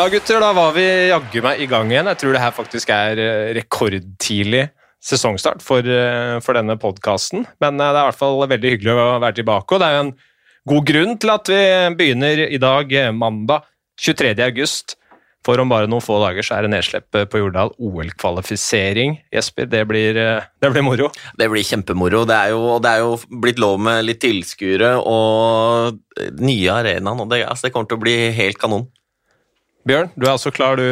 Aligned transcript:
Ja, 0.00 0.06
gutter, 0.08 0.38
da 0.40 0.54
var 0.56 0.70
vi 0.72 0.84
jaggu 1.10 1.42
meg 1.44 1.58
i 1.60 1.66
gang 1.68 1.90
igjen. 1.92 2.06
Jeg 2.08 2.16
tror 2.22 2.32
det 2.32 2.40
her 2.40 2.52
faktisk 2.56 2.88
er 2.94 3.18
eh, 3.20 3.50
rekordtidlig 3.52 4.62
sesongstart 5.04 5.60
for, 5.60 5.84
eh, 5.84 6.38
for 6.40 6.56
denne 6.56 6.78
podkasten. 6.80 7.42
Men 7.60 7.74
eh, 7.76 7.90
det 7.92 7.98
er 7.98 8.06
i 8.06 8.08
hvert 8.08 8.16
fall 8.16 8.38
veldig 8.48 8.70
hyggelig 8.72 8.94
å 8.94 9.18
være 9.20 9.36
tilbake, 9.42 9.76
og 9.76 9.82
det 9.82 9.90
er 9.90 9.98
jo 9.98 10.04
en 10.06 10.14
god 10.72 10.86
grunn 10.88 11.12
til 11.20 11.32
at 11.34 11.50
vi 11.52 11.58
begynner 11.98 12.40
i 12.46 12.60
dag, 12.62 12.94
mandag 13.12 13.66
23. 14.00 14.30
august. 14.46 14.94
For 15.44 15.60
om 15.60 15.68
bare 15.68 15.88
noen 15.88 16.04
få 16.04 16.16
dager 16.22 16.48
så 16.48 16.56
er 16.56 16.64
det 16.64 16.70
nedslipp 16.72 17.18
på 17.32 17.42
Jordal. 17.42 17.74
OL-kvalifisering. 17.76 19.18
Jesper, 19.36 19.68
det 19.68 19.82
blir, 19.88 20.16
det 20.16 20.70
blir, 20.72 20.84
moro? 20.86 21.10
Det 21.36 21.50
blir 21.52 21.66
kjempemoro. 21.74 22.22
Det 22.28 22.38
er, 22.38 22.54
jo, 22.56 22.78
det 22.80 22.94
er 22.94 23.04
jo 23.04 23.20
blitt 23.44 23.60
lov 23.60 23.76
med 23.84 24.00
litt 24.08 24.22
tilskuere 24.24 24.94
og 24.96 26.00
nye 26.40 26.72
arenaen. 26.78 27.20
og 27.20 27.28
det, 27.28 27.42
altså 27.44 27.68
det 27.68 27.74
kommer 27.76 27.92
til 27.92 28.00
å 28.00 28.04
bli 28.06 28.16
helt 28.40 28.60
kanon. 28.64 28.88
Bjørn, 29.90 30.10
du 30.14 30.26
er 30.28 30.36
også 30.36 30.52
klar 30.54 30.78
du, 30.78 30.86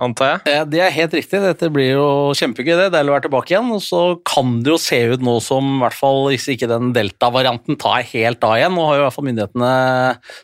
antar 0.00 0.30
jeg? 0.30 0.52
Ja, 0.54 0.62
det 0.64 0.80
er 0.80 0.94
helt 0.94 1.14
riktig. 1.18 1.40
Dette 1.42 1.68
blir 1.72 1.90
jo 1.90 2.04
kjempegøy. 2.38 2.72
det. 2.78 2.86
Deilig 2.94 3.12
å 3.12 3.14
være 3.16 3.24
tilbake 3.26 3.52
igjen. 3.52 3.68
Og 3.76 3.82
så 3.84 4.00
kan 4.28 4.54
det 4.64 4.72
jo 4.72 4.78
se 4.80 5.00
ut 5.12 5.24
nå 5.24 5.34
som 5.44 5.66
i 5.74 5.82
hvert 5.82 5.96
fall 5.98 6.22
hvis 6.30 6.46
ikke 6.54 6.70
den 6.70 6.94
delta-varianten 6.96 7.76
tar 7.80 8.06
helt 8.08 8.46
av 8.48 8.56
igjen. 8.56 8.72
Nå 8.72 8.86
har 8.88 8.96
jo 8.96 9.02
i 9.02 9.04
hvert 9.04 9.16
fall 9.18 9.26
myndighetene 9.28 9.72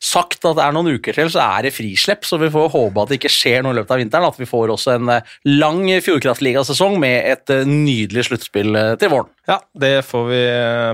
sagt 0.05 0.45
at 0.45 0.59
det 0.59 0.67
er 0.67 0.77
noen 0.77 0.99
uker 0.99 1.17
til, 1.17 1.30
så 1.33 1.47
er 1.47 1.65
det 1.65 1.73
frislepp. 1.77 2.29
Så 2.29 2.41
vi 2.43 2.51
får 2.53 2.75
håpe 2.75 3.07
at 3.07 3.13
det 3.13 3.21
ikke 3.23 3.33
skjer 3.33 3.65
noe 3.65 3.73
i 3.73 3.79
løpet 3.80 3.96
av 3.96 4.02
vinteren. 4.02 4.29
At 4.29 4.43
vi 4.43 4.51
får 4.51 4.74
også 4.77 4.99
en 4.99 5.15
eh, 5.16 5.33
lang 5.49 5.80
Fjordkraftligasesong 6.05 6.99
med 7.01 7.30
et 7.33 7.55
eh, 7.55 7.65
nydelig 7.68 8.29
sluttspill 8.29 8.77
eh, 8.80 8.93
til 9.01 9.15
våren. 9.15 9.33
Ja, 9.49 9.59
det 9.77 9.95
får 10.09 10.29
vi 10.29 10.45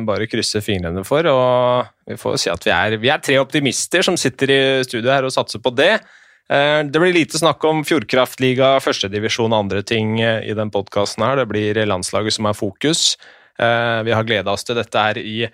bare 0.06 0.30
krysse 0.30 0.62
fingrene 0.62 1.02
for. 1.06 1.26
Og 1.26 1.90
vi 2.06 2.18
får 2.22 2.38
si 2.42 2.54
at 2.54 2.64
vi 2.66 2.74
er, 2.74 2.96
vi 3.02 3.10
er 3.10 3.22
tre 3.22 3.42
optimister 3.42 4.06
som 4.06 4.18
sitter 4.18 4.54
i 4.54 4.62
studio 4.86 5.10
her 5.10 5.26
og 5.26 5.34
satser 5.34 5.62
på 5.62 5.74
det. 5.74 5.96
Eh, 6.50 6.84
det 6.84 6.98
blir 6.98 7.14
lite 7.14 7.38
snakk 7.38 7.62
om 7.64 7.84
Fjordkraftliga, 7.86 8.74
førstedivisjon 8.82 9.52
og 9.52 9.66
andre 9.66 9.84
ting 9.86 10.16
eh, 10.18 10.42
i 10.50 10.54
den 10.58 10.72
podkasten 10.74 11.22
her. 11.22 11.38
Det 11.38 11.50
blir 11.50 11.78
landslaget 11.86 12.34
som 12.34 12.48
er 12.50 12.58
fokus. 12.58 13.14
Eh, 13.60 14.00
vi 14.06 14.14
har 14.16 14.26
gleda 14.26 14.56
oss 14.56 14.66
til 14.66 14.80
dette 14.80 15.04
her 15.04 15.20
i 15.20 15.44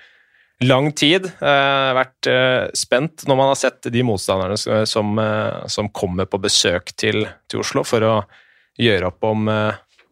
lang 0.65 0.89
tid. 0.97 1.27
Vært 1.37 2.29
spent 2.73 3.27
når 3.29 3.37
man 3.37 3.51
har 3.51 3.59
sett 3.61 3.91
de 3.93 4.05
motstanderne 4.09 4.87
som, 4.89 5.11
som 5.69 5.91
kommer 5.93 6.25
på 6.25 6.41
besøk 6.41 6.95
til, 6.97 7.27
til, 7.45 7.61
Oslo 7.61 7.83
for 7.85 8.07
å 8.09 8.15
gjøre 8.81 9.11
opp 9.11 9.27
om, 9.29 9.51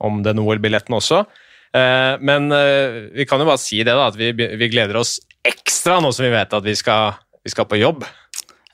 om 0.04 0.18
den 0.20 0.42
OL-billetten 0.42 0.98
også. 0.98 1.22
Men 2.28 2.52
vi 3.16 3.24
kan 3.24 3.40
jo 3.40 3.48
bare 3.48 3.62
si 3.62 3.80
det, 3.80 3.96
da, 3.96 4.10
at 4.12 4.20
vi, 4.20 4.34
vi 4.36 4.68
gleder 4.68 5.00
oss 5.00 5.14
ekstra 5.48 5.96
nå 6.04 6.12
som 6.12 6.28
vi 6.28 6.34
vet 6.36 6.52
at 6.52 6.68
vi 6.68 6.76
skal, 6.76 7.16
vi 7.40 7.54
skal 7.56 7.70
på 7.70 7.80
jobb. 7.80 8.04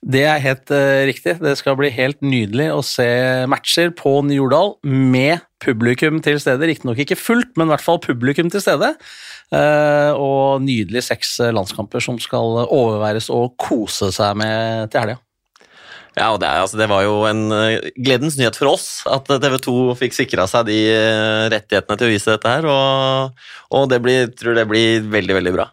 Det 0.01 0.23
er 0.25 0.41
helt 0.41 0.71
uh, 0.73 1.05
riktig. 1.05 1.37
Det 1.43 1.53
skal 1.61 1.77
bli 1.77 1.91
helt 1.93 2.23
nydelig 2.25 2.71
å 2.73 2.81
se 2.85 3.07
matcher 3.53 3.93
på 3.93 4.15
Ny-Jordal 4.25 4.79
med 4.81 5.45
publikum 5.61 6.23
til 6.25 6.39
stede. 6.41 6.65
Riktignok 6.71 7.03
ikke 7.05 7.19
fullt, 7.21 7.53
men 7.61 7.69
i 7.69 7.75
hvert 7.75 7.85
fall 7.85 8.01
publikum 8.01 8.49
til 8.53 8.63
stede. 8.65 8.95
Uh, 9.53 10.17
og 10.17 10.63
nydelig 10.65 11.05
seks 11.11 11.37
landskamper 11.53 12.01
som 12.01 12.17
skal 12.23 12.63
overværes 12.65 13.29
og 13.35 13.53
kose 13.61 14.09
seg 14.17 14.39
med 14.41 14.89
til 14.89 15.05
helga. 15.05 15.19
Ja, 16.17 16.33
og 16.33 16.41
det, 16.43 16.49
altså, 16.49 16.79
det, 16.81 16.89
var 16.91 17.05
jo 17.05 17.21
en 17.29 17.45
gledens 17.95 18.35
nyhet 18.41 18.57
for 18.59 18.73
oss 18.73 19.05
at 19.07 19.29
TV 19.31 19.55
2 19.63 19.75
fikk 20.01 20.17
sikra 20.17 20.49
seg 20.51 20.67
de 20.67 20.79
rettighetene 21.53 22.01
til 22.01 22.09
å 22.09 22.11
vise 22.11 22.33
dette 22.33 22.57
her. 22.57 22.67
Og, 22.67 23.45
og 23.77 23.87
det 23.93 24.01
blir, 24.03 24.33
tror 24.35 24.59
det 24.59 24.67
blir 24.69 25.05
veldig, 25.13 25.37
veldig 25.39 25.55
bra. 25.61 25.69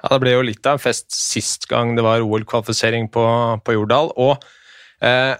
Ja, 0.00 0.14
Det 0.14 0.20
ble 0.22 0.34
jo 0.34 0.46
litt 0.46 0.66
av 0.66 0.78
en 0.78 0.82
fest 0.82 1.10
sist 1.14 1.68
gang 1.70 1.94
det 1.96 2.04
var 2.06 2.24
OL-kvalifisering 2.24 3.10
på, 3.12 3.24
på, 3.64 3.76
Jordal. 3.76 4.12
Og 4.16 4.40
eh, 5.04 5.34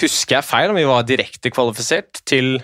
husker 0.00 0.38
jeg 0.38 0.48
feil 0.48 0.72
om 0.72 0.78
vi 0.78 0.88
var 0.88 1.06
direkte 1.08 1.52
kvalifisert 1.52 2.22
til 2.28 2.56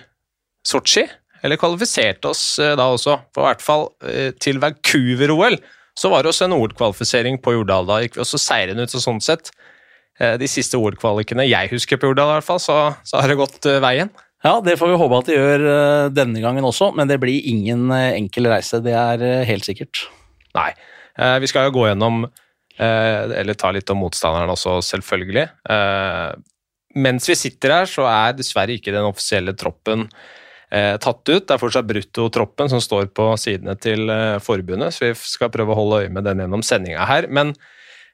Sotsji? 0.65 1.05
Eller 1.43 1.59
kvalifiserte 1.59 2.31
oss 2.31 2.57
eh, 2.63 2.75
da 2.79 2.89
også? 2.95 3.19
For 3.35 3.45
i 3.45 3.49
hvert 3.51 3.63
fall 3.65 3.87
eh, 4.09 4.31
til 4.41 4.61
Vancouver-OL 4.63 5.59
så 5.93 6.09
var 6.09 6.23
det 6.23 6.31
også 6.31 6.47
en 6.47 6.55
OL-kvalifisering 6.57 7.37
på 7.43 7.53
Jordal. 7.53 7.85
Da 7.85 7.99
gikk 8.01 8.17
vi 8.17 8.23
også 8.23 8.41
seirende 8.41 8.87
ut 8.87 8.97
og 8.97 9.03
sånn 9.03 9.21
sett. 9.21 9.51
Eh, 10.21 10.35
de 10.41 10.49
siste 10.49 10.77
OL-kvalikene 10.77 11.45
jeg 11.47 11.71
husker 11.73 11.99
på 12.01 12.11
Jordal, 12.11 12.31
i 12.31 12.37
hvert 12.37 12.47
fall, 12.47 12.61
så, 12.61 12.77
så 13.05 13.21
har 13.21 13.29
det 13.29 13.39
gått 13.39 13.69
eh, 13.69 13.81
veien. 13.83 14.11
Ja, 14.43 14.57
det 14.61 14.75
får 14.79 14.91
vi 14.91 14.99
håpe 14.99 15.19
at 15.21 15.29
de 15.29 15.37
gjør 15.37 15.67
eh, 15.71 16.07
denne 16.13 16.41
gangen 16.43 16.65
også, 16.67 16.91
men 16.97 17.09
det 17.09 17.19
blir 17.21 17.45
ingen 17.49 17.87
enkel 17.93 18.49
reise. 18.51 18.81
Det 18.83 18.93
er 18.97 19.45
helt 19.49 19.69
sikkert. 19.69 20.07
Nei. 20.57 20.71
Eh, 21.19 21.37
vi 21.43 21.49
skal 21.49 21.67
jo 21.67 21.75
gå 21.75 21.87
gjennom 21.87 22.23
eh, 22.25 23.33
Eller 23.39 23.57
ta 23.59 23.69
litt 23.73 23.89
om 23.93 24.01
motstanderen 24.01 24.53
også, 24.53 24.79
selvfølgelig. 24.85 25.45
Eh, 25.69 26.31
mens 27.03 27.29
vi 27.29 27.37
sitter 27.37 27.77
her, 27.77 27.89
så 27.89 28.07
er 28.09 28.37
dessverre 28.37 28.77
ikke 28.77 28.93
den 28.93 29.09
offisielle 29.09 29.55
troppen 29.57 30.09
tatt 30.73 31.29
ut. 31.29 31.43
Det 31.45 31.53
er 31.53 31.59
fortsatt 31.61 31.85
bruttotroppen 31.85 32.69
som 32.71 32.79
står 32.81 33.11
på 33.13 33.27
sidene 33.37 33.75
til 33.77 34.09
forbundet, 34.41 34.95
så 34.95 35.03
vi 35.03 35.11
skal 35.29 35.51
prøve 35.53 35.69
å 35.69 35.77
holde 35.77 35.99
øye 36.01 36.09
med 36.09 36.25
den 36.25 36.41
gjennom 36.41 36.63
sendinga 36.65 37.03
her. 37.05 37.27
Men 37.29 37.51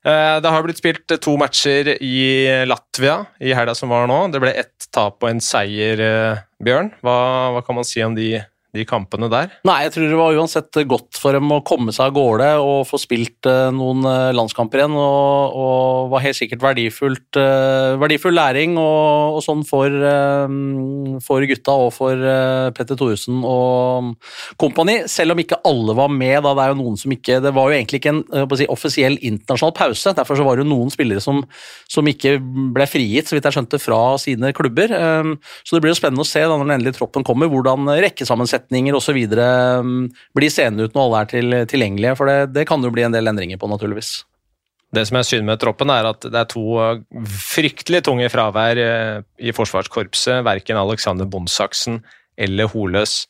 det 0.03 0.51
har 0.51 0.65
blitt 0.65 0.81
spilt 0.81 1.15
to 1.23 1.37
matcher 1.39 1.93
i 2.03 2.19
Latvia 2.67 3.21
i 3.39 3.55
helga 3.55 3.77
som 3.79 3.95
var 3.95 4.11
nå. 4.11 4.17
Det 4.35 4.43
ble 4.43 4.51
ett 4.59 4.89
tap 4.91 5.23
og 5.23 5.29
en 5.29 5.39
seier, 5.39 6.03
Bjørn. 6.59 6.91
Hva, 6.99 7.15
hva 7.55 7.63
kan 7.63 7.79
man 7.79 7.87
si 7.87 8.03
om 8.03 8.19
de 8.19 8.41
de 8.69 8.83
kampene 8.85 9.25
der? 9.31 9.49
Nei, 9.65 9.79
jeg 9.87 9.95
tror 9.95 10.03
det 10.05 10.17
var 10.19 10.35
uansett 10.37 10.77
godt 10.89 11.17
for 11.17 11.33
dem 11.33 11.49
å 11.49 11.61
komme 11.65 11.93
seg 11.95 12.11
av 12.11 12.13
gårde 12.13 12.49
og 12.61 12.83
få 12.85 12.99
spilt 13.01 13.47
uh, 13.49 13.71
noen 13.73 14.05
uh, 14.05 14.29
landskamper 14.37 14.83
igjen. 14.83 14.93
Og, 14.93 15.55
og, 15.57 16.11
var 16.13 16.21
helt 16.21 16.37
sikkert 16.37 16.61
verdifullt, 16.61 17.39
uh, 17.39 17.97
verdifull 18.01 18.37
læring 18.37 18.77
og, 18.77 19.39
og 19.39 19.41
sånn 19.45 19.63
for, 19.65 19.89
for, 21.25 21.45
gutta 21.49 21.75
og 21.85 21.89
for 21.95 22.21
Petter 22.77 22.97
Thoresen 22.99 23.41
og 23.47 24.13
kompani. 24.61 24.99
Selv 25.09 25.33
om 25.33 25.41
ikke 25.41 25.61
alle 25.65 25.97
var 25.97 26.13
med. 26.13 26.37
Da, 26.45 26.53
det 26.53 26.65
er 26.65 26.73
jo 26.73 26.79
noen 26.83 26.99
som 26.99 27.13
ikke 27.13 27.39
Det 27.43 27.53
var 27.55 27.69
jo 27.69 27.77
egentlig 27.77 28.01
ikke 28.03 28.13
en 28.13 28.21
si, 28.57 28.69
offisiell 28.69 29.17
internasjonal 29.17 29.73
pause. 29.77 30.13
Derfor 30.17 30.37
så 30.37 30.45
var 30.45 30.57
det 30.57 30.67
jo 30.67 30.71
noen 30.75 30.93
spillere 30.93 31.23
som, 31.23 31.41
som 31.89 32.05
ikke 32.09 32.37
ble 32.75 32.85
frigitt, 32.89 33.29
så 33.29 33.37
vidt 33.37 33.49
jeg 33.49 33.57
skjønte, 33.57 33.81
fra 33.81 34.01
sine 34.21 34.53
klubber. 34.53 34.93
Så 35.65 35.75
det 35.75 35.83
blir 35.83 35.93
jo 35.93 35.99
spennende 35.99 36.25
å 36.25 36.27
se 36.27 36.41
da 36.43 36.53
når 36.53 36.67
den 36.67 36.77
endelige 36.77 36.99
troppen 36.99 37.25
kommer, 37.25 37.49
hvordan 37.49 37.89
rekkesammensetningen 37.97 38.58
forutsetninger 38.59 38.95
osv. 38.95 39.17
Mm, 39.83 40.09
blir 40.35 40.51
seende 40.51 40.85
ut 40.85 40.95
når 40.95 41.05
alle 41.05 41.21
er 41.21 41.29
til, 41.29 41.55
tilgjengelige? 41.69 42.15
For 42.17 42.27
det, 42.27 42.53
det 42.53 42.67
kan 42.67 42.83
jo 42.83 42.91
bli 42.91 43.03
en 43.03 43.13
del 43.13 43.27
endringer 43.27 43.57
på, 43.57 43.67
naturligvis. 43.67 44.25
Det 44.91 45.05
som 45.05 45.17
er 45.19 45.23
synd 45.27 45.45
med 45.45 45.59
troppen, 45.59 45.89
er 45.89 46.07
at 46.09 46.21
det 46.25 46.35
er 46.35 46.47
to 46.49 46.79
uh, 46.79 47.01
fryktelig 47.25 48.03
tunge 48.03 48.29
fravær 48.29 48.79
uh, 48.79 49.21
i 49.37 49.51
forsvarskorpset. 49.51 50.43
Verken 50.43 50.77
Alexander 50.77 51.25
Bondsaksen 51.25 52.03
eller 52.37 52.67
Holøs 52.67 53.27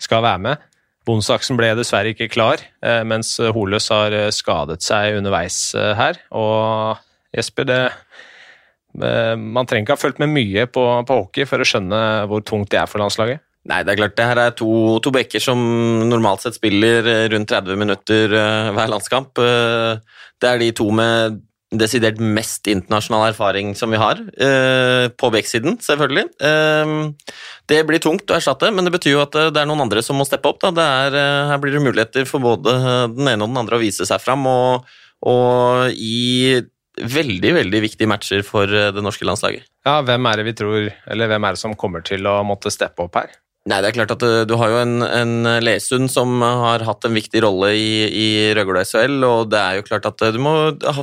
skal 0.00 0.22
være 0.22 0.38
med. 0.38 0.66
Bondsaksen 1.08 1.56
ble 1.56 1.72
dessverre 1.74 2.12
ikke 2.12 2.28
klar, 2.28 2.60
uh, 2.84 3.02
mens 3.08 3.38
Holøs 3.40 3.88
har 3.88 4.12
skadet 4.34 4.84
seg 4.84 5.16
underveis 5.16 5.72
her. 5.74 6.20
Og 6.36 7.00
Jesper, 7.32 7.64
det, 7.64 7.80
man 8.92 9.64
trenger 9.64 9.86
ikke 9.86 9.96
ha 9.96 10.02
fulgt 10.02 10.20
med 10.20 10.34
mye 10.34 10.66
på, 10.68 10.84
på 11.06 11.20
hockey 11.22 11.48
for 11.48 11.62
å 11.62 11.66
skjønne 11.66 12.00
hvor 12.28 12.44
tungt 12.44 12.74
det 12.74 12.82
er 12.82 12.90
for 12.90 13.00
landslaget. 13.00 13.40
Nei, 13.68 13.82
det 13.84 13.92
er 13.92 14.00
klart 14.00 14.16
det 14.16 14.24
her 14.24 14.40
er 14.40 14.56
to, 14.56 14.70
to 15.04 15.12
bekker 15.12 15.42
som 15.42 15.60
normalt 16.08 16.46
sett 16.46 16.56
spiller 16.56 17.04
eh, 17.04 17.26
rundt 17.28 17.50
30 17.50 17.76
minutter 17.80 18.32
uh, 18.32 18.72
hver 18.72 18.88
landskamp. 18.88 19.36
Uh, 19.36 20.00
det 20.40 20.48
er 20.48 20.62
de 20.62 20.70
to 20.78 20.86
med 20.96 21.40
desidert 21.70 22.16
mest 22.18 22.66
internasjonal 22.72 23.28
erfaring 23.28 23.76
som 23.78 23.92
vi 23.94 23.98
har, 24.00 24.18
på 25.22 25.28
bekksiden, 25.30 25.76
selvfølgelig. 25.78 26.24
det 27.70 27.76
blir 27.86 28.02
tungt 28.02 28.26
å 28.26 28.34
erstatte, 28.34 28.72
men 28.74 28.88
det 28.88 28.90
betyr 28.96 29.12
jo 29.12 29.20
at 29.22 29.36
det 29.54 29.60
er 29.60 29.68
noen 29.70 29.84
andre 29.84 30.02
som 30.02 30.18
må 30.18 30.26
steppe 30.26 30.50
opp. 30.50 30.66
Er, 30.66 31.14
her 31.46 31.60
blir 31.62 31.76
det 31.76 31.84
muligheter 31.84 32.26
for 32.26 32.42
både 32.42 32.74
den 33.14 33.30
ene 33.30 33.46
og 33.46 33.52
den 33.52 33.60
andre 33.62 33.78
å 33.78 33.84
vise 33.84 34.02
seg 34.08 34.18
fram, 34.18 34.48
og, 34.50 34.90
og 35.30 35.94
i 35.94 36.58
veldig 36.98 37.54
veldig 37.60 37.84
viktige 37.86 38.10
matcher 38.10 38.42
for 38.42 38.66
det 38.66 39.06
norske 39.06 39.30
landslaget. 39.30 39.70
Ja, 39.86 40.00
Hvem 40.02 40.26
er 40.26 40.42
det 40.42 40.48
vi 40.50 40.56
tror, 40.64 40.90
eller 41.06 41.30
hvem 41.30 41.46
er 41.46 41.54
det 41.54 41.62
som 41.62 41.78
kommer 41.78 42.02
til 42.02 42.26
å 42.26 42.40
måtte 42.50 42.74
steppe 42.74 43.06
opp 43.06 43.22
her? 43.22 43.30
Nei, 43.70 43.78
det 43.84 43.90
er 43.90 43.96
klart 44.00 44.14
at 44.16 44.24
eh, 44.26 44.42
Du 44.48 44.56
har 44.58 44.72
jo 44.72 44.78
en, 44.80 45.04
en 45.04 45.48
Lesund 45.62 46.10
som 46.10 46.40
har 46.42 46.82
hatt 46.86 47.06
en 47.06 47.14
viktig 47.14 47.42
rolle 47.44 47.72
i, 47.78 47.90
i 48.08 48.28
Røgla 48.56 48.82
SHL, 48.86 49.20
og 49.26 49.50
det 49.52 49.60
er 49.60 49.78
jo 49.78 49.86
klart 49.86 50.08
at 50.10 50.24
eh, 50.26 50.32
du 50.34 50.40
må 50.42 50.54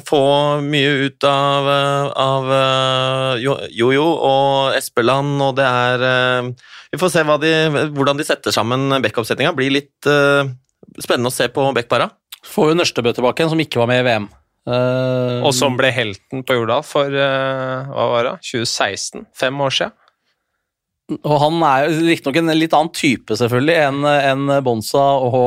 få 0.08 0.22
mye 0.66 1.08
ut 1.08 1.28
av, 1.30 1.70
eh, 1.72 2.10
av 2.24 2.50
Jojo 3.72 4.08
og 4.08 4.78
Espeland, 4.78 5.38
og 5.44 5.56
det 5.60 5.68
er 5.68 6.50
Vi 6.92 7.00
får 7.00 7.14
se 7.14 7.24
de, 7.44 7.54
hvordan 7.96 8.20
de 8.20 8.26
setter 8.28 8.56
sammen 8.56 8.98
backup-settinga. 9.04 9.54
Blir 9.56 9.74
litt 9.76 10.08
uh, 10.08 10.48
spennende 11.04 11.28
å 11.28 11.36
se 11.36 11.50
på 11.52 11.66
backpara. 11.76 12.08
Får 12.48 12.72
jo 12.72 12.78
Nørstebø 12.80 13.12
tilbake 13.14 13.44
igjen, 13.44 13.52
som 13.52 13.62
ikke 13.62 13.82
var 13.82 13.90
med 13.92 14.00
i 14.02 14.06
VM. 14.08 14.30
Uh, 14.68 15.44
og 15.44 15.52
som 15.56 15.76
ble 15.80 15.92
helten 15.96 16.46
på 16.48 16.56
Jordal 16.56 16.84
for 16.88 17.12
uh, 17.12 17.92
hva 17.92 18.08
var 18.14 18.30
det, 18.30 18.34
2016? 18.48 19.28
Fem 19.36 19.60
år 19.64 19.76
siden? 19.76 19.96
Og 21.08 21.38
han 21.40 21.62
er 21.64 21.86
riktignok 22.04 22.38
en 22.42 22.52
litt 22.58 22.74
annen 22.76 22.92
type 22.92 23.36
selvfølgelig 23.40 23.76
enn 23.80 24.08
en 24.12 24.50
Bonsa 24.64 25.04
og, 25.24 25.38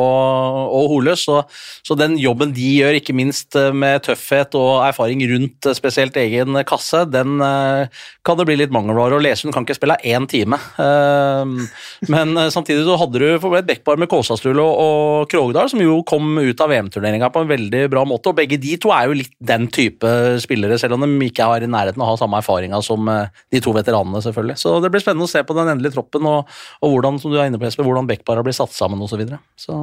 og 0.72 0.86
Holøs, 0.94 1.26
så, 1.26 1.42
så, 1.84 1.96
den 2.00 2.14
jobben 2.16 2.54
de 2.56 2.68
gjør, 2.78 2.96
ikke 2.96 3.12
minst 3.16 3.58
med 3.76 4.00
tøffhet 4.06 4.56
og 4.56 4.86
erfaring 4.86 5.20
rundt 5.28 5.68
spesielt 5.76 6.16
egen 6.16 6.56
kasse, 6.64 7.02
den 7.12 7.36
kan 8.24 8.38
det 8.38 8.46
bli 8.48 8.56
litt 8.56 8.72
mangelvare. 8.72 9.18
Og 9.18 9.24
Lesund 9.24 9.52
kan 9.52 9.66
ikke 9.66 9.76
spille 9.76 9.98
én 10.00 10.24
time. 10.30 10.56
Men 12.08 12.32
samtidig 12.54 12.86
så 12.88 12.96
hadde 13.02 13.20
du 13.20 13.28
et 13.58 13.68
Bekkbar 13.68 14.00
med 14.00 14.08
Kåsastul 14.10 14.56
og, 14.62 14.72
og 14.80 15.28
Krogdal, 15.32 15.68
som 15.72 15.84
jo 15.84 16.00
kom 16.08 16.40
ut 16.40 16.64
av 16.64 16.72
VM-turneringa 16.72 17.28
på 17.34 17.44
en 17.44 17.52
veldig 17.52 17.84
bra 17.92 18.06
måte. 18.08 18.32
Og 18.32 18.40
begge 18.40 18.56
de 18.60 18.78
to 18.80 18.94
er 18.96 19.10
jo 19.10 19.20
litt 19.20 19.36
den 19.52 19.68
type 19.68 20.08
spillere, 20.40 20.80
selv 20.80 20.96
om 20.96 21.04
de 21.04 21.28
ikke 21.28 21.52
har 21.52 21.60
i 21.60 21.70
nærheten 21.70 22.00
å 22.00 22.08
ha 22.08 22.16
samme 22.20 22.40
erfaringa 22.40 22.80
som 22.84 23.12
de 23.12 23.60
to 23.60 23.76
veteranene, 23.76 24.24
selvfølgelig. 24.24 24.56
Så 24.64 24.78
det 24.80 24.92
blir 24.92 25.04
spennende 25.04 25.28
å 25.28 25.30
se 25.30 25.44
på 25.44 25.49
på 25.50 25.58
den 25.58 25.74
endelige 25.74 25.98
troppen, 25.98 26.30
og, 26.30 26.56
og 26.80 26.94
hvordan 26.94 27.18
som 27.20 27.34
du 27.34 27.38
er 27.40 27.50
inne 27.50 27.60
på, 27.60 27.66
Jesper, 27.68 27.86
hvordan 27.88 28.08
backpara 28.08 28.46
blir 28.46 28.56
satt 28.56 28.72
sammen 28.76 29.02
osv. 29.02 29.12
Så, 29.12 29.20
videre. 29.20 29.42
så 29.58 29.80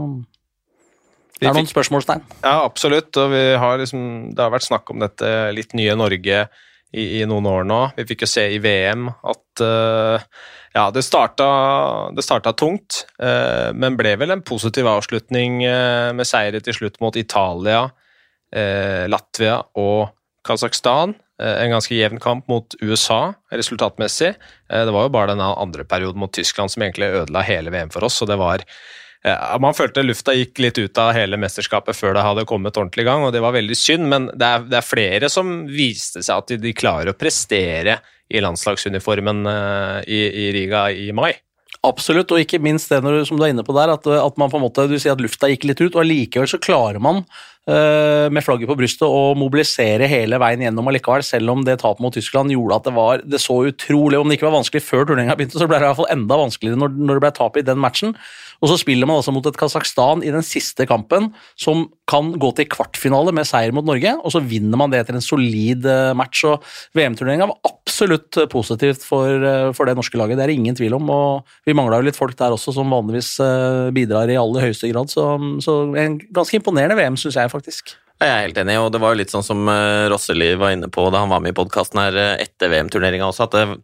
det 1.38 1.52
er 1.52 1.54
noen 1.54 1.70
spørsmålstegn. 1.70 2.24
Ja, 2.42 2.64
absolutt. 2.64 3.18
og 3.22 3.36
har 3.36 3.78
liksom, 3.78 4.32
Det 4.34 4.42
har 4.42 4.54
vært 4.54 4.66
snakk 4.66 4.90
om 4.90 5.04
dette 5.04 5.30
litt 5.54 5.76
nye 5.78 5.94
Norge 6.00 6.48
i, 6.92 7.04
i, 7.20 7.26
noen 7.30 7.48
år 7.50 7.68
nå. 7.68 7.82
Vi 7.98 8.08
fikk 8.10 8.26
jo 8.26 8.32
se 8.32 8.48
i 8.56 8.60
VM 8.64 9.08
at 9.12 9.64
uh, 9.64 10.26
ja, 10.74 10.88
det 10.94 11.04
starta, 11.06 11.48
det 12.16 12.26
starta 12.26 12.54
tungt, 12.58 13.04
uh, 13.22 13.70
men 13.78 13.98
ble 14.00 14.16
vel 14.20 14.34
en 14.34 14.44
positiv 14.46 14.90
avslutning 14.90 15.62
uh, 15.68 16.14
med 16.18 16.30
seire 16.30 16.62
til 16.64 16.78
slutt 16.82 17.02
mot 17.04 17.16
Italia, 17.20 17.88
Latvia 18.48 19.58
og 19.76 20.08
Kasakhstan. 20.48 21.16
Eh, 21.42 21.64
en 21.64 21.72
ganske 21.76 21.96
jevn 21.96 22.20
kamp 22.20 22.48
mot 22.48 22.76
USA 22.82 23.34
resultatmessig. 23.54 24.34
Eh, 24.70 24.86
det 24.86 24.92
var 24.92 25.06
jo 25.06 25.14
bare 25.14 25.34
den 25.34 25.42
andre 25.42 25.86
perioden 25.86 26.20
mot 26.20 26.34
Tyskland 26.34 26.72
som 26.74 26.84
egentlig 26.84 27.12
ødela 27.22 27.44
hele 27.46 27.74
VM 27.74 27.92
for 27.94 28.08
oss. 28.08 28.22
og 28.22 28.32
det 28.32 28.40
var 28.42 28.64
eh, 29.24 29.58
man 29.62 29.78
følte 29.78 30.06
lufta 30.06 30.34
gikk 30.34 30.60
litt 30.60 30.78
ut 30.78 30.98
av 30.98 31.14
hele 31.14 31.38
mesterskapet 31.38 31.96
før 31.96 32.18
det 32.18 32.26
hadde 32.26 32.48
kommet 32.50 32.78
ordentlig 32.78 33.06
i 33.06 33.10
gang, 33.10 33.24
og 33.24 33.34
det 33.34 33.44
var 33.46 33.54
veldig 33.54 33.78
synd, 33.78 34.10
men 34.10 34.30
det 34.34 34.48
er, 34.48 34.70
det 34.72 34.80
er 34.82 34.88
flere 34.88 35.30
som 35.30 35.68
viste 35.70 36.24
seg 36.24 36.38
at 36.38 36.54
de, 36.54 36.62
de 36.64 36.74
klarer 36.74 37.14
å 37.14 37.18
prestere 37.18 38.00
i 38.28 38.42
landslagsuniformen 38.44 39.46
i, 40.04 40.18
i 40.20 40.50
Riga 40.52 40.90
i 40.92 41.14
mai. 41.16 41.32
Absolutt, 41.86 42.32
og 42.34 42.42
ikke 42.42 42.60
minst 42.64 42.90
det 42.90 43.04
når, 43.06 43.22
som 43.30 43.38
du 43.38 43.44
er 43.46 43.52
inne 43.54 43.66
på 43.66 43.76
der, 43.76 43.92
at, 43.94 44.08
at 44.10 44.40
man 44.42 44.50
på 44.50 44.58
en 44.58 44.66
måte, 44.66 44.88
du 44.90 44.98
sier 44.98 45.14
at 45.14 45.22
lufta 45.22 45.50
gikk 45.52 45.68
litt 45.70 45.84
ut, 45.84 45.94
og 45.94 46.02
allikevel 46.02 46.50
så 46.50 46.60
klarer 46.62 46.98
man 47.04 47.22
uh, 47.70 48.26
med 48.34 48.44
flagget 48.44 48.70
på 48.72 48.78
brystet 48.80 49.06
å 49.06 49.36
mobilisere 49.38 50.10
hele 50.10 50.40
veien 50.42 50.66
gjennom 50.66 50.90
allikevel, 50.90 51.26
selv 51.26 51.54
om 51.54 51.62
det 51.68 51.78
tapet 51.84 52.02
mot 52.04 52.16
Tyskland 52.18 52.54
gjorde 52.56 52.82
at 52.82 52.90
det 52.90 52.96
var 52.98 53.24
det 53.24 53.42
så 53.44 53.60
utrolig 53.70 54.18
Om 54.20 54.30
det 54.30 54.40
ikke 54.40 54.50
var 54.50 54.58
vanskelig 54.58 54.84
før 54.88 55.06
turneringa 55.06 55.38
begynte, 55.38 55.62
så 55.62 55.70
ble 55.70 55.78
det 55.78 55.86
i 55.86 55.92
hvert 55.92 56.02
fall 56.02 56.14
enda 56.18 56.42
vanskeligere 56.42 56.82
når, 56.82 56.98
når 56.98 57.20
det 57.20 57.26
ble 57.28 57.34
tap 57.38 57.62
i 57.62 57.66
den 57.70 57.82
matchen. 57.84 58.18
Og 58.62 58.72
så 58.72 58.78
spiller 58.82 59.10
man 59.10 59.20
altså 59.20 59.34
mot 59.36 59.46
et 59.46 59.58
Kasakhstan 59.60 60.24
i 60.26 60.34
den 60.34 60.46
siste 60.46 60.88
kampen, 60.90 61.30
som 61.60 61.86
kan 62.10 62.32
gå 62.40 62.52
til 62.58 62.70
kvartfinale 62.72 63.34
med 63.36 63.48
seier 63.50 63.76
mot 63.76 63.86
Norge, 63.86 64.16
og 64.18 64.34
så 64.34 64.42
vinner 64.42 64.80
man 64.80 64.94
det 64.94 65.04
etter 65.04 65.18
en 65.18 65.24
solid 65.24 65.86
eh, 65.86 66.14
match. 66.18 66.44
Og 66.48 66.64
VM-turneringa 66.98 67.50
var 67.52 67.72
absolutt 67.72 68.40
positivt 68.54 69.06
for, 69.06 69.30
eh, 69.30 69.70
for, 69.78 69.90
det 69.90 69.98
norske 70.00 70.20
laget, 70.20 70.40
det 70.40 70.48
er 70.48 70.54
det 70.54 70.58
ingen 70.62 70.80
tvil 70.80 70.98
om. 70.98 71.14
Og 71.14 71.56
vi 71.68 71.78
mangla 71.78 72.02
jo 72.02 72.10
litt 72.10 72.20
folk 72.20 72.38
der 72.40 72.56
også 72.56 72.74
som 72.80 72.92
vanligvis 72.94 73.36
eh, 73.44 73.94
bidrar 73.96 74.32
i 74.32 74.40
aller 74.40 74.70
høyeste 74.70 74.92
grad, 74.94 75.14
så, 75.14 75.30
så 75.64 75.80
en 76.00 76.20
ganske 76.34 76.60
imponerende 76.60 76.98
VM, 77.00 77.20
syns 77.20 77.40
jeg 77.40 77.54
faktisk. 77.54 77.98
Jeg 78.18 78.34
er 78.34 78.48
helt 78.48 78.58
enig, 78.58 78.76
og 78.82 78.88
det 78.90 79.00
var 79.04 79.14
jo 79.14 79.20
litt 79.20 79.30
sånn 79.30 79.46
som 79.46 79.68
Rosseli 80.10 80.56
var 80.58 80.72
inne 80.74 80.88
på 80.90 81.04
da 81.14 81.20
han 81.22 81.30
var 81.30 81.42
med 81.44 81.54
i 81.54 81.58
podkasten 81.58 82.00
her 82.02 82.16
etter 82.42 82.72
VM-turneringa 82.72 83.28
også, 83.30 83.46
at 83.46 83.76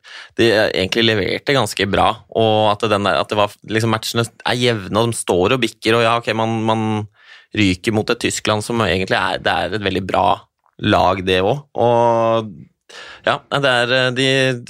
de 0.41 0.47
egentlig 0.55 1.03
leverte 1.05 1.53
ganske 1.53 1.85
bra. 1.85 2.07
Og 2.33 2.71
at, 2.71 2.87
der, 2.89 3.11
at 3.13 3.29
det 3.29 3.37
var, 3.37 3.53
liksom 3.69 3.93
matchene 3.93 4.25
er 4.25 4.57
jevne, 4.57 5.03
og 5.03 5.13
de 5.13 5.19
står 5.19 5.53
og 5.53 5.61
bikker, 5.61 5.99
og 5.99 6.05
ja, 6.07 6.15
ok, 6.17 6.31
man, 6.39 6.57
man 6.65 6.83
ryker 7.53 7.93
mot 7.93 8.09
et 8.09 8.25
Tyskland 8.25 8.65
som 8.65 8.81
egentlig 8.81 9.19
er, 9.19 9.41
det 9.43 9.53
er 9.53 9.77
et 9.77 9.85
veldig 9.85 10.05
bra 10.09 10.27
lag, 10.81 11.21
det 11.25 11.41
òg. 11.45 11.65
Og 11.77 12.53
ja, 13.25 13.37
det 13.49 13.69
er 13.69 14.11
de, 14.13 14.27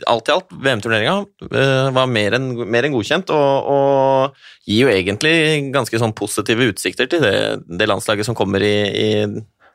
Alt 0.07 0.29
i 0.29 0.33
alt, 0.35 0.51
VM-turneringa 0.63 1.91
var 1.95 2.11
mer 2.11 2.37
enn 2.37 2.51
en 2.53 2.95
godkjent, 2.95 3.31
og, 3.35 3.71
og, 3.73 4.43
gir 4.67 4.85
jo 4.85 4.91
egentlig 4.93 5.71
ganske 5.73 5.99
sånn 5.99 6.15
positive 6.15 6.69
utsikter 6.71 7.09
til 7.11 7.23
det, 7.23 7.35
det 7.67 7.87
landslaget 7.89 8.27
som 8.27 8.37
kommer 8.37 8.63
i, 8.63 8.75
i 8.87 9.09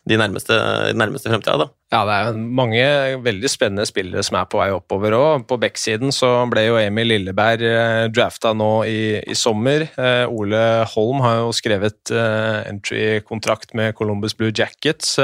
de 0.08 0.16
nærmeste, 0.18 0.56
nærmeste 0.96 1.30
fremtida. 1.30 1.68
Ja, 1.92 2.02
det 2.04 2.16
er 2.16 2.36
mange 2.36 2.84
veldig 3.24 3.50
spennende 3.50 3.86
spillere 3.88 4.24
som 4.24 4.38
er 4.40 4.48
på 4.50 4.60
vei 4.60 4.68
oppover 4.74 5.16
òg. 5.16 5.44
På 5.48 5.58
backsiden 5.60 6.12
så 6.14 6.30
ble 6.50 6.66
jo 6.66 6.78
Emil 6.80 7.10
Lilleberg 7.12 7.64
eh, 7.64 8.04
drafta 8.12 8.54
nå 8.56 8.70
i, 8.88 9.00
i 9.20 9.36
sommer. 9.38 9.86
Eh, 9.88 10.24
Ole 10.28 10.62
Holm 10.94 11.22
har 11.24 11.42
jo 11.42 11.54
skrevet 11.56 12.12
eh, 12.12 12.68
entry-kontrakt 12.72 13.76
med 13.78 13.96
Columbus 13.98 14.36
Blue 14.36 14.52
Jackets. 14.52 15.16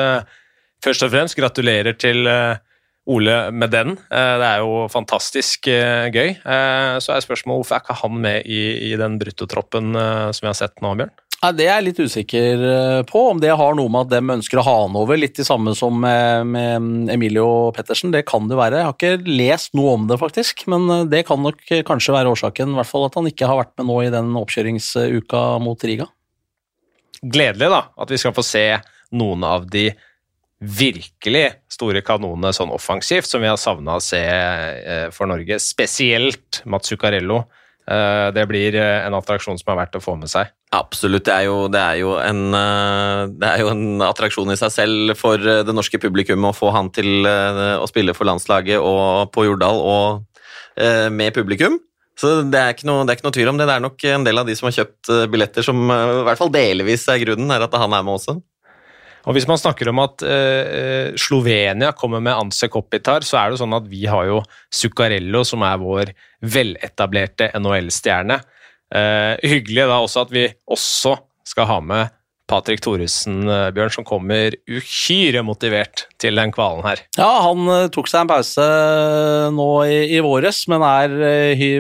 først 0.85 1.05
og 1.05 1.13
fremst 1.13 1.37
gratulerer 1.37 1.97
til 1.97 2.29
Ole 3.05 3.37
med 3.53 3.69
den. 3.69 3.97
Det 4.09 4.47
er 4.49 4.63
jo 4.65 4.87
fantastisk 4.89 5.69
gøy. 5.69 6.31
Så 6.41 7.13
er 7.13 7.25
spørsmålet 7.25 7.61
hvorfor 7.61 7.77
er 7.77 7.85
ikke 7.85 7.97
han 8.01 8.21
med 8.21 8.49
i, 8.49 8.63
i 8.89 8.97
den 8.97 9.19
bruttotroppen 9.21 9.93
som 9.97 10.45
vi 10.45 10.49
har 10.49 10.57
sett 10.57 10.81
nå, 10.85 10.95
Bjørn? 10.97 11.13
Nei, 11.45 11.51
Det 11.53 11.65
er 11.67 11.75
jeg 11.75 11.85
litt 11.91 11.99
usikker 12.01 12.63
eh, 12.65 13.01
på, 13.05 13.21
om 13.35 13.41
det 13.43 13.51
har 13.53 13.75
noe 13.77 13.91
med 13.93 14.07
at 14.07 14.13
de 14.15 14.33
ønsker 14.33 14.63
å 14.63 14.65
ha 14.65 14.77
han 14.87 14.95
over. 14.97 15.19
Litt 15.21 15.37
det 15.37 15.45
samme 15.45 15.75
som 15.77 15.99
med, 16.01 16.55
Emilio 17.13 17.69
Pettersen, 17.77 18.15
det 18.15 18.23
kan 18.31 18.49
det 18.49 18.57
være. 18.57 18.81
Jeg 18.81 18.89
har 18.89 18.95
ikke 18.97 19.35
lest 19.43 19.75
noe 19.77 19.93
om 19.99 20.07
det, 20.09 20.17
faktisk, 20.23 20.65
men 20.73 20.89
eh, 20.89 21.05
det 21.13 21.27
kan 21.29 21.43
nok 21.45 21.61
kanskje 21.85 22.15
være 22.17 22.33
årsaken. 22.33 22.73
I 22.73 22.81
hvert 22.81 22.89
fall 22.89 23.05
at 23.11 23.19
han 23.21 23.29
ikke 23.29 23.51
har 23.51 23.61
vært 23.61 23.75
med 23.77 23.91
nå 23.91 23.99
i 24.07 24.15
den 24.15 24.33
oppkjøringsuka 24.41 25.45
mot 25.61 25.85
Riga. 25.85 26.09
Gledelig 27.21 27.71
da, 27.75 27.83
at 27.93 28.17
vi 28.17 28.23
skal 28.25 28.37
få 28.37 28.47
se 28.47 28.65
noen 29.13 29.45
av 29.45 29.69
de 29.69 29.91
virkelig 30.65 31.47
store 31.69 32.01
kanonene 32.07 32.55
sånn 32.57 32.73
offensivt, 32.73 33.29
som 33.29 33.45
vi 33.45 33.53
har 33.53 33.61
savna 33.61 33.99
å 33.99 34.05
se 34.05 34.25
eh, 34.25 35.07
for 35.13 35.29
Norge. 35.29 35.61
Spesielt 35.61 36.65
Mats 36.65 36.89
Zuccarello. 36.89 37.43
Det 37.85 38.47
blir 38.49 38.79
en 38.81 39.13
attraksjon 39.13 39.59
som 39.61 39.75
er 39.75 39.77
verdt 39.83 39.99
å 39.99 40.01
få 40.01 40.15
med 40.17 40.31
seg. 40.33 40.49
Absolutt. 40.75 41.25
Det 41.27 41.33
er, 41.35 41.47
jo, 41.47 41.57
det, 41.71 41.81
er 41.81 42.27
en, 42.27 42.43
eh, 42.59 43.23
det 43.39 43.49
er, 43.49 43.63
jo, 43.63 43.71
en, 43.71 44.03
attraksjon 44.03 44.51
i 44.51 44.59
seg 44.59 44.73
selv 44.75 45.15
for 45.19 45.39
eh, 45.39 45.63
det 45.67 45.75
norske 45.77 46.01
publikum 46.03 46.49
å 46.49 46.55
få 46.57 46.73
han 46.75 46.91
til 46.95 47.27
eh, 47.29 47.77
å 47.79 47.87
spille 47.91 48.15
for 48.17 48.29
landslaget 48.29 48.83
og 48.83 49.31
på 49.35 49.47
Jordal 49.49 49.83
og 49.83 50.31
med 50.75 51.31
publikum. 51.37 51.77
Så 52.19 52.41
det 52.51 52.59
er, 52.59 52.81
noe, 52.83 53.05
det 53.07 53.13
er, 53.13 53.19
ikke 53.19 53.27
noe, 53.29 53.35
tvil 53.37 53.51
om 53.53 53.59
det. 53.61 53.69
Det 53.69 53.75
er 53.77 53.83
nok 53.85 54.05
en 54.11 54.25
del 54.27 54.41
av 54.41 54.49
de 54.49 54.57
som 54.59 54.67
har 54.67 54.75
kjøpt 54.75 55.11
billetter 55.31 55.63
som 55.63 55.79
i 55.87 56.25
hvert 56.27 56.41
fall 56.41 56.51
delvis 56.51 57.05
er 57.13 57.21
grunnen, 57.23 57.53
er 57.55 57.63
at 57.63 57.77
han 57.79 57.95
er 57.95 58.03
med 58.03 58.17
også. 58.17 58.35
Og 59.25 59.37
Hvis 59.37 59.47
man 59.47 59.61
snakker 59.61 59.89
om 59.93 60.03
at 60.03 60.25
uh, 60.27 61.15
Slovenia 61.21 61.93
kommer 61.97 62.21
med 62.21 62.35
Anse 62.35 62.67
Kopitar, 62.69 63.25
så 63.25 63.39
er 63.41 63.53
det 63.53 63.61
sånn 63.63 63.77
at 63.77 63.87
vi 63.89 64.03
har 64.11 64.27
jo 64.29 64.43
Zuccarello, 64.75 65.45
som 65.47 65.63
er 65.65 65.79
vår 65.81 66.11
veletablerte 66.43 67.53
NHL-stjerne. 67.57 68.43
Uh, 68.95 69.35
hyggelig 69.43 69.89
da 69.91 70.03
også 70.03 70.23
at 70.23 70.35
vi 70.35 70.45
også 70.71 71.17
skal 71.45 71.67
ha 71.67 71.81
med 71.83 72.13
Patrick 72.45 72.83
Thoresen, 72.85 73.39
eh, 73.49 73.71
Bjørn, 73.73 73.89
som 73.89 74.05
kommer 74.05 74.53
uhyre 74.69 75.41
motivert 75.41 76.03
til 76.21 76.37
den 76.37 76.51
kvalen 76.53 76.85
her. 76.85 77.01
Ja, 77.17 77.29
han 77.47 77.63
uh, 77.65 77.87
tok 77.89 78.11
seg 78.11 78.21
en 78.21 78.29
pause 78.29 78.67
nå 79.57 79.69
i, 79.89 79.97
i 80.13 80.19
våres, 80.21 80.59
men 80.69 80.85
er 80.85 81.15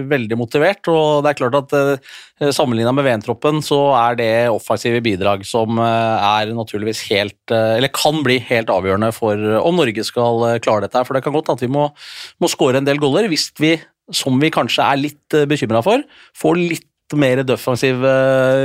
veldig 0.09 0.39
motivert. 0.41 0.89
Og 0.89 1.21
det 1.21 1.35
er 1.35 1.39
klart 1.43 1.59
at 1.61 2.55
sammenligna 2.57 2.95
med 2.97 3.05
VM-troppen, 3.05 3.61
så 3.63 3.79
er 3.99 4.17
det 4.17 4.31
offensive 4.55 5.03
bidrag 5.05 5.45
som 5.45 5.77
er 5.85 6.55
naturligvis 6.57 7.05
helt 7.13 7.53
Eller 7.53 7.93
kan 7.93 8.25
bli 8.25 8.41
helt 8.49 8.73
avgjørende 8.73 9.13
for 9.15 9.37
om 9.61 9.77
Norge 9.79 10.07
skal 10.09 10.49
klare 10.65 10.89
dette. 10.89 11.05
For 11.05 11.13
det 11.13 11.27
kan 11.29 11.37
godt 11.37 11.53
at 11.53 11.67
vi 11.67 11.69
må, 11.77 11.91
må 12.41 12.51
skåre 12.51 12.81
en 12.81 12.89
del 12.89 13.05
goller 13.05 13.29
hvis 13.29 13.51
vi, 13.61 13.77
som 14.17 14.41
vi 14.41 14.53
kanskje 14.55 14.89
er 14.89 15.05
litt 15.05 15.41
bekymra 15.53 15.85
for, 15.85 16.09
får 16.41 16.65
litt 16.65 16.89
mer 17.13 17.43
defensive 17.45 18.13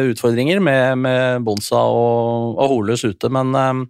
utfordringer 0.09 0.61
med, 0.63 1.01
med 1.03 1.43
Bonsa 1.45 1.81
og, 1.91 2.55
og 2.55 2.71
Holøs 2.71 3.03
ute, 3.03 3.29
men 3.35 3.51
um, 3.51 3.83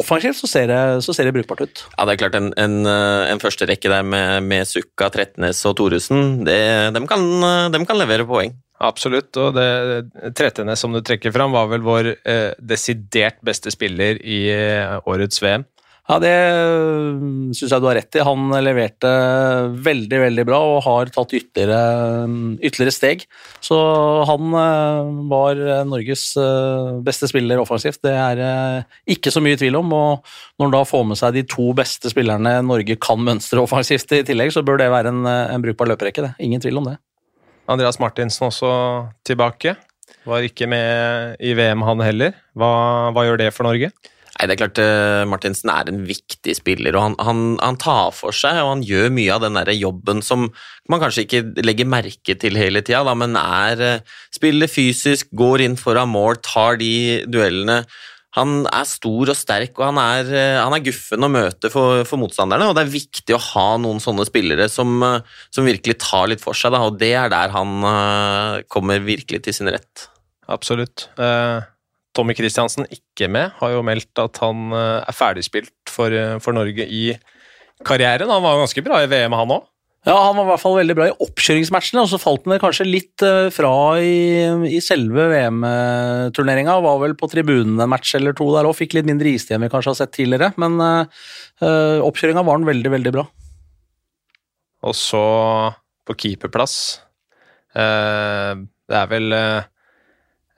offensivt 0.00 0.40
så 0.40 0.48
ser, 0.50 0.70
det, 0.70 0.80
så 1.04 1.14
ser, 1.14 1.28
det, 1.28 1.34
brukbart 1.36 1.66
ut. 1.66 1.84
Ja, 1.92 2.06
det 2.08 2.16
er 2.16 2.22
klart 2.24 2.38
en, 2.38 2.48
en, 2.60 2.80
eh, 2.88 3.28
en 3.30 3.42
første 3.42 3.68
rekke 3.68 3.92
der 3.92 4.06
med, 4.06 4.48
med 4.48 4.68
Sukka, 4.68 5.10
Trettenes 5.12 5.60
og 5.68 5.76
Thoresen, 5.78 6.42
de, 6.48 7.04
kan, 7.10 7.26
kan 7.76 8.00
levere 8.00 8.28
poeng. 8.28 8.56
Absolutt, 8.80 9.36
og 9.36 9.58
det 9.58 10.32
Trettenes 10.38 10.80
som 10.80 10.94
du 10.94 11.02
trekker 11.04 11.34
fram, 11.34 11.52
var 11.52 11.68
vel 11.68 11.84
vår 11.84 12.14
eh, 12.16 12.52
desidert 12.56 13.36
beste 13.44 13.72
spiller 13.74 14.16
i 14.24 14.46
eh, 14.54 14.96
årets 15.04 15.42
VM. 15.44 15.68
Ja, 16.10 16.16
det 16.18 16.30
mm, 17.22 17.52
syns 17.54 17.70
jeg 17.70 17.82
du 17.82 17.86
har 17.86 17.94
rett 18.00 18.16
i. 18.18 18.22
Han 18.26 18.50
leverte 18.64 19.10
veldig, 19.84 20.18
veldig 20.24 20.44
bra 20.48 20.58
og 20.72 20.80
har 20.82 21.12
tatt 21.14 21.36
ytterligere, 21.38 22.24
mm, 22.26 22.56
ytterligere 22.66 22.94
steg. 22.96 23.22
Så 23.62 23.78
han 24.26 24.56
eh, 24.58 25.12
var 25.30 25.60
Norges 25.86 26.24
eh, 26.40 26.98
beste 27.06 27.30
spiller 27.30 27.62
offensivt. 27.62 28.00
Det 28.02 28.16
er 28.16 28.42
eh, 28.42 28.98
ikke 29.14 29.30
så 29.30 29.44
mye 29.44 29.60
tvil 29.60 29.78
om. 29.78 29.94
Og 29.94 30.34
når 30.58 30.66
han 30.66 30.74
da 30.74 30.82
får 30.90 31.06
med 31.12 31.22
seg 31.22 31.38
de 31.38 31.46
to 31.54 31.70
beste 31.78 32.10
spillerne 32.10 32.58
Norge 32.66 32.98
kan 32.98 33.22
mønstre 33.30 33.62
offensivt 33.62 34.18
i 34.18 34.24
tillegg, 34.26 34.50
så 34.56 34.66
bør 34.66 34.82
det 34.82 34.90
være 34.90 35.14
en, 35.14 35.22
en 35.30 35.62
brukbar 35.62 35.92
løperekke. 35.92 36.26
Det. 36.26 36.34
Ingen 36.42 36.64
tvil 36.64 36.82
om 36.82 36.90
det. 36.90 36.98
Andreas 37.70 38.02
Martinsen 38.02 38.50
også 38.50 38.72
tilbake. 39.22 39.78
Var 40.26 40.42
ikke 40.48 40.66
med 40.66 41.38
i 41.38 41.54
VM, 41.54 41.86
han 41.86 42.02
heller. 42.02 42.34
Hva, 42.58 42.72
hva 43.14 43.28
gjør 43.28 43.46
det 43.46 43.54
for 43.54 43.70
Norge? 43.70 43.94
Nei, 44.40 44.46
det 44.48 44.54
er 44.54 44.60
klart 44.62 44.78
uh, 44.80 45.28
Martinsen 45.28 45.68
er 45.68 45.88
en 45.90 45.98
viktig 46.08 46.54
spiller, 46.56 46.96
og 46.96 47.02
han, 47.04 47.14
han, 47.20 47.40
han, 47.60 47.76
tar 47.80 48.08
for 48.16 48.32
seg 48.32 48.56
og 48.62 48.70
han 48.70 48.84
gjør 48.88 49.10
mye 49.12 49.34
av 49.34 49.42
den 49.44 49.58
der 49.58 49.68
jobben 49.76 50.22
som 50.24 50.46
man 50.88 51.02
kanskje 51.02 51.26
ikke 51.26 51.42
legger 51.60 51.88
merke 51.92 52.36
til 52.40 52.56
hele 52.56 52.80
tida, 52.80 53.12
men 53.12 53.36
er 53.36 53.82
uh, 53.84 54.14
spiller 54.32 54.70
fysisk, 54.72 55.28
går 55.36 55.66
inn 55.66 55.76
foran 55.76 56.08
mål, 56.14 56.38
tar 56.40 56.80
de 56.80 57.20
duellene. 57.28 57.82
Han 58.38 58.62
er 58.70 58.86
stor 58.88 59.34
og 59.34 59.36
sterk, 59.36 59.74
og 59.76 59.90
han 59.90 60.00
er, 60.00 60.30
uh, 60.32 60.60
han 60.62 60.76
er 60.78 60.86
guffen 60.86 61.26
å 61.26 61.30
møte 61.34 61.68
for, 61.74 62.06
for, 62.08 62.22
motstanderne. 62.22 62.70
og 62.70 62.78
Det 62.78 62.86
er 62.86 62.94
viktig 62.94 63.36
å 63.36 63.42
ha 63.50 63.66
noen 63.82 64.00
sånne 64.00 64.24
spillere 64.24 64.70
som, 64.72 65.04
som 65.52 65.68
virkelig 65.68 65.98
tar 66.00 66.32
litt 66.32 66.40
for 66.40 66.56
seg, 66.56 66.72
da, 66.72 66.80
og 66.88 66.96
det 67.02 67.12
er 67.12 67.28
der 67.28 67.52
han 67.52 68.64
kommer 68.72 69.04
virkelig 69.04 69.42
til 69.44 69.58
sin 69.58 69.68
rett. 69.68 70.08
Absolutt. 70.48 71.10
Uh 71.20 71.60
Tommy 72.20 72.36
Kristiansen 72.36 72.84
ikke 72.92 73.30
med, 73.32 73.54
har 73.56 73.72
jo 73.72 73.84
meldt 73.86 74.20
at 74.20 74.40
han 74.42 74.74
eh, 74.76 75.00
er 75.08 75.16
ferdigspilt 75.16 75.88
for, 75.88 76.12
eh, 76.12 76.36
for 76.44 76.52
Norge 76.56 76.84
i 76.84 77.14
karrieren. 77.86 78.28
Han 78.28 78.44
var 78.44 78.60
ganske 78.60 78.84
bra 78.84 79.00
i 79.00 79.08
VM, 79.08 79.36
han 79.38 79.54
òg. 79.56 79.64
Ja, 80.08 80.14
han 80.16 80.36
var 80.36 80.46
i 80.46 80.48
hvert 80.48 80.62
fall 80.62 80.78
veldig 80.78 80.94
bra 80.96 81.06
i 81.10 81.16
oppkjøringsmatchene, 81.24 82.02
og 82.04 82.08
så 82.08 82.20
falt 82.20 82.46
han 82.48 82.60
kanskje 82.60 82.86
litt 82.88 83.24
eh, 83.24 83.48
fra 83.52 83.72
i, 84.04 84.44
i 84.68 84.82
selve 84.84 85.26
VM-turneringa. 85.32 86.76
Var 86.84 87.02
vel 87.06 87.16
på 87.20 87.28
tribunen 87.32 87.80
en 87.80 87.92
match 87.92 88.12
eller 88.16 88.36
to 88.36 88.48
der 88.52 88.68
og 88.68 88.76
fikk 88.76 88.98
litt 88.98 89.08
mindre 89.08 89.32
istid 89.32 89.56
enn 89.56 89.64
vi 89.64 89.72
kanskje 89.72 89.94
har 89.94 90.00
sett 90.02 90.14
tidligere. 90.16 90.52
Men 90.60 90.76
øh, 90.84 92.04
oppkjøringa 92.04 92.44
var 92.44 92.60
han 92.60 92.68
veldig, 92.68 92.94
veldig 92.96 93.14
bra. 93.16 93.26
Og 94.88 94.96
så 94.96 95.24
på 96.08 96.16
keeperplass 96.16 96.74
Det 97.76 98.96
er 98.96 99.10
vel 99.12 99.36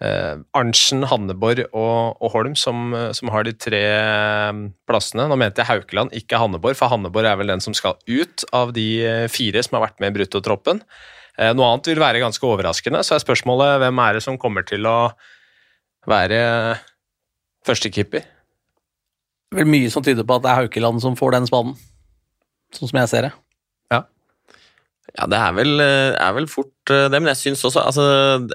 Arntzen, 0.02 1.04
Hanneborg 1.06 1.62
og, 1.68 2.18
og 2.18 2.32
Holm 2.34 2.56
som, 2.58 2.90
som, 3.14 3.30
har 3.30 3.46
de 3.46 3.52
tre 3.54 3.82
eh, 3.86 4.60
plassene. 4.88 5.28
Nå 5.30 5.38
mente 5.38 5.62
jeg 5.62 5.68
Haukeland, 5.68 6.14
ikke 6.16 6.40
Hanneborg, 6.42 6.74
for 6.78 6.90
Hanneborg 6.90 7.28
er 7.28 7.38
vel 7.38 7.52
den 7.52 7.62
som 7.62 7.76
skal 7.76 7.98
ut 8.08 8.46
av 8.56 8.74
de 8.76 8.86
eh, 9.06 9.26
fire 9.30 9.62
som 9.62 9.78
har 9.78 9.86
vært 9.86 10.02
med 10.02 10.12
i 10.12 10.16
bruttotroppen. 10.18 10.82
Eh, 11.38 11.52
noe 11.54 11.68
annet 11.68 11.92
vil 11.92 12.02
være 12.02 12.22
ganske 12.24 12.48
overraskende, 12.48 13.04
så 13.06 13.16
er 13.16 13.22
spørsmålet 13.24 13.78
hvem 13.84 14.02
er 14.02 14.18
det 14.18 14.24
som 14.26 14.40
kommer 14.40 14.66
til 14.66 14.88
å 14.90 14.96
være 16.10 16.42
førstekeeper? 17.68 18.26
Er 19.52 19.60
vel 19.62 19.70
mye 19.70 19.92
som 19.92 20.02
tyder 20.02 20.26
på 20.26 20.40
at 20.40 20.44
det 20.44 20.50
er 20.50 20.64
Haukeland 20.64 21.04
som 21.04 21.16
får 21.18 21.36
den 21.36 21.48
spaden, 21.50 21.76
sånn 22.74 22.90
som 22.90 23.02
jeg 23.04 23.12
ser 23.12 23.28
det. 23.28 23.34
Ja, 25.12 25.26
det 25.28 25.36
er 25.36 25.52
vel, 25.52 25.74
eh, 25.84 26.14
er 26.16 26.32
vel 26.32 26.46
fort 26.48 26.88
eh, 26.88 27.04
det, 27.12 27.18
men 27.20 27.28
jeg 27.34 27.40
syns 27.42 27.66
også 27.68 27.82
altså, 27.84 28.04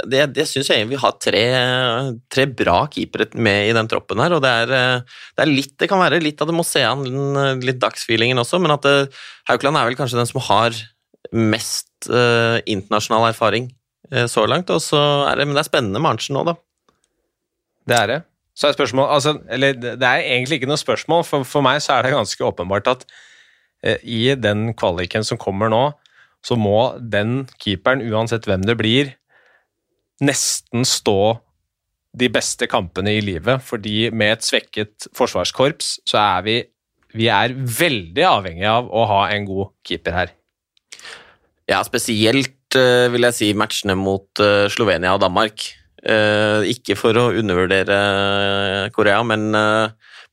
det, 0.10 0.24
det 0.34 0.48
synes 0.50 0.72
jeg 0.74 0.88
vi 0.90 0.98
har 0.98 1.14
tre, 1.22 1.44
tre, 2.34 2.48
bra 2.50 2.80
keepere 2.90 3.28
med 3.38 3.70
i 3.70 3.76
den 3.78 3.90
troppen 3.92 4.24
her. 4.24 4.34
og 4.34 4.42
det 4.42 4.54
er, 4.64 4.74
eh, 4.74 5.18
det 5.38 5.46
er, 5.46 5.54
litt, 5.54 5.76
det 5.78 5.90
kan 5.92 6.02
være 6.02 6.24
litt 6.24 6.42
at 6.42 6.50
det 6.50 6.58
må 6.58 6.66
se 6.66 6.82
an 6.82 7.06
litt 7.62 7.78
dagsfeelingen 7.84 8.42
også, 8.42 8.58
men 8.64 8.74
at 8.74 8.90
Haukeland 9.52 9.78
er 9.78 9.92
vel 9.92 10.00
kanskje 10.00 10.18
den 10.18 10.32
som 10.32 10.42
har 10.50 10.74
mest 11.34 12.10
eh, 12.10 12.60
internasjonal 12.66 13.30
erfaring 13.32 13.70
eh, 14.12 14.26
så 14.28 14.46
langt. 14.48 14.70
og 14.70 14.82
så 14.82 15.00
er 15.30 15.38
det, 15.38 15.48
Men 15.48 15.56
det 15.56 15.64
er 15.64 15.70
spennende 15.70 16.00
med 16.00 16.12
Arntzen 16.12 16.38
nå, 16.38 16.44
da. 16.48 16.56
Det 17.88 17.98
er 17.98 18.08
det. 18.08 18.20
Så 18.58 18.68
er 18.68 18.74
spørsmål, 18.74 19.10
altså, 19.14 19.38
eller 19.50 19.74
det 19.78 20.04
er 20.04 20.26
egentlig 20.26 20.58
ikke 20.58 20.70
noe 20.70 20.82
spørsmål. 20.82 21.24
For, 21.24 21.46
for 21.46 21.62
meg 21.66 21.82
så 21.84 21.98
er 21.98 22.08
det 22.08 22.16
ganske 22.16 22.44
åpenbart 22.44 22.90
at 22.90 23.06
eh, 23.84 24.02
i 24.04 24.36
den 24.36 24.74
kvaliken 24.74 25.24
som 25.24 25.38
kommer 25.38 25.70
nå, 25.70 25.84
så 26.46 26.58
må 26.60 26.98
den 27.02 27.46
keeperen, 27.62 28.04
uansett 28.08 28.48
hvem 28.48 28.64
det 28.68 28.78
blir, 28.80 29.12
nesten 30.24 30.86
stå 30.88 31.38
de 32.18 32.30
beste 32.34 32.68
kampene 32.70 33.18
i 33.18 33.22
livet, 33.24 33.62
fordi 33.66 34.10
med 34.16 34.38
et 34.38 34.46
svekket 34.46 35.10
forsvarskorps 35.18 35.98
så 36.08 36.20
er 36.24 36.46
vi, 36.48 36.58
vi 37.18 37.30
er 37.30 37.54
veldig 37.54 38.26
avhengig 38.26 38.68
av 38.70 38.90
å 38.90 39.06
ha 39.12 39.22
en 39.34 39.46
god 39.48 39.74
keeper 39.86 40.16
her. 40.16 40.34
Ja, 41.68 41.82
spesielt 41.86 42.78
eh, 42.80 43.08
vil 43.12 43.28
jeg 43.28 43.36
si 43.36 43.52
matchene 43.58 43.98
mot 44.00 44.42
eh, 44.42 44.70
Slovenia 44.72 45.14
og 45.18 45.22
Danmark. 45.26 45.68
Eh, 46.08 46.64
ikke 46.72 46.96
for 46.98 47.18
å 47.20 47.30
undervurdere 47.36 47.98
Korea, 48.96 49.20
men 49.28 49.52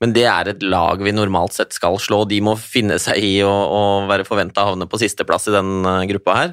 men 0.04 0.12
det 0.12 0.26
er 0.28 0.50
et 0.50 0.64
lag 0.68 1.00
vi 1.00 1.14
normalt 1.16 1.56
sett 1.56 1.72
skal 1.72 1.96
slå. 2.02 2.26
De 2.28 2.36
må 2.44 2.58
finne 2.60 2.98
seg 3.00 3.24
i 3.24 3.38
å, 3.40 3.54
være 4.04 4.26
forventa 4.28 4.60
å 4.60 4.74
havne 4.74 4.88
på 4.90 5.00
sisteplass 5.00 5.48
i 5.48 5.54
den 5.54 5.78
uh, 5.80 6.02
gruppa 6.10 6.34
her. 6.36 6.52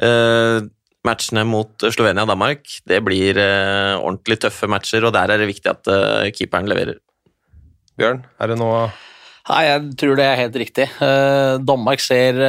Uh, 0.00 0.64
matchene 1.06 1.44
mot 1.46 1.84
Slovenia 1.92 2.24
og 2.24 2.30
Danmark 2.32 2.64
det 2.88 3.02
blir 3.04 3.36
uh, 3.36 4.00
ordentlig 4.00 4.40
tøffe 4.46 4.68
matcher, 4.72 5.04
og 5.04 5.12
der 5.12 5.34
er 5.34 5.42
det 5.42 5.50
viktig 5.52 5.74
at 5.74 5.92
keeperen 6.38 6.72
leverer. 6.72 7.02
Bjørn, 8.00 8.24
er 8.40 8.52
det 8.52 8.56
noe 8.60 8.86
Nei, 9.46 9.62
Jeg 9.68 9.82
tror 10.00 10.16
det 10.18 10.24
er 10.26 10.40
helt 10.40 10.56
riktig. 10.58 10.86
Danmark 11.62 12.00
ser 12.02 12.40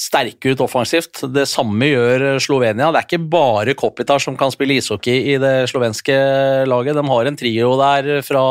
sterke 0.00 0.54
ut 0.54 0.62
offensivt. 0.64 1.20
Det 1.28 1.44
samme 1.50 1.90
gjør 1.90 2.38
Slovenia. 2.40 2.88
Det 2.88 3.02
er 3.02 3.08
ikke 3.10 3.26
bare 3.34 3.74
Kopitar 3.76 4.22
som 4.24 4.38
kan 4.40 4.54
spille 4.54 4.78
ishockey 4.78 5.34
i 5.34 5.36
det 5.42 5.68
slovenske 5.68 6.16
laget. 6.64 6.96
De 6.96 7.04
har 7.10 7.28
en 7.28 7.36
trio 7.36 7.74
der 7.76 8.08
fra 8.24 8.46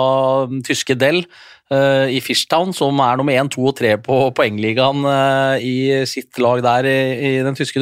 tyske 0.70 1.00
Del 1.01 1.24
i 1.72 2.20
Fishtown, 2.22 2.74
som 2.75 3.00
er 3.01 3.17
nummer 3.17 3.34
én, 3.34 3.50
to 3.50 3.63
og 3.65 3.77
tre 3.79 3.96
på 3.98 4.17
poengligaen 4.36 5.05
i 5.63 6.03
sitt 6.10 6.38
lag 6.43 6.62
der 6.62 6.86
i, 6.89 7.32
den 7.41 7.55
tyske 7.58 7.79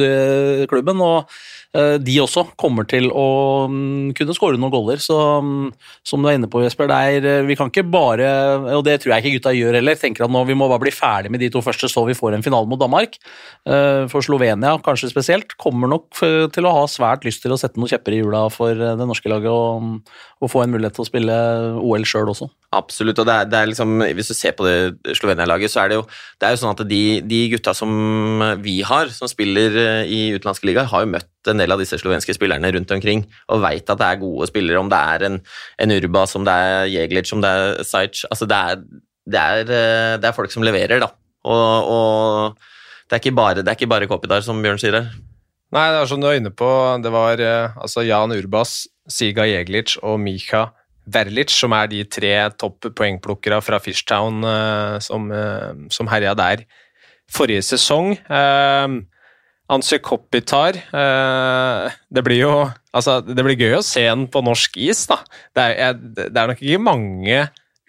klubben. 0.70 1.02
og 1.02 1.28
Eh, 1.72 1.94
de 2.04 2.18
også 2.20 2.42
kommer 2.60 2.84
til 2.84 3.06
å 3.16 3.64
mm, 3.72 4.12
kunne 4.16 4.34
skåre 4.36 4.60
noen 4.60 4.72
goller. 4.74 5.00
Så 5.00 5.16
mm, 5.40 5.70
som 6.04 6.20
du 6.20 6.28
er 6.28 6.36
inne 6.36 6.50
på, 6.52 6.60
Jesper, 6.64 6.92
er, 6.92 7.24
eh, 7.24 7.44
vi 7.48 7.56
kan 7.56 7.72
ikke 7.72 7.86
bare 7.88 8.28
Og 8.76 8.84
det 8.84 8.98
tror 9.00 9.14
jeg 9.14 9.24
ikke 9.24 9.38
gutta 9.38 9.54
gjør 9.56 9.78
heller. 9.78 9.96
tenker 9.96 10.26
at 10.26 10.32
nå 10.32 10.44
Vi 10.48 10.56
må 10.58 10.68
bare 10.68 10.84
bli 10.84 10.92
ferdig 10.92 11.32
med 11.32 11.40
de 11.40 11.48
to 11.52 11.62
første 11.64 11.88
så 11.88 12.04
vi 12.08 12.16
får 12.18 12.36
en 12.36 12.44
finale 12.44 12.68
mot 12.68 12.80
Danmark. 12.80 13.16
Eh, 13.64 14.04
for 14.12 14.24
Slovenia 14.24 14.76
kanskje 14.84 15.12
spesielt 15.12 15.56
kommer 15.56 15.88
nok 15.88 16.10
til 16.52 16.68
å 16.68 16.74
ha 16.76 16.84
svært 16.90 17.24
lyst 17.24 17.42
til 17.44 17.54
å 17.54 17.60
sette 17.60 17.80
noen 17.80 17.90
kjepper 17.90 18.12
i 18.12 18.20
hjula 18.20 18.44
for 18.52 18.76
det 18.76 19.08
norske 19.08 19.32
laget 19.32 19.52
og, 19.52 19.80
mm, 19.80 19.96
og 20.44 20.52
få 20.52 20.64
en 20.64 20.76
mulighet 20.76 20.98
til 20.98 21.06
å 21.06 21.08
spille 21.08 21.38
OL 21.80 22.04
sjøl 22.08 22.34
også. 22.34 22.50
Absolutt. 22.72 23.18
og 23.20 23.26
det 23.28 23.34
er, 23.34 23.48
det 23.52 23.58
er, 23.58 23.68
liksom, 23.68 23.90
Hvis 24.16 24.30
du 24.32 24.34
ser 24.34 24.54
på 24.56 24.64
det 24.64 25.16
Slovenia-laget, 25.18 25.70
så 25.70 25.82
er 25.82 25.90
det 25.92 25.98
jo 25.98 26.06
det 26.40 26.48
er 26.48 26.54
jo 26.54 26.60
sånn 26.62 26.72
at 26.72 26.82
de, 26.88 27.02
de, 27.20 27.40
gutta 27.52 27.74
som 27.76 27.92
vi 28.64 28.78
har, 28.86 29.12
som 29.12 29.28
spiller 29.28 29.76
i 30.08 30.32
utenlandske 30.32 30.70
ligaer, 30.70 30.88
har 30.88 31.04
jo 31.04 31.10
møtt 31.12 31.50
en 31.52 31.60
del 31.60 31.74
av 31.74 31.82
disse 31.82 31.98
slovenske 32.00 32.34
spillerne 32.36 32.72
rundt 32.72 32.94
omkring 32.96 33.26
og 33.52 33.62
veit 33.64 33.90
at 33.92 34.00
det 34.00 34.08
er 34.08 34.22
gode 34.22 34.48
spillere, 34.48 34.80
om 34.80 34.88
det 34.88 35.00
er 35.14 35.26
en, 35.28 35.38
en 35.84 35.94
Urba, 35.98 36.24
som 36.30 36.46
det 36.48 36.54
er 36.54 36.88
Jeglic, 36.94 37.28
som 37.28 37.44
det 37.44 37.50
er 37.50 37.82
Sajc 37.86 38.24
altså 38.30 38.48
det 38.48 38.58
er, 38.58 38.84
det, 39.28 39.42
er, 39.42 39.60
eh, 39.66 40.14
det 40.22 40.30
er, 40.30 40.36
folk 40.36 40.54
som 40.54 40.64
leverer, 40.64 41.02
da. 41.02 41.12
Og, 41.44 41.92
og 41.92 42.56
det, 43.04 43.16
er 43.18 43.20
ikke 43.20 43.36
bare, 43.36 43.60
det 43.60 43.68
er 43.68 43.76
ikke 43.76 43.92
bare 43.92 44.08
Kopidar, 44.10 44.44
som 44.46 44.62
Bjørn 44.64 44.80
sier 44.80 44.96
her. 44.96 45.10
Nei, 45.72 45.86
det 45.92 46.02
er 46.02 46.08
som 46.08 46.20
du 46.20 46.28
er 46.28 46.40
inne 46.40 46.52
på, 46.54 46.68
det 47.04 47.12
var 47.12 47.40
eh, 47.40 47.76
altså 47.80 48.04
Jan 48.06 48.34
Urbas, 48.34 48.86
Siga 49.10 49.44
Jeglic 49.48 49.98
og 50.00 50.20
Mika 50.22 50.70
Verlic, 51.06 51.50
som 51.50 51.74
er 51.74 51.88
de 51.90 52.04
tre 52.06 52.34
topp 52.58 52.92
poengplukkere 52.98 53.58
fra 53.64 53.80
Fishtown 53.82 54.44
uh, 54.46 54.98
som, 55.02 55.30
uh, 55.32 55.72
som 55.90 56.10
herja 56.12 56.36
der 56.38 56.66
forrige 57.32 57.64
sesong. 57.72 58.14
Uh, 58.30 59.02
Ansje 59.72 60.00
Kopitar 60.02 60.76
eh, 60.76 61.92
Det 62.12 62.22
blir 62.26 62.42
jo 62.42 62.52
altså, 62.92 63.20
det 63.24 63.44
blir 63.46 63.60
gøy 63.60 63.78
å 63.78 63.86
se 63.86 64.04
han 64.04 64.26
på 64.32 64.42
norsk 64.44 64.76
is, 64.82 65.04
da. 65.08 65.22
Det 65.56 65.66
er, 65.86 65.96
det 65.96 66.28
er 66.28 66.50
nok 66.50 66.62
ikke 66.62 66.82
mange 66.82 67.38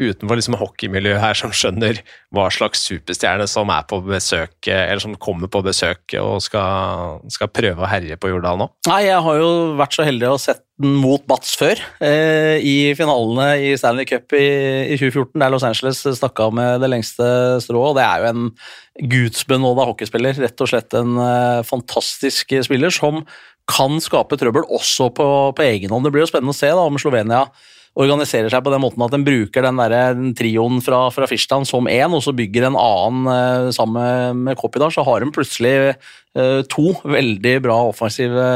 utenfor 0.02 0.40
liksom 0.40 0.58
hockeymiljøet 0.58 1.22
her 1.22 1.38
som 1.38 1.52
skjønner 1.54 2.00
hva 2.34 2.48
slags 2.54 2.82
superstjerne 2.88 3.46
som 3.50 3.70
er 3.74 3.86
på 3.90 4.00
besøk, 4.06 4.56
eller 4.66 5.02
som 5.04 5.14
kommer 5.22 5.52
på 5.52 5.62
besøk 5.66 6.16
og 6.18 6.40
skal, 6.44 7.20
skal 7.34 7.52
prøve 7.54 7.84
å 7.84 7.90
herje 7.90 8.18
på 8.18 8.32
Jordal 8.32 8.58
nå? 8.64 8.70
Nei, 8.90 9.04
jeg 9.06 9.22
har 9.26 9.40
jo 9.40 9.52
vært 9.80 9.98
så 9.98 10.08
heldig 10.08 10.32
å 10.32 10.40
sett 10.42 10.64
den 10.82 10.96
mot 10.98 11.22
Bats 11.30 11.54
før, 11.60 11.78
eh, 12.02 12.58
i 12.58 12.76
finalene 12.98 13.52
i 13.62 13.76
Stanley 13.78 14.08
Cup 14.10 14.34
i, 14.34 14.48
i 14.90 14.98
2014, 14.98 15.38
der 15.38 15.54
Los 15.54 15.66
Angeles 15.68 16.02
stakk 16.18 16.42
med 16.58 16.82
det 16.82 16.90
lengste 16.90 17.28
strået. 17.62 17.94
og 17.94 18.00
Det 18.00 18.08
er 18.08 18.24
jo 18.24 18.32
en 18.32 19.10
gudsbenåda 19.14 19.86
hockeyspiller, 19.92 20.42
rett 20.42 20.66
og 20.66 20.72
slett 20.74 20.98
en 20.98 21.22
eh, 21.22 21.62
fantastisk 21.70 22.58
spiller 22.66 22.94
som 22.94 23.22
kan 23.70 24.02
skape 24.04 24.36
trøbbel 24.42 24.66
også 24.74 25.12
på, 25.16 25.28
på 25.56 25.66
egen 25.70 25.94
hånd. 25.94 26.04
Det 26.04 26.12
blir 26.16 26.26
jo 26.26 26.32
spennende 26.34 26.56
å 26.56 26.58
se 26.58 26.74
da, 26.74 26.82
om 26.84 27.00
Slovenia 27.00 27.46
organiserer 27.94 28.50
seg 28.50 28.64
på 28.66 28.72
den 28.74 28.82
måten 28.82 29.04
at 29.06 29.14
den 29.14 29.26
bruker 29.26 29.66
den, 29.66 29.78
der, 29.78 30.16
den 30.18 30.34
trioen 30.38 30.82
fra, 30.82 31.06
fra 31.14 31.30
Fischland 31.30 31.70
som 31.70 31.90
én, 31.90 32.14
og 32.16 32.24
så 32.26 32.34
bygger 32.36 32.68
en 32.70 32.80
annen 32.80 33.30
eh, 33.30 33.70
sammen 33.76 34.44
med 34.48 34.58
Kopidar, 34.58 34.94
så 34.94 35.06
har 35.06 35.22
de 35.22 35.30
plutselig 35.34 35.76
eh, 35.94 36.62
to 36.74 36.96
veldig 37.06 37.54
bra 37.62 37.76
offensive 37.92 38.48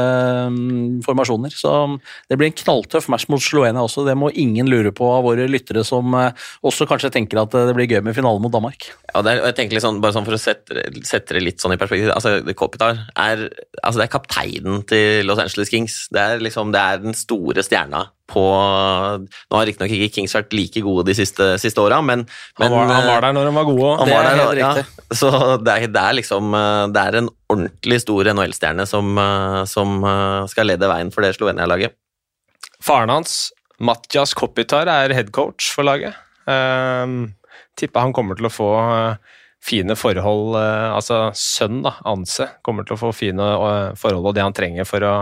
mm, 0.50 1.04
formasjoner. 1.06 1.54
Så 1.54 1.70
det 2.26 2.38
blir 2.40 2.50
en 2.50 2.58
knalltøff 2.64 3.06
match 3.12 3.28
mot 3.30 3.42
Slovenia 3.42 3.86
også. 3.86 4.02
Det 4.08 4.18
må 4.18 4.32
ingen 4.34 4.70
lure 4.70 4.90
på 4.90 5.06
av 5.14 5.22
våre 5.28 5.46
lyttere 5.50 5.86
som 5.86 6.18
eh, 6.18 6.50
også 6.66 6.88
kanskje 6.90 7.12
tenker 7.14 7.44
at 7.44 7.54
det 7.54 7.78
blir 7.78 7.90
gøy 7.94 8.02
med 8.10 8.18
finale 8.18 8.42
mot 8.42 8.54
Danmark. 8.54 8.90
Ja, 9.12 9.22
er, 9.22 9.44
jeg 9.52 9.58
tenker 9.62 9.82
sånn, 9.82 10.02
bare 10.02 10.18
sånn 10.18 10.26
For 10.26 10.34
å 10.34 10.42
sette, 10.42 10.82
sette 11.06 11.38
det 11.38 11.46
litt 11.46 11.62
sånn 11.62 11.72
i 11.76 11.80
perspektiv 11.80 12.10
altså, 12.12 12.40
Kopitar 12.58 13.06
er, 13.14 13.46
altså, 13.84 14.00
det 14.00 14.08
er 14.08 14.14
kapteinen 14.18 14.82
til 14.88 15.30
Los 15.30 15.38
Angeles 15.46 15.70
Kings. 15.70 16.06
Det 16.10 16.26
er, 16.26 16.42
liksom, 16.42 16.74
det 16.74 16.82
er 16.82 17.04
den 17.06 17.16
store 17.16 17.62
stjerna 17.62 18.08
på 18.28 18.42
Nå 18.48 19.56
har 19.56 19.66
riktignok 19.68 19.92
ikke 19.94 20.10
Kings 20.18 20.34
vært 20.36 20.54
like 20.56 20.82
gode 20.84 21.06
de 21.08 21.16
siste, 21.16 21.46
siste 21.60 21.80
åra, 21.82 22.00
men, 22.04 22.26
men 22.60 22.68
han, 22.68 22.74
var, 22.74 22.92
han, 22.92 23.06
var, 23.08 23.24
der 23.24 23.36
når 23.36 23.48
de 23.48 23.54
var 23.56 23.68
gode. 23.68 23.92
Han 24.02 24.10
var 24.12 24.28
der, 24.28 24.40
helt 24.42 24.60
ja. 24.60 25.06
Så 25.16 25.30
det 25.64 25.74
er, 25.74 25.86
det 25.94 26.02
er, 26.02 26.16
liksom 26.18 26.52
Det 26.92 27.04
er 27.04 27.20
en 27.22 27.30
ordentlig 27.48 28.00
stor 28.04 28.28
NHL-stjerne 28.34 28.84
som, 28.88 29.16
som, 29.70 30.04
skal 30.52 30.68
lede 30.68 30.90
veien 30.90 31.12
for 31.14 31.24
det 31.24 31.32
Slovenia-laget. 31.38 31.96
Faren 32.84 33.12
hans, 33.12 33.48
Matjas 33.80 34.36
Kopitar, 34.36 34.90
er 34.92 35.16
headcoach 35.16 35.72
for 35.72 35.88
laget. 35.88 36.18
Um, 36.48 37.32
tipper 37.80 38.06
han 38.06 38.14
kommer 38.16 38.38
til 38.38 38.48
å 38.48 38.52
få 38.52 38.70
fine 39.64 39.96
forhold 39.98 40.54
Altså 40.56 41.28
sønn, 41.36 41.82
da, 41.84 41.96
Anse, 42.08 42.46
kommer 42.64 42.86
til 42.86 42.94
å 42.94 43.00
få 43.00 43.10
fine 43.16 43.48
forhold 43.98 44.30
og 44.30 44.36
det 44.36 44.44
han 44.44 44.56
trenger 44.56 44.86
for 44.88 45.04
å, 45.04 45.14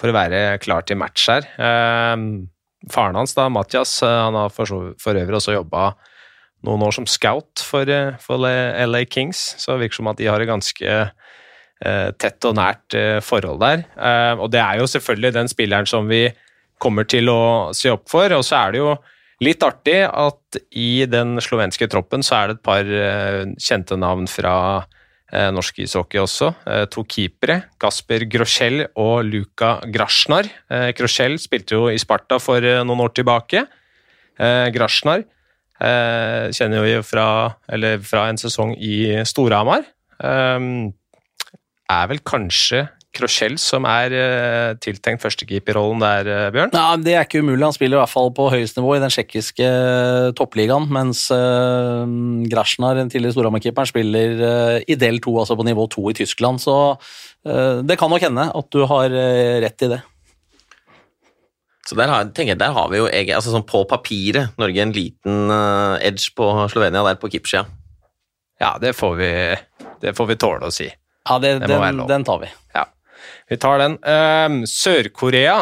for 0.00 0.12
å 0.12 0.16
være 0.16 0.58
klar 0.62 0.86
til 0.86 0.98
match 1.00 1.28
her. 1.32 1.46
Um, 1.56 2.46
faren 2.92 3.18
hans, 3.18 3.34
da, 3.36 3.48
Mathias, 3.52 3.98
han 4.04 4.36
har 4.38 4.52
for, 4.54 4.92
for 5.02 5.18
øvrig 5.18 5.38
også 5.38 5.56
jobba 5.56 5.90
noen 6.66 6.84
år 6.86 6.94
som 6.96 7.06
scout 7.08 7.62
for, 7.62 7.88
for, 8.22 8.42
LA 8.42 9.04
Kings, 9.08 9.54
så 9.60 9.74
det 9.74 9.86
virker 9.86 10.00
som 10.00 10.10
at 10.10 10.20
de 10.20 10.28
har 10.30 10.42
et 10.42 10.50
ganske 10.50 10.94
tett 12.16 12.46
og 12.48 12.54
nært 12.56 12.94
forhold 13.20 13.60
der. 13.60 13.82
og 14.40 14.48
det 14.48 14.62
er 14.62 14.78
jo 14.80 14.86
selvfølgelig 14.88 15.34
den 15.34 15.50
spilleren 15.52 15.86
som 15.86 16.08
vi 16.08 16.22
kommer 16.80 17.04
til 17.04 17.28
å 17.28 17.74
se 17.76 17.92
opp 17.92 18.08
for, 18.08 18.32
og 18.32 18.40
så 18.48 18.62
er 18.62 18.72
det 18.72 18.80
jo 18.80 18.94
Litt 19.44 19.60
artig 19.66 19.98
at 20.06 20.58
i 20.72 21.04
den 21.12 21.36
slovenske 21.44 21.88
troppen 21.92 22.22
så 22.24 22.38
er 22.38 22.48
det 22.48 22.56
et 22.56 22.64
par 22.64 22.88
eh, 22.88 23.42
kjente 23.60 23.98
navn 24.00 24.24
fra 24.30 24.54
eh, 24.78 24.95
norsk 25.32 25.80
ishockey 25.82 26.20
også. 26.22 26.52
Eh, 26.66 26.84
to 26.92 27.02
keepere, 27.08 27.62
Gasper 27.82 28.26
Groschel 28.30 28.86
og 28.94 29.24
Luka 29.26 29.80
Grasjnar. 29.92 30.48
Groschel 30.96 31.38
spilte 31.42 31.78
jo 31.78 31.88
i 31.90 31.98
Sparta 31.98 32.38
for 32.42 32.60
noen 32.60 33.02
år 33.02 33.14
tilbake. 33.16 33.66
Grasjnar 34.36 35.24
kjenner 36.56 36.86
jo 36.88 37.02
fra, 37.04 37.26
fra 38.04 38.22
en 38.30 38.38
sesong 38.40 38.74
i 38.80 39.24
Storhamar. 39.28 39.84
Er 40.20 42.08
vel 42.10 42.20
kanskje 42.24 42.86
Krochel 43.16 43.56
som 43.60 43.86
er 43.88 44.12
uh, 44.14 44.76
tiltenkt 44.82 45.22
førstekeeperrollen 45.24 46.02
der, 46.02 46.28
uh, 46.28 46.48
Bjørn? 46.54 46.72
Nei, 46.74 46.84
Det 47.04 47.14
er 47.16 47.24
ikke 47.26 47.40
umulig. 47.44 47.64
Han 47.64 47.74
spiller 47.76 47.98
i 47.98 48.00
hvert 48.02 48.12
fall 48.12 48.32
på 48.36 48.48
høyest 48.52 48.76
nivå 48.78 48.96
i 48.96 49.00
den 49.02 49.12
tsjekkiske 49.12 49.66
uh, 49.66 50.32
toppligaen, 50.36 50.88
mens 50.92 51.26
uh, 51.34 52.04
Grasjnar, 52.52 52.98
den 53.00 53.12
tidligere 53.12 53.36
Storhamar-keeperen, 53.36 53.90
spiller 53.90 54.42
uh, 54.42 54.76
i 54.84 54.98
del 55.00 55.20
to, 55.24 55.34
altså 55.40 55.56
på 55.58 55.66
nivå 55.66 55.88
to 55.92 56.04
i 56.12 56.16
Tyskland. 56.18 56.62
Så 56.62 56.76
det 57.46 57.94
kan 57.94 58.10
nok 58.10 58.24
hende 58.26 58.42
at 58.58 58.66
du 58.74 58.80
har 58.90 59.12
rett 59.62 59.82
i 59.86 59.88
det. 59.92 60.00
Så 61.86 61.94
der 61.94 62.10
har, 62.10 62.24
jeg, 62.34 62.58
der 62.58 62.72
har 62.74 62.88
vi 62.90 62.98
jo 62.98 63.06
altså 63.06 63.52
sånn 63.52 63.62
på 63.68 63.84
papiret 63.86 64.56
Norge 64.58 64.82
en 64.82 64.94
liten 64.96 65.52
edge 66.02 66.32
på 66.34 66.48
Slovenia 66.72 67.04
der 67.06 67.20
på 67.22 67.30
keepersida. 67.30 67.68
Ja, 68.58 68.72
det 68.82 68.96
får, 68.98 69.14
vi, 69.20 69.30
det 70.02 70.16
får 70.18 70.30
vi 70.32 70.38
tåle 70.42 70.66
å 70.66 70.74
si. 70.74 70.88
Ja, 71.28 71.38
det, 71.38 71.58
det 71.62 71.68
den, 71.70 72.02
den 72.08 72.26
tar 72.26 72.40
vi. 72.42 72.50
Ja. 72.74 72.86
Vi 73.46 73.58
tar 73.62 73.82
den. 73.82 73.98
Um, 74.02 74.62
Sør-Korea. 74.66 75.60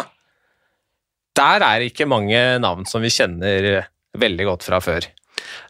Der 1.35 1.67
er 1.67 1.85
ikke 1.85 2.07
mange 2.09 2.41
navn 2.63 2.87
som 2.89 3.03
vi 3.05 3.13
kjenner 3.13 3.85
veldig 4.15 4.47
godt 4.49 4.67
fra 4.67 4.81
før. 4.83 5.09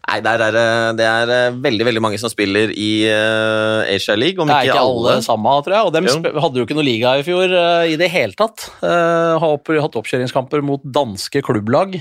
Nei, 0.05 0.19
der 0.21 0.43
er 0.45 0.57
det 0.95 1.05
er 1.09 1.31
eh, 1.33 1.57
veldig 1.65 1.87
veldig 1.89 2.03
mange 2.05 2.19
som 2.21 2.29
spiller 2.29 2.71
i 2.77 3.07
uh, 3.09 3.81
Asia 3.89 4.15
League. 4.19 4.37
Om 4.41 4.51
det 4.51 4.59
er 4.59 4.69
ikke, 4.69 4.77
ikke 4.77 4.85
alle, 4.85 5.15
alle 5.17 5.25
samme, 5.25 5.55
tror 5.65 5.77
jeg. 5.79 5.89
Og 5.89 5.95
dem 5.97 6.09
jo. 6.11 6.17
hadde 6.45 6.61
jo 6.61 6.67
ikke 6.69 6.77
noe 6.77 6.87
liga 6.87 7.15
i 7.19 7.25
fjor 7.27 7.49
uh, 7.49 7.85
i 7.89 7.97
det 8.01 8.11
hele 8.13 8.37
tatt. 8.39 8.69
Uh, 8.85 9.41
har 9.41 9.81
hatt 9.87 9.99
oppkjøringskamper 10.01 10.65
mot 10.67 10.85
danske 10.85 11.43
klubblag 11.45 11.97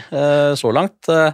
så 0.60 0.72
langt. 0.76 1.08
Ehm, 1.10 1.34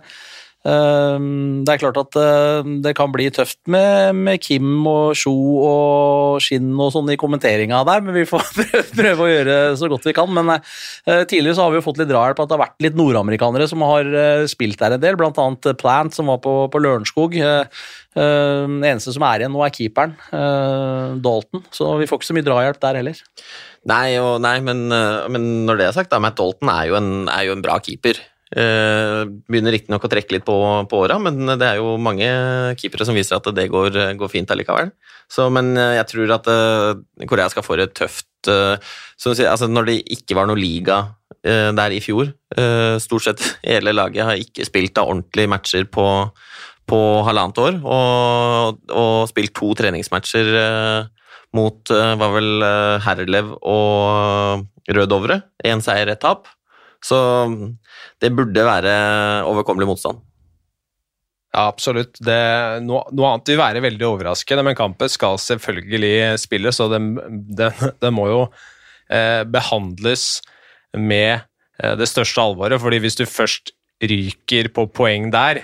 det 0.69 1.73
er 1.73 1.81
klart 1.81 1.97
at 2.01 2.17
eh, 2.19 2.69
det 2.83 2.91
kan 2.97 3.11
bli 3.13 3.29
tøft 3.33 3.59
med, 3.71 4.17
med 4.17 4.41
Kim 4.43 4.85
og 4.89 5.15
Sjo 5.17 5.33
og 5.63 6.39
Skinn 6.43 6.71
og 6.75 6.91
sånn 6.93 7.11
i 7.13 7.17
kommenteringa 7.19 7.81
der, 7.87 8.03
men 8.05 8.17
vi 8.17 8.25
får 8.29 8.45
prøve 8.99 9.25
å 9.25 9.29
gjøre 9.29 9.57
så 9.79 9.89
godt 9.91 10.07
vi 10.09 10.15
kan. 10.17 10.31
Men 10.35 10.51
uh, 10.55 11.23
tidligere 11.29 11.55
så 11.57 11.65
har 11.65 11.73
vi 11.73 11.79
jo 11.79 11.85
fått 11.85 12.01
litt 12.01 12.11
drahjelp 12.11 12.41
at 12.43 12.51
det 12.51 12.57
har 12.57 12.63
vært 12.65 12.85
litt 12.85 12.99
nordamerikanere 12.99 13.69
som 13.71 13.85
har 13.87 14.09
spilt 14.51 14.79
der 14.81 14.97
en 14.97 15.03
del, 15.03 15.17
annet 15.29 15.71
Plant 15.79 16.15
som 16.15 16.29
var 16.31 16.41
på, 16.43 16.53
på 16.71 16.81
Lørenskog. 16.81 17.35
Den 17.39 18.79
eneste 18.83 19.13
som 19.15 19.23
er 19.27 19.43
igjen 19.43 19.53
nå, 19.53 19.61
er 19.63 19.73
keeperen, 19.73 20.15
Dalton, 21.23 21.63
så 21.75 21.93
vi 21.99 22.07
får 22.09 22.19
ikke 22.19 22.29
så 22.29 22.35
mye 22.35 22.47
drahjelp 22.47 22.81
der 22.83 22.99
heller. 22.99 23.21
Nei, 23.89 24.17
og, 24.19 24.41
nei 24.43 24.57
men, 24.65 24.87
men, 24.89 25.47
når 25.69 25.79
det 25.79 25.87
er 25.87 25.95
sagt, 25.95 26.11
da, 26.11 26.19
Matt 26.23 26.39
Dalton 26.39 26.71
er 26.73 26.89
jo 26.89 26.99
en, 26.99 27.13
er 27.31 27.47
jo 27.47 27.55
en 27.55 27.63
bra 27.63 27.77
keeper. 27.83 28.19
Uh, 28.49 29.29
begynner 29.45 29.75
riktignok 29.75 30.07
å 30.07 30.09
trekke 30.09 30.33
litt 30.33 30.45
på, 30.47 30.55
på 30.89 30.99
åra, 31.03 31.19
men 31.21 31.51
det 31.51 31.67
er 31.67 31.77
jo 31.77 31.99
mange 32.01 32.25
keepere 32.81 33.05
som 33.05 33.13
viser 33.13 33.37
at 33.37 33.45
det 33.53 33.67
går, 33.69 33.99
går 34.17 34.31
fint 34.31 34.49
allikevel. 34.49 34.89
Så, 35.29 35.45
men 35.53 35.75
eh, 35.77 35.99
jeg 35.99 36.07
tror 36.09 36.31
at 36.33 36.47
uh, 36.49 36.97
Korea 37.29 37.45
skal 37.53 37.61
få 37.61 37.77
det 37.77 37.91
tøft 37.93 38.25
Så, 38.49 39.35
altså 39.35 39.67
Når 39.69 39.85
det 39.85 39.95
ikke 40.15 40.33
var 40.37 40.47
noe 40.49 40.57
liga 40.57 41.01
der 41.43 41.93
i 41.93 41.99
fjor 42.01 42.31
Stort 43.03 43.25
sett 43.25 43.43
hele 43.67 43.91
laget 43.93 44.25
har 44.25 44.39
ikke 44.41 44.65
spilt 44.65 44.95
da 44.95 45.03
ordentlige 45.05 45.51
matcher 45.51 45.85
på, 45.91 46.05
på 46.89 46.99
halvannet 47.27 47.61
år, 47.61 47.77
og, 47.83 48.79
og 48.89 49.27
spilt 49.29 49.53
to 49.59 49.69
treningsmatcher 49.77 50.49
mot 51.55 51.91
var 51.91 52.33
vel 52.33 52.65
Herlev 53.05 53.53
og 53.59 54.65
Rødovre. 54.89 55.41
Én 55.67 55.83
seier, 55.85 56.09
ett 56.09 56.23
tap. 56.23 56.49
Så 57.05 57.19
det 58.19 58.33
burde 58.35 58.65
være 58.67 58.95
overkommelig 59.47 59.87
motstand. 59.89 60.19
Ja, 61.49 61.65
absolutt. 61.65 62.19
Det, 62.21 62.39
noe, 62.85 63.07
noe, 63.15 63.31
annet 63.31 63.49
vil 63.49 63.57
være 63.61 63.81
veldig 63.81 64.05
overraskende, 64.05 64.65
men 64.67 64.77
kampen 64.77 65.09
skal 65.09 65.39
selvfølgelig 65.41 66.37
spilles, 66.41 66.81
og 66.83 66.93
den, 66.93 67.15
den, 67.57 67.73
den 68.03 68.15
må 68.15 68.27
jo 68.29 68.41
eh, 69.09 69.41
behandles 69.49 70.43
med 70.93 71.39
eh, 71.81 71.95
det 71.97 72.09
største 72.11 72.43
alvoret. 72.43 72.77
fordi 72.81 73.01
hvis 73.01 73.17
du 73.17 73.25
først 73.25 73.73
ryker 74.03 74.69
på 74.75 74.85
poeng 74.93 75.31
der, 75.33 75.63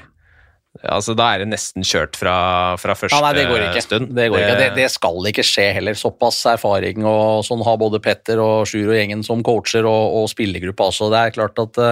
Altså, 0.92 1.16
Da 1.18 1.32
er 1.34 1.44
det 1.44 1.50
nesten 1.52 1.86
kjørt 1.86 2.18
fra, 2.20 2.36
fra 2.82 2.96
første 2.98 3.18
ja, 3.18 3.24
nei, 3.26 3.34
det 3.38 3.48
går 3.50 3.66
ikke. 3.70 3.84
stund. 3.86 4.12
Det, 4.16 4.30
går 4.32 4.44
ikke. 4.44 4.60
Det, 4.62 4.70
det, 4.78 4.88
skal 4.94 5.32
ikke 5.32 5.46
skje 5.48 5.68
heller. 5.80 5.98
Såpass 6.00 6.44
erfaring 6.54 7.08
og 7.08 7.42
sånn 7.48 7.64
har 7.66 7.82
både 7.82 8.02
Petter 8.04 8.42
og 8.44 8.70
Sjur 8.70 8.92
og 8.92 9.00
gjengen 9.00 9.26
som 9.26 9.44
coacher 9.46 9.88
og, 9.90 10.22
og 10.22 10.32
spillergruppe 10.32 10.86
Altså, 10.86 11.10
Det 11.14 11.22
er 11.22 11.36
klart 11.36 11.62
at 11.64 11.84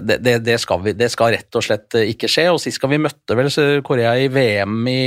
det, 0.00 0.18
det, 0.22 0.38
det, 0.46 0.58
skal 0.62 0.80
vi, 0.84 0.94
det, 0.96 1.10
skal 1.12 1.34
rett 1.34 1.58
og 1.58 1.64
slett 1.66 1.98
eh, 1.98 2.12
ikke 2.12 2.30
skje. 2.30 2.46
Og 2.54 2.60
Sist 2.62 2.80
gang 2.82 2.94
vi 2.94 3.02
møtte 3.02 3.36
vel 3.38 3.50
Korea 3.86 4.14
i 4.20 4.30
VM 4.32 4.80
i 4.90 5.02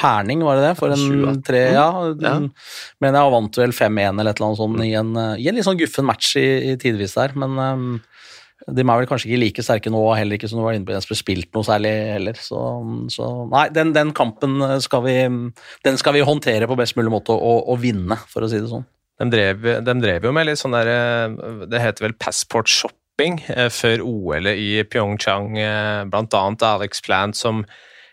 Herning, 0.00 0.42
var 0.42 0.58
det 0.58 0.64
det? 0.66 0.74
For 0.80 0.92
en 0.92 1.42
tre, 1.46 1.60
ja. 1.76 1.86
ja. 2.20 2.34
Men 3.00 3.16
jeg 3.16 3.32
vant 3.32 3.58
vel 3.60 3.72
5-1 3.76 4.18
eller 4.18 4.32
et 4.32 4.40
eller 4.40 4.48
annet 4.48 4.60
sånt 4.60 4.82
i 4.82 4.90
en, 4.98 5.12
i 5.38 5.46
en 5.46 5.56
litt 5.56 5.68
sånn 5.68 5.78
guffen 5.78 6.08
match 6.08 6.34
i, 6.40 6.46
i 6.72 6.74
tidvis 6.80 7.14
der. 7.16 7.36
Men 7.38 7.54
um, 7.60 7.86
de 8.66 8.82
er 8.82 8.98
vel 8.98 9.06
kanskje 9.06 9.28
ikke 9.30 9.38
like 9.44 9.62
sterke 9.62 9.90
nå, 9.94 10.00
heller 10.18 10.38
ikke 10.38 10.48
som 10.50 10.58
du 10.58 10.64
var 10.64 10.74
inne 10.74 10.86
på, 10.88 10.94
Jesper, 10.96 11.18
spilt 11.18 11.52
noe 11.54 11.66
særlig 11.66 11.92
heller. 12.16 12.38
Så, 12.42 12.58
så 13.14 13.28
nei, 13.52 13.68
den, 13.74 13.92
den, 13.94 14.10
kampen 14.16 14.58
skal 14.82 15.04
vi, 15.06 15.16
den 15.86 16.00
skal 16.00 16.16
vi 16.16 16.24
håndtere 16.26 16.66
på 16.66 16.78
best 16.78 16.98
mulig 16.98 17.12
måte 17.14 17.36
og, 17.36 17.62
og 17.70 17.78
vinne, 17.84 18.18
for 18.32 18.42
å 18.42 18.50
si 18.50 18.58
det 18.58 18.70
sånn. 18.72 18.86
De 19.22 19.28
drev, 19.32 19.68
de 19.86 19.94
drev 20.02 20.26
jo 20.28 20.32
med 20.36 20.44
litt 20.44 20.60
sånn 20.60 20.74
der 20.76 20.90
Det 21.70 21.80
heter 21.80 22.04
vel 22.04 22.16
passport 22.20 22.68
shopping 22.68 23.38
eh, 23.54 23.70
før 23.72 24.02
OL 24.04 24.50
i 24.52 24.82
Pyeongchang, 24.84 25.54
eh, 25.62 26.02
blant 26.10 26.34
annet 26.36 26.66
Alex 26.66 27.00
Plant 27.06 27.38
som 27.38 27.62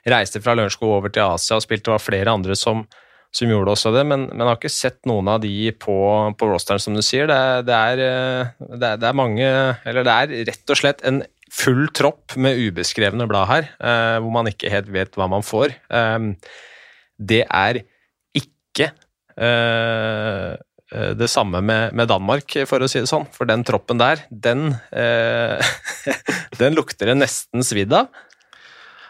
reiste 0.08 0.40
fra 0.44 0.56
Lørenskog 0.56 1.00
over 1.00 1.12
til 1.12 1.26
Asia 1.26 1.58
og 1.58 1.66
spilte, 1.66 1.90
og 1.90 1.98
var 1.98 2.06
flere 2.06 2.38
andre 2.38 2.56
som 2.60 2.86
som 3.34 3.50
gjorde 3.50 3.74
også 3.74 3.92
det, 3.96 4.04
men, 4.06 4.28
men 4.30 4.44
jeg 4.44 4.52
har 4.52 4.60
ikke 4.60 4.72
sett 4.72 5.00
noen 5.10 5.30
av 5.34 5.40
de 5.42 5.72
på, 5.82 5.96
på 6.38 6.50
rosteren, 6.50 6.82
som 6.82 6.94
du 6.94 7.02
sier. 7.06 7.26
Det, 7.30 7.38
det, 7.66 7.78
er, 7.78 8.02
eh, 8.06 8.52
det, 8.76 8.92
er, 8.92 9.00
det, 9.02 9.08
er, 9.10 9.18
mange 9.18 9.48
Eller 9.90 10.06
det 10.06 10.18
er 10.18 10.36
rett 10.52 10.74
og 10.74 10.80
slett 10.80 11.02
en 11.10 11.24
full 11.54 11.88
tropp 11.94 12.36
med 12.42 12.60
ubeskrevne 12.62 13.26
blad 13.30 13.50
her, 13.50 13.72
eh, 13.78 14.18
hvor 14.22 14.34
man 14.34 14.50
ikke 14.50 14.72
helt 14.74 14.92
vet 14.94 15.18
hva 15.18 15.30
man 15.32 15.46
får. 15.46 15.74
Eh, 15.94 16.30
det 17.18 17.42
er 17.48 17.82
ikke 18.38 18.92
eh, 19.38 20.54
eh 20.54 21.10
det 21.18 21.26
samme 21.32 21.58
med, 21.66 21.96
med, 21.98 22.06
Danmark, 22.06 22.54
for 22.70 22.86
å 22.86 22.90
si 22.92 23.02
det 23.02 23.10
sånn. 23.10 23.26
For 23.34 23.50
den 23.50 23.66
troppen 23.66 23.98
der, 23.98 24.22
den, 24.30 24.76
eh, 24.94 25.74
den 26.62 26.78
lukter 26.78 27.10
det 27.10 27.18
nesten 27.18 27.66
svidd 27.66 27.98
av. 27.98 28.14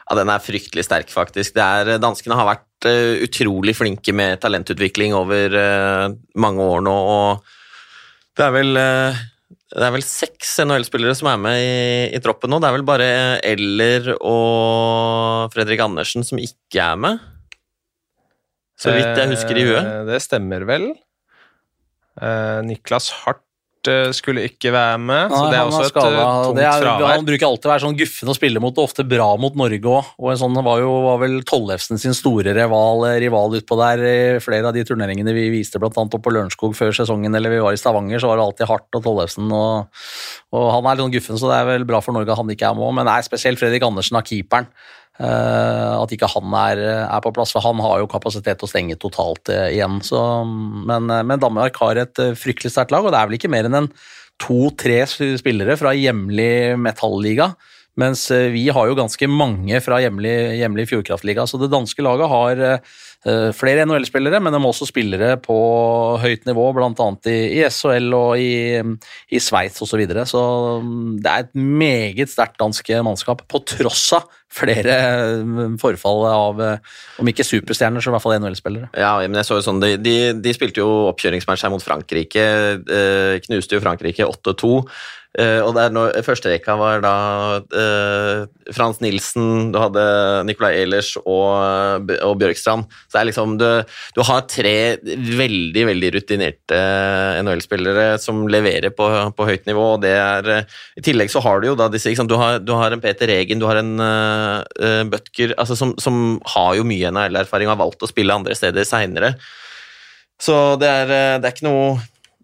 Ja, 0.04 0.18
Den 0.20 0.32
er 0.32 0.44
fryktelig 0.44 0.86
sterk, 0.88 1.12
faktisk. 1.14 1.58
Er, 1.58 1.96
danskene 2.02 2.38
har 2.40 2.50
vært 2.50 2.88
uh, 2.90 3.20
utrolig 3.24 3.76
flinke 3.78 4.16
med 4.16 4.42
talentutvikling 4.44 5.16
over 5.18 5.56
uh, 5.56 6.16
mange 6.36 6.66
år 6.76 6.84
nå, 6.86 6.96
og 7.14 7.54
det 8.38 8.48
er 8.48 8.56
vel 8.56 8.80
uh, 8.80 9.22
det 9.74 9.86
er 9.88 9.94
vel 9.96 10.06
seks 10.06 10.52
NHL-spillere 10.62 11.16
som 11.18 11.32
er 11.32 11.40
med 11.42 11.60
i, 11.62 11.78
i, 12.14 12.20
troppen 12.22 12.52
nå. 12.54 12.60
Det 12.62 12.68
er 12.68 12.76
vel 12.76 12.86
bare 12.86 13.08
Eller 13.42 14.12
og 14.20 15.50
Fredrik 15.54 15.82
Andersen 15.82 16.26
som 16.28 16.42
ikke 16.42 16.84
er 16.84 17.00
med. 17.02 17.24
Så 18.78 18.94
vidt 18.94 19.18
jeg 19.18 19.32
husker 19.32 19.58
i 19.58 19.66
huet. 19.66 19.90
Det 20.10 20.20
stemmer 20.22 20.66
vel. 20.70 20.92
Niklas 22.68 23.10
Hart 23.24 23.42
Eh, 23.42 23.53
skulle 24.16 24.46
ikke 24.48 24.72
være 24.74 25.00
med. 25.02 25.32
Nei, 25.32 25.38
så 25.38 25.50
det 25.52 25.58
er 25.58 25.70
også 25.70 25.82
et 25.86 25.98
eh, 26.00 26.18
tungt 26.48 26.62
er, 26.62 26.84
fravær. 26.84 27.06
Han 27.12 27.28
bruker 27.28 27.48
alltid 27.48 27.68
å 27.68 27.72
være 27.72 27.84
sånn 27.84 27.98
guffen 28.00 28.32
å 28.32 28.36
spille 28.38 28.62
mot, 28.64 28.78
og 28.78 28.88
ofte 28.90 29.06
bra 29.08 29.28
mot 29.42 29.58
Norge 29.60 29.92
òg. 29.92 30.14
Og 30.22 30.32
en 30.32 30.40
sånn 30.40 30.60
var 30.66 30.80
jo 30.84 30.94
var 31.06 31.20
vel 31.24 31.36
Tollefsen 31.50 32.02
sin 32.02 32.16
store 32.18 32.56
rival, 32.56 33.06
eh, 33.10 33.20
rival 33.26 33.58
utpå 33.60 33.78
der 33.82 34.06
i 34.08 34.16
flere 34.44 34.72
av 34.72 34.78
de 34.78 34.86
turneringene 34.88 35.36
vi 35.36 35.50
viste, 35.54 35.82
bl.a. 35.82 35.92
på 35.92 36.36
Lørenskog 36.36 36.78
før 36.78 36.96
sesongen, 36.96 37.36
eller 37.36 37.54
vi 37.54 37.62
var 37.64 37.76
i 37.76 37.82
Stavanger, 37.82 38.24
så 38.24 38.32
var 38.32 38.40
det 38.40 38.48
alltid 38.48 38.72
hardt 38.72 39.00
og 39.00 39.06
Tollefsen. 39.06 39.52
Og, 39.52 40.04
og 40.56 40.68
han 40.78 40.88
er 40.88 40.98
litt 40.98 41.08
sånn 41.08 41.16
guffen, 41.18 41.42
så 41.42 41.52
det 41.52 41.62
er 41.62 41.72
vel 41.74 41.88
bra 41.90 42.04
for 42.04 42.16
Norge 42.16 42.34
at 42.34 42.44
han 42.44 42.56
ikke 42.56 42.72
er 42.72 42.78
med 42.80 42.88
òg. 42.88 42.98
Men 43.00 43.10
nei, 43.12 43.22
spesielt 43.26 43.62
Fredrik 43.62 43.86
Andersen 43.88 44.20
av 44.20 44.28
keeperen. 44.30 44.72
Uh, 45.22 46.02
at 46.02 46.10
ikke 46.16 46.26
han 46.32 46.56
er, 46.58 46.80
er, 47.06 47.20
på 47.22 47.30
plass, 47.36 47.52
for 47.54 47.62
han 47.62 47.78
har 47.86 48.00
jo 48.02 48.10
kapasitet 48.10 48.58
til 48.58 48.66
å 48.66 48.72
stenge 48.72 48.98
totalt 48.98 49.52
uh, 49.54 49.68
igjen. 49.70 50.00
Så, 50.02 50.18
men, 50.90 51.06
uh, 51.12 51.22
men, 51.22 51.42
Danmark 51.42 51.78
har 51.84 52.02
et 52.02 52.22
fryktelig 52.40 52.74
sterkt 52.74 52.96
lag, 52.96 53.06
og 53.06 53.14
det 53.14 53.20
er 53.20 53.30
vel 53.30 53.38
ikke 53.38 53.52
mer 53.54 53.70
enn 53.70 53.84
en 53.84 53.92
to-tre 54.42 55.04
spillere 55.06 55.78
fra 55.78 55.94
hjemlig 55.94 56.74
metalliga. 56.82 57.52
Mens 58.02 58.26
vi 58.50 58.66
har 58.74 58.88
jo 58.90 58.98
ganske 58.98 59.28
mange 59.30 59.78
fra 59.86 60.00
hjemlig, 60.02 60.34
hjemlig 60.58 60.88
Fjordkraftliga, 60.90 61.46
så 61.46 61.60
det 61.62 61.70
danske 61.70 62.02
laget 62.02 62.32
har 62.32 62.64
flere 63.56 63.86
NHL-spillere, 63.88 64.42
men 64.44 64.52
de 64.54 64.60
må 64.60 64.74
også 64.74 64.90
spillere 64.90 65.38
på 65.42 65.58
høyt 66.20 66.48
nivå, 66.50 66.66
bl.a. 66.76 67.10
I, 67.32 67.38
i 67.58 67.64
SHL 67.64 68.10
og 68.18 68.42
i, 68.42 68.82
i 69.32 69.42
Sveits 69.42 69.80
osv. 69.80 69.94
Så, 69.94 70.00
videre. 70.02 70.26
så 70.28 70.42
mm, 70.84 71.20
det 71.24 71.32
er 71.32 71.46
et 71.46 71.54
meget 71.54 72.32
sterkt 72.34 72.60
dansk 72.60 72.90
mannskap, 73.06 73.46
på 73.48 73.62
tross 73.70 74.08
av 74.18 74.28
flere 74.54 74.98
mm, 75.44 75.78
forfall 75.82 76.24
av, 76.30 76.62
eh, 76.62 76.94
om 77.22 77.30
ikke 77.30 77.46
superstjerner, 77.48 78.04
så 78.04 78.12
i 78.12 78.16
hvert 78.16 78.26
fall 78.26 78.38
NHL-spillere. 78.38 78.92
Ja, 79.00 79.16
men 79.26 79.40
jeg 79.40 79.50
så 79.50 79.58
jo 79.58 79.66
sånn, 79.66 79.82
de, 79.84 79.96
de, 80.02 80.16
de 80.44 80.56
spilte 80.56 80.84
jo 80.84 81.08
oppkjøringsmatch 81.10 81.66
her 81.66 81.74
mot 81.74 81.84
Frankrike. 81.84 82.46
Eh, 82.84 83.42
knuste 83.48 83.78
jo 83.78 83.84
Frankrike 83.84 84.28
8-2. 84.30 84.74
Uh, 85.34 85.66
og 85.66 85.72
der 85.74 85.90
når, 85.90 86.12
Første 86.22 86.52
rekka 86.52 86.76
var 86.78 87.00
da 87.02 87.14
uh, 87.66 88.44
Frans 88.70 89.00
Nilsen, 89.02 89.72
du 89.74 89.80
hadde 89.82 90.04
Nicolay 90.46 90.84
Ehlers 90.84 91.16
og, 91.24 92.12
og 92.22 92.36
Bjørkstrand. 92.38 92.86
Så 93.10 93.18
er 93.18 93.28
liksom 93.32 93.56
du, 93.58 93.66
du, 94.14 94.22
har 94.28 94.46
tre 94.46 94.76
veldig 95.02 95.88
veldig 95.90 96.12
rutinerte 96.20 96.84
NHL-spillere 97.42 98.06
som 98.22 98.44
leverer 98.46 98.94
på, 98.94 99.10
på, 99.34 99.50
høyt 99.50 99.66
nivå. 99.70 99.88
og 99.96 100.06
det 100.06 100.14
er 100.20 100.52
uh, 100.60 100.78
I 101.02 101.06
tillegg 101.10 101.34
så 101.34 101.42
har 101.42 101.64
du 101.64 101.72
jo 101.72 101.76
da 101.82 101.90
disse 101.90 102.14
du 102.14 102.38
har, 102.38 102.62
du, 102.62 102.76
har, 102.78 102.94
en 102.94 103.02
Peter 103.02 103.26
Regen, 103.28 103.58
du 103.58 103.66
har 103.66 103.82
en 103.82 103.98
Butker 105.10 105.56
altså 105.58 105.76
som, 105.76 105.96
som, 105.98 106.38
har 106.54 106.76
jo 106.78 106.86
mye 106.86 107.10
NHL-erfaring 107.10 107.68
og 107.68 107.74
har 107.74 107.82
valgt 107.82 108.06
å 108.06 108.10
spille 108.10 108.36
andre 108.36 108.54
steder 108.58 108.86
seinere. 108.86 109.34
Så 110.42 110.78
det 110.78 110.90
er, 110.90 111.14
det 111.42 111.48
er 111.48 111.56
ikke 111.56 111.72
noe 111.72 111.94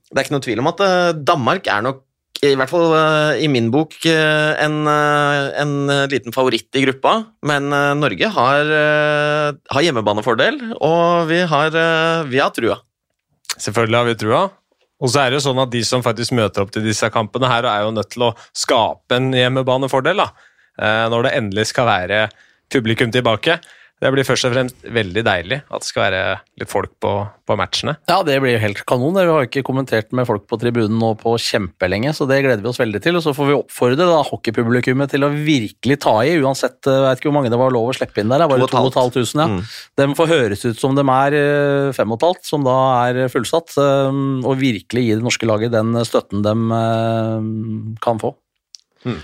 det 0.10 0.18
er 0.18 0.26
ikke 0.26 0.34
noe 0.34 0.42
tvil 0.42 0.62
om 0.64 0.70
at 0.72 0.80
Danmark 1.22 1.68
er 1.70 1.84
nok 1.86 2.00
i 2.46 2.56
hvert 2.56 2.72
fall 2.72 2.94
eh, 2.96 3.42
i 3.44 3.48
min 3.52 3.68
bok 3.74 3.98
eh, 4.08 4.52
en, 4.64 4.78
eh, 4.88 5.48
en, 5.60 5.74
liten 6.12 6.36
favoritt 6.36 6.76
i 6.80 6.84
gruppa. 6.86 7.16
Men 7.48 7.68
Norge 8.00 8.30
har, 8.36 8.72
har 9.74 9.86
hjemmebanefordel, 9.86 10.60
og 10.76 11.28
vi 11.30 11.42
har, 11.50 11.76
vi 12.30 12.40
har 12.40 12.54
trua. 12.56 12.80
Selvfølgelig 13.60 14.00
har 14.00 14.08
vi 14.08 14.18
trua. 14.22 14.44
Og 15.00 15.12
så 15.12 15.24
er 15.24 15.32
det 15.32 15.40
jo 15.40 15.46
sånn 15.48 15.62
at 15.64 15.72
de 15.72 15.82
som 15.88 16.04
faktisk 16.04 16.36
møter 16.36 16.64
opp 16.64 16.72
til 16.76 16.84
disse 16.84 17.08
kampene 17.12 17.48
her, 17.52 17.68
er 17.68 17.86
jo 17.86 17.96
nødt 17.96 18.12
til 18.12 18.28
å 18.28 18.34
skape 18.56 19.16
en 19.16 19.32
hjemmebanefordel 19.36 20.20
da. 20.20 20.28
når 21.12 21.28
det 21.28 21.36
endelig 21.38 21.70
skal 21.72 21.88
være 21.88 22.26
publikum 22.72 23.12
tilbake. 23.12 23.60
Det 24.00 24.10
blir 24.16 24.24
først 24.24 24.48
og 24.48 24.54
fremst 24.54 24.86
veldig 24.96 25.22
deilig 25.28 25.58
at 25.68 25.84
det 25.84 25.88
skal 25.90 26.06
være 26.06 26.22
litt 26.62 26.72
folk 26.72 26.92
på, 27.04 27.12
på 27.44 27.56
matchene. 27.60 27.98
Ja, 28.08 28.22
det 28.24 28.38
blir 28.40 28.54
jo 28.56 28.62
helt 28.64 28.80
kanon. 28.88 29.18
Vi 29.18 29.26
har 29.28 29.48
ikke 29.48 29.64
kommentert 29.68 30.14
med 30.16 30.28
folk 30.30 30.46
på 30.48 30.60
tribunen 30.62 30.96
nå 31.02 31.12
på 31.20 31.34
kjempelenge, 31.44 32.14
så 32.16 32.28
det 32.30 32.40
gleder 32.46 32.64
vi 32.64 32.72
oss 32.72 32.80
veldig 32.80 33.02
til. 33.04 33.20
Og 33.20 33.26
så 33.26 33.34
får 33.36 33.50
vi 33.50 33.58
oppfordre 33.58 34.08
da 34.08 34.22
hockeypublikummet 34.30 35.12
til 35.12 35.28
å 35.28 35.32
virkelig 35.34 36.00
ta 36.06 36.16
i, 36.24 36.38
uansett 36.40 36.88
jeg 36.88 37.04
vet 37.04 37.20
ikke 37.20 37.28
hvor 37.30 37.38
mange 37.42 37.52
det 37.52 37.60
var 37.60 37.76
lov 37.76 37.92
å 37.92 37.96
slippe 37.98 38.24
inn 38.24 38.32
der. 38.32 38.46
Det 38.46 38.50
var 38.54 38.64
2500, 38.64 39.44
ja. 39.44 39.50
Mm. 39.50 39.60
De 40.00 40.08
får 40.22 40.32
høres 40.32 40.64
ut 40.70 40.80
som 40.80 40.96
de 40.96 41.04
er 41.04 41.38
5500, 41.98 42.30
eh, 42.30 42.48
som 42.54 42.64
da 42.68 42.78
er 43.10 43.34
fullsatt, 43.34 43.76
eh, 43.84 44.22
og 44.46 44.64
virkelig 44.64 45.06
gi 45.06 45.18
det 45.18 45.26
norske 45.26 45.50
laget 45.50 45.76
den 45.76 45.92
støtten 46.08 46.46
de 46.46 46.56
eh, 46.80 47.52
kan 48.06 48.24
få. 48.24 48.32
Mm. 49.04 49.20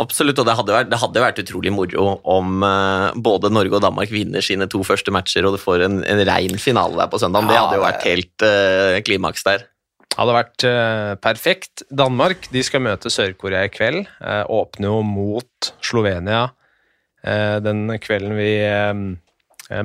Absolutt, 0.00 0.40
og 0.42 0.48
det 0.48 0.56
hadde, 0.58 0.74
vært, 0.74 0.88
det 0.90 0.98
hadde 0.98 1.20
vært 1.22 1.36
utrolig 1.44 1.70
moro 1.70 2.16
om 2.26 2.64
uh, 2.66 3.12
både 3.14 3.50
Norge 3.52 3.76
og 3.78 3.84
Danmark 3.84 4.10
vinner 4.10 4.42
sine 4.42 4.66
to 4.70 4.80
første 4.86 5.12
matcher 5.14 5.46
og 5.46 5.54
du 5.54 5.60
får 5.62 5.84
en, 5.86 6.00
en 6.02 6.22
rein 6.26 6.58
finale 6.58 6.98
der 6.98 7.12
på 7.12 7.20
søndag. 7.22 7.46
Ja, 7.46 7.52
det 7.52 7.60
hadde 7.60 7.78
jo 7.78 7.84
vært 7.84 8.08
helt 8.08 8.46
uh, 8.46 8.96
klimaks 9.06 9.46
der. 9.46 9.68
Det 10.02 10.18
hadde 10.18 10.34
vært 10.34 10.66
uh, 10.66 11.12
perfekt. 11.22 11.84
Danmark 11.94 12.50
de 12.50 12.64
skal 12.66 12.82
møte 12.82 13.12
Sør-Korea 13.12 13.62
i 13.68 13.70
kveld. 13.70 14.10
åpner 14.50 14.90
jo 14.90 14.98
mot 15.06 15.72
Slovenia 15.84 16.48
den 17.64 17.86
kvelden 18.04 18.34
vi 18.36 18.50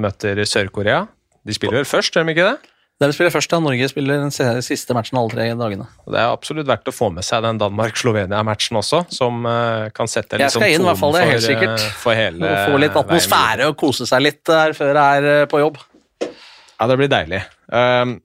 møter 0.04 0.42
Sør-Korea. 0.44 1.06
De 1.48 1.56
spiller 1.56 1.78
vel 1.78 1.88
først, 1.88 2.18
gjør 2.18 2.26
de 2.28 2.34
ikke 2.34 2.48
det? 2.50 2.74
Dere 3.00 3.16
spiller 3.16 3.32
først, 3.32 3.54
ja. 3.56 3.62
Norge 3.64 3.88
spiller 3.88 4.20
den 4.20 4.64
siste 4.66 4.96
matchen 4.96 5.16
alle 5.22 5.32
tre 5.32 5.46
dagene. 5.56 5.86
Det 6.04 6.18
er 6.20 6.34
absolutt 6.34 6.68
verdt 6.68 6.90
å 6.92 6.94
få 6.94 7.08
med 7.16 7.24
seg 7.24 7.46
den 7.46 7.62
Danmark-Slovenia-matchen 7.62 8.76
også, 8.76 9.06
som 9.16 9.46
uh, 9.48 9.88
kan 9.96 10.12
sette 10.12 10.36
liksom 10.36 10.66
Jeg 10.66 10.76
skal 10.76 10.84
inn, 10.84 10.98
fall. 11.00 11.16
Det 11.16 11.22
er 11.22 11.32
helt 11.32 11.46
sikkert. 11.46 11.86
Eh, 11.86 11.94
for 12.02 12.20
hele 12.20 12.52
Få 12.68 12.82
litt 12.84 12.98
atmosfære 13.00 13.70
og 13.72 13.78
kose 13.80 14.08
seg 14.10 14.26
litt 14.26 14.42
der 14.52 14.76
før 14.76 14.92
jeg 14.92 15.22
er 15.22 15.30
eh, 15.32 15.46
på 15.48 15.64
jobb. 15.64 15.80
Ja, 16.26 16.90
det 16.92 17.00
blir 17.00 17.12
deilig. 17.12 17.40
Um, 17.72 18.18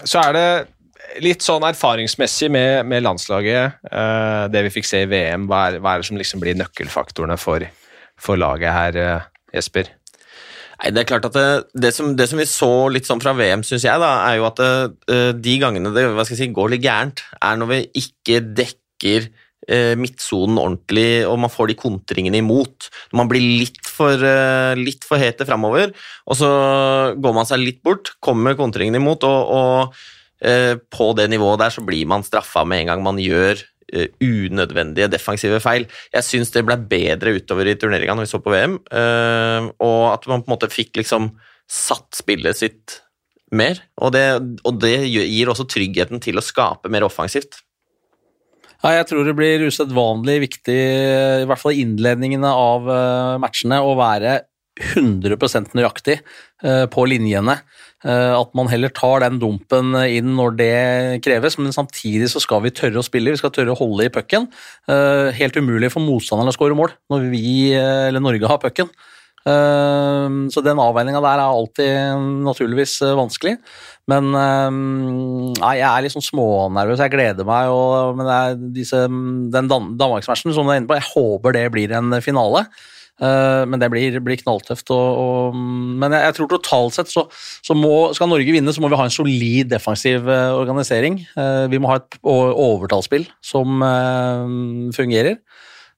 så 0.00 0.24
er 0.24 0.38
det 0.38 0.48
litt 1.24 1.44
sånn 1.44 1.68
erfaringsmessig 1.68 2.48
med, 2.52 2.88
med 2.88 3.04
landslaget, 3.04 3.80
det 4.52 4.64
vi 4.66 4.72
fikk 4.72 4.88
se 4.88 5.02
i 5.04 5.08
VM, 5.08 5.46
hva 5.48 5.62
er, 5.68 5.78
hva 5.82 5.94
er 5.94 6.02
det 6.02 6.08
som 6.08 6.20
liksom 6.20 6.40
blir 6.42 6.56
nøkkelfaktorene 6.60 7.36
for, 7.40 7.64
for 8.20 8.40
laget 8.40 8.76
her, 8.76 8.98
Jesper? 9.56 9.88
Nei, 10.78 10.92
det 10.94 11.02
er 11.02 11.08
klart 11.10 11.26
at 11.26 11.34
det, 11.34 11.46
det, 11.74 11.90
som, 11.94 12.12
det, 12.14 12.28
som, 12.30 12.38
vi 12.38 12.46
så 12.46 12.70
litt 12.92 13.08
sånn 13.08 13.22
fra 13.22 13.32
VM, 13.34 13.64
syns 13.66 13.82
jeg, 13.82 13.98
da, 13.98 14.12
er 14.28 14.38
jo 14.38 14.46
at 14.46 14.60
det, 14.60 14.70
eh, 15.10 15.30
de 15.34 15.56
gangene 15.58 15.90
det 15.94 16.06
si, 16.28 16.46
går 16.54 16.74
litt 16.74 16.84
gærent, 16.84 17.24
er 17.42 17.58
når 17.58 17.70
vi 17.72 17.78
ikke 18.04 18.38
dekker 18.60 19.26
eh, 19.66 19.94
midtsonen 19.98 20.60
ordentlig, 20.62 21.26
og 21.26 21.40
man 21.42 21.50
får 21.50 21.72
de 21.72 21.78
kontringene 21.82 22.38
imot. 22.44 22.92
Når 23.10 23.22
man 23.24 23.32
blir 23.32 23.42
litt 23.42 23.82
for, 23.90 24.22
eh, 24.22 24.78
litt 24.78 25.02
for 25.08 25.18
hete 25.18 25.48
framover, 25.48 25.90
og 26.30 26.38
så 26.38 26.52
går 27.18 27.34
man 27.34 27.50
seg 27.50 27.64
litt 27.64 27.82
bort, 27.82 28.14
kommer 28.22 28.54
kontringene 28.58 29.02
imot, 29.02 29.26
og, 29.26 29.50
og 29.58 30.46
eh, 30.46 30.76
på 30.78 31.10
det 31.18 31.26
nivået 31.34 31.64
der 31.64 31.74
så 31.74 31.82
blir 31.82 32.06
man 32.06 32.22
straffa 32.22 32.62
med 32.62 32.84
en 32.84 32.94
gang 32.94 33.04
man 33.10 33.18
gjør 33.18 33.58
Eh, 33.58 33.77
unødvendige 34.20 35.08
defensive 35.10 35.60
feil. 35.64 35.86
Jeg 36.12 36.26
syns 36.26 36.52
det 36.54 36.64
ble 36.68 36.76
bedre 36.90 37.34
utover 37.38 37.70
i 37.70 37.76
turneringa 37.80 38.16
når 38.16 38.26
vi 38.26 38.32
så 38.32 38.40
på 38.44 38.52
VM, 38.52 38.78
eh, 38.92 39.68
og 39.84 40.02
at 40.12 40.28
man 40.28 40.42
på 40.42 40.50
en 40.50 40.56
måte 40.56 40.72
fikk 40.72 41.00
liksom 41.00 41.30
satt 41.68 42.20
spillet 42.20 42.58
sitt 42.58 42.98
mer. 43.54 43.80
Og 44.02 44.12
det, 44.16 44.26
og 44.68 44.82
det 44.82 44.98
gir 45.08 45.48
også 45.48 45.68
tryggheten 45.68 46.20
til 46.24 46.40
å 46.40 46.44
skape 46.44 46.92
mer 46.92 47.06
offensivt. 47.08 47.62
Ja, 48.78 48.92
jeg 49.00 49.08
tror 49.10 49.24
det 49.26 49.34
blir 49.34 49.64
usedvanlig 49.66 50.36
viktig, 50.44 50.78
i 51.42 51.48
hvert 51.48 51.58
fall 51.58 51.74
i 51.74 51.82
innledningene 51.82 52.52
av 52.52 52.92
eh, 52.92 53.34
matchene, 53.42 53.80
å 53.82 53.96
være 53.98 54.42
100% 54.78 55.72
nøyaktig 55.74 56.20
på 56.94 57.04
linjene. 57.10 57.56
Eh, 58.06 58.30
at 58.30 58.52
man 58.54 58.68
heller 58.70 58.92
tar 58.94 59.24
den 59.24 59.40
dumpen 59.42 59.90
inn 60.06 60.36
når 60.38 60.54
det 60.58 60.74
kreves, 61.26 61.56
men 61.58 61.74
samtidig 61.74 62.28
så 62.30 62.42
skal 62.42 62.62
vi 62.62 62.70
tørre 62.70 63.00
å 63.00 63.06
spille, 63.06 63.32
vi 63.34 63.40
skal 63.40 63.50
tørre 63.54 63.74
å 63.74 63.80
holde 63.80 64.06
i 64.06 64.12
pucken. 64.14 64.46
Eh, 64.86 65.34
helt 65.34 65.58
umulig 65.58 65.90
for 65.90 66.04
motstanderen 66.04 66.52
å 66.52 66.54
skåre 66.54 66.78
mål 66.78 66.94
når 67.10 67.30
vi, 67.32 67.74
eh, 67.74 68.08
eller 68.08 68.22
Norge, 68.22 68.46
har 68.46 68.62
pucken. 68.62 68.90
Så 69.48 70.60
den 70.60 70.76
avveininga 70.76 71.22
der 71.24 71.40
er 71.40 71.48
alltid 71.48 72.18
naturligvis 72.44 72.98
vanskelig. 73.16 73.54
Men 74.10 74.26
nei, 74.34 75.70
jeg 75.78 75.86
er 75.88 76.02
litt 76.04 76.12
sånn 76.12 76.26
smånervøs. 76.26 77.00
Jeg 77.00 77.14
gleder 77.14 77.48
meg. 77.48 77.70
Og, 77.72 78.18
men 78.18 78.74
disse, 78.74 79.06
den 79.08 79.70
Danmarksmatchen 79.70 80.52
som 80.52 80.68
du 80.68 80.74
er 80.74 80.82
inne 80.82 80.90
på, 80.90 80.98
jeg 80.98 81.08
håper 81.14 81.56
det 81.56 81.64
blir 81.72 81.94
en 81.96 82.18
finale. 82.20 82.66
Eh, 83.18 83.62
men 83.66 83.82
det 83.82 83.90
blir, 83.92 84.18
blir 84.24 84.40
knalltøft. 84.40 84.90
Og, 84.94 85.22
og, 85.22 85.58
men 85.58 86.14
jeg, 86.14 86.24
jeg, 86.28 86.36
tror 86.36 86.50
totalt 86.52 86.98
sett 86.98 87.12
så, 87.12 87.26
så 87.66 87.76
må, 87.76 88.10
skal 88.16 88.30
Norge 88.30 88.54
vinne, 88.54 88.74
så 88.74 88.84
må 88.84 88.90
vi 88.92 89.00
ha 89.00 89.08
en 89.08 89.14
solid 89.14 89.72
defensiv 89.72 90.28
uh, 90.28 90.54
organisering. 90.58 91.20
Uh, 91.34 91.66
vi 91.72 91.80
må 91.82 91.90
ha 91.90 91.98
et 92.00 92.20
overtallsspill 92.22 93.26
som 93.44 93.82
fungerer. 94.94 95.40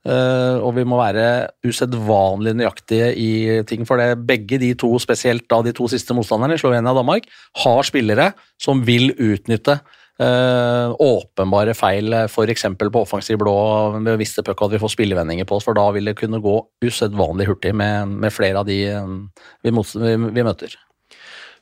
Og 0.00 0.70
vi 0.78 0.82
må 0.88 0.96
være 0.96 1.24
usedvanlig 1.68 2.54
nøyaktige 2.56 3.10
i 3.20 3.30
ting. 3.68 3.82
For 3.84 4.00
det 4.00 4.22
begge 4.24 4.56
de 4.62 4.70
to, 4.80 4.94
spesielt 5.02 5.44
da 5.52 5.58
de 5.60 5.74
to 5.76 5.90
siste 5.92 6.16
motstanderne, 6.16 6.56
Slovenia 6.60 6.94
og 6.94 7.02
Danmark, 7.02 7.28
har 7.60 7.84
spillere 7.84 8.30
som 8.60 8.80
vil 8.86 9.12
utnytte 9.12 9.76
uh, 9.76 9.99
åpenbare 10.20 11.72
feil, 11.72 12.12
f.eks. 12.26 12.66
på 12.76 13.00
offensiv 13.00 13.38
blå 13.40 13.54
med 13.96 14.18
visste 14.20 14.44
puck 14.44 14.60
at 14.66 14.74
vi 14.74 14.80
får 14.82 14.92
spillevendinger 14.92 15.48
på 15.48 15.56
oss, 15.56 15.64
for 15.64 15.78
da 15.78 15.86
vil 15.96 16.10
det 16.10 16.18
kunne 16.18 16.42
gå 16.44 16.58
usedvanlig 16.84 17.48
hurtig 17.48 17.72
med, 17.72 18.12
med 18.20 18.34
flere 18.34 18.60
av 18.60 18.68
de 18.68 18.82
um, 19.00 19.18
vi, 19.64 19.72
mot, 19.72 19.94
vi, 19.96 20.16
vi 20.36 20.44
møter. 20.44 20.76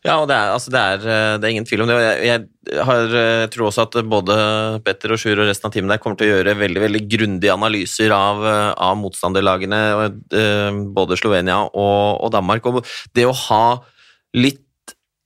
Ja, 0.07 0.21
og 0.23 0.29
det 0.31 0.37
er, 0.37 0.53
altså 0.55 0.71
det, 0.71 0.79
er, 0.81 1.01
eh, 1.03 1.37
det 1.41 1.47
er, 1.47 1.53
ingen 1.57 1.67
tvil 1.67 1.83
om 1.83 1.89
det. 1.91 1.97
Jeg, 1.99 2.45
jeg 2.71 2.85
har, 2.87 3.15
jeg, 3.17 3.49
tror 3.51 3.67
også 3.67 3.87
at 3.89 3.97
både 4.07 4.37
Petter 4.87 5.15
og 5.15 5.19
Sjur 5.19 5.43
og 5.43 5.49
resten 5.49 5.67
av 5.67 5.75
teamet 5.75 5.91
der 5.97 6.03
kommer 6.03 6.21
til 6.21 6.29
å 6.29 6.37
gjøre 6.37 6.55
veldig 6.61 6.85
veldig 6.85 7.01
grundige 7.11 7.57
analyser 7.57 8.15
av, 8.15 8.45
eh, 8.47 8.71
av 8.87 8.95
motstanderlagene, 9.01 9.81
både 10.95 11.19
Slovenia 11.19 11.65
og, 11.67 12.23
og, 12.23 12.31
Danmark. 12.35 12.71
Og 12.71 12.87
det 13.19 13.27
å 13.27 13.35
ha 13.49 13.65
litt 14.39 14.63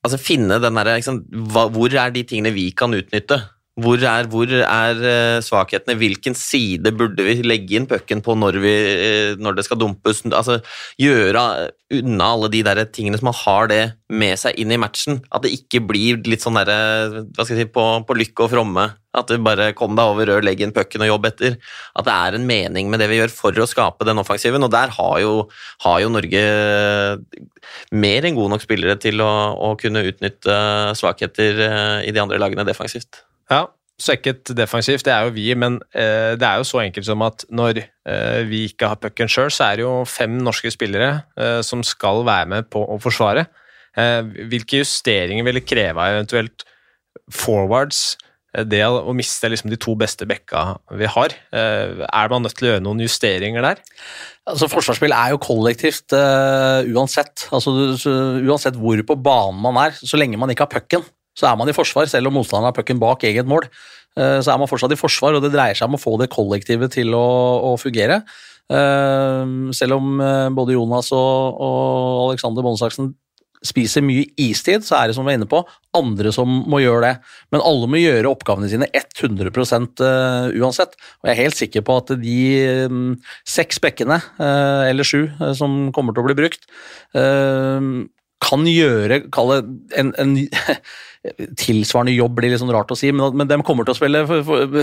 Altså 0.03 0.19
finne 0.19 0.59
den 0.63 0.79
derre 0.79 0.99
liksom, 0.99 1.23
Hvor 1.31 1.95
er 1.95 2.15
de 2.15 2.25
tingene 2.27 2.55
vi 2.55 2.71
kan 2.75 2.95
utnytte? 2.95 3.39
Hvor 3.81 3.97
er, 4.05 4.27
hvor 4.29 4.51
er, 4.53 4.99
eh, 5.01 5.39
svakhetene? 5.41 5.97
Hvilken 5.97 6.35
side 6.37 6.93
burde 6.93 7.25
vi 7.25 7.39
legge 7.41 7.79
inn 7.79 7.87
pucken 7.89 8.21
på 8.21 8.35
når, 8.37 8.59
vi, 8.61 8.73
eh, 8.93 9.37
når, 9.41 9.57
det 9.57 9.65
skal 9.65 9.79
dumpes? 9.81 10.21
Altså, 10.29 10.59
gjøre 11.01 11.71
unna 11.97 12.27
alle 12.35 12.51
de 12.53 12.61
der 12.67 12.83
tingene 12.93 13.17
som 13.17 13.31
man 13.31 13.39
har 13.39 13.71
det 13.73 13.83
med 14.13 14.37
seg 14.37 14.61
inn 14.61 14.77
i 14.77 14.81
matchen. 14.81 15.23
At 15.33 15.47
det 15.47 15.55
ikke 15.57 15.81
blir 15.89 16.21
litt 16.29 16.45
sånn 16.45 16.61
derre 16.61 17.25
hva 17.33 17.47
skal 17.47 17.57
jeg 17.57 17.71
si, 17.71 17.73
på, 17.73 17.87
på 18.05 18.19
lykke 18.21 18.45
og 18.45 18.53
fromme. 18.53 18.91
At 19.17 19.29
du 19.29 19.37
bare 19.45 19.73
kom 19.77 19.97
deg 19.99 20.09
over 20.09 20.31
rød, 20.31 20.47
legg 20.47 20.63
inn 20.65 20.73
pucken 20.73 21.05
og 21.05 21.11
jobb 21.11 21.29
etter. 21.29 21.59
At 21.99 22.09
det 22.09 22.15
er 22.15 22.39
en 22.39 22.47
mening 22.49 22.89
med 22.93 23.03
det 23.03 23.11
vi 23.11 23.19
gjør 23.21 23.35
for 23.35 23.61
å 23.61 23.69
skape 23.69 24.07
den 24.09 24.21
offensiven. 24.23 24.65
Og 24.65 24.73
der 24.73 24.95
har 24.97 25.19
jo, 25.21 25.35
har 25.85 26.01
jo 26.01 26.13
Norge 26.13 26.47
mer 27.93 28.25
enn 28.29 28.39
gode 28.39 28.55
nok 28.55 28.65
spillere 28.65 28.97
til 29.03 29.21
å, 29.25 29.31
å 29.53 29.75
kunne 29.81 30.05
utnytte 30.09 30.57
svakheter 30.99 31.63
eh, 31.69 32.01
i 32.09 32.15
de 32.15 32.25
andre 32.25 32.41
lagene 32.41 32.67
defensivt. 32.69 33.23
Ja, 33.53 33.67
svekket 34.03 34.53
defensivt, 34.57 35.05
det 35.07 35.15
er 35.15 35.27
jo 35.27 35.35
vi, 35.37 35.47
men 35.59 35.79
eh, 35.95 36.35
det 36.39 36.47
er 36.47 36.61
jo 36.61 36.67
så 36.67 36.83
enkelt 36.83 37.07
som 37.07 37.23
at 37.27 37.45
når 37.53 37.83
eh, 37.85 38.43
vi 38.49 38.65
ikke 38.71 38.91
har 38.93 39.01
pucken 39.03 39.31
sjøl, 39.31 39.53
så 39.53 39.69
er 39.69 39.79
det 39.79 39.87
jo 39.87 39.95
fem 40.09 40.41
norske 40.43 40.73
spillere 40.75 41.13
eh, 41.37 41.61
som 41.67 41.85
skal 41.87 42.25
være 42.27 42.51
med 42.55 42.71
på 42.73 42.83
å 42.83 42.99
forsvare. 43.03 43.47
Eh, 43.99 44.21
hvilke 44.51 44.83
justeringer 44.83 45.47
vil 45.47 45.61
det 45.61 45.67
kreve 45.69 46.09
eventuelt 46.15 46.67
forwards? 47.33 48.17
Eh, 48.53 48.67
det 48.69 48.83
å 48.85 49.15
miste 49.17 49.51
liksom 49.51 49.73
de 49.73 49.79
to 49.81 49.95
beste 49.99 50.27
bekka 50.29 50.65
vi 50.99 51.09
har, 51.09 51.35
eh, 51.53 52.05
er 52.05 52.29
man 52.33 52.45
nødt 52.45 52.57
til 52.59 52.69
å 52.69 52.73
gjøre 52.73 52.85
noen 52.85 53.03
justeringer 53.05 53.65
der? 53.65 53.81
Altså, 54.49 54.69
Forsvarsspill 54.69 55.15
er 55.15 55.31
jo 55.31 55.39
kollektivt 55.39 56.13
uh, 56.19 56.83
uansett. 56.91 57.47
Altså, 57.55 57.71
uansett 58.43 58.75
hvor 58.75 58.99
på 59.07 59.17
banen 59.23 59.61
man 59.63 59.79
er, 59.85 59.95
så 59.95 60.19
lenge 60.19 60.41
man 60.41 60.51
ikke 60.51 60.67
har 60.67 60.81
pucken 60.81 61.05
så 61.33 61.47
er 61.49 61.55
man 61.57 61.71
i 61.71 61.73
forsvar, 61.73 62.05
selv 62.11 62.29
om 62.29 62.35
motstanderen 62.37 62.69
har 62.69 62.77
pucken 62.77 62.99
bak 63.01 63.23
eget 63.25 63.47
mål. 63.49 63.65
Uh, 64.19 64.43
så 64.45 64.53
er 64.53 64.59
man 64.61 64.69
fortsatt 64.69 64.93
i 64.93 64.99
forsvar, 65.01 65.39
og 65.39 65.47
det 65.47 65.55
dreier 65.55 65.79
seg 65.79 65.89
om 65.89 65.97
å 65.97 66.03
få 66.03 66.19
det 66.21 66.29
kollektivet 66.35 66.93
til 66.93 67.15
å, 67.17 67.23
å 67.71 67.77
fungere. 67.81 68.21
Uh, 68.69 69.71
selv 69.73 69.97
om 69.97 70.21
både 70.59 70.75
Jonas 70.75 71.09
og, 71.17 71.63
og 71.63 72.27
Alexander 72.27 72.67
Bondsaksen 72.67 73.15
spiser 73.67 74.05
mye 74.05 74.27
istid, 74.41 74.87
så 74.87 74.99
er 74.99 75.11
det 75.11 75.17
som 75.17 75.27
vi 75.27 75.35
er 75.35 75.41
inne 75.41 75.51
på, 75.51 75.63
andre 75.97 76.33
som 76.35 76.51
må 76.71 76.81
gjøre 76.83 77.05
det. 77.05 77.13
Men 77.55 77.65
alle 77.67 77.91
må 77.91 78.01
gjøre 78.01 78.31
oppgavene 78.33 78.71
sine 78.71 78.89
100% 78.91 80.03
uansett. 80.59 80.97
Og 81.21 81.31
jeg 81.31 81.35
er 81.35 81.43
helt 81.43 81.59
sikker 81.59 81.87
på 81.87 81.99
at 82.01 82.15
de 82.23 82.41
um, 82.91 83.07
seks 83.49 83.79
bekkene, 83.83 84.19
uh, 84.41 84.89
eller 84.89 85.07
sju, 85.07 85.27
som 85.59 85.93
kommer 85.95 86.17
til 86.17 86.25
å 86.25 86.29
bli 86.31 86.39
brukt, 86.43 86.69
kan 88.43 88.67
gjøre 88.67 89.23
Kall 89.33 89.53
det 89.53 89.99
en, 90.01 90.13
en 90.19 90.37
tilsvarende 91.59 92.15
jobb 92.17 92.35
blir 92.39 92.51
litt 92.51 92.59
sånn 92.63 92.73
rart 92.75 92.91
å 92.91 92.99
si, 92.99 93.13
men, 93.15 93.37
men 93.39 93.47
de 93.51 93.61
kommer 93.63 93.87
til 93.87 93.95
å 93.95 93.99
spille 93.99 94.25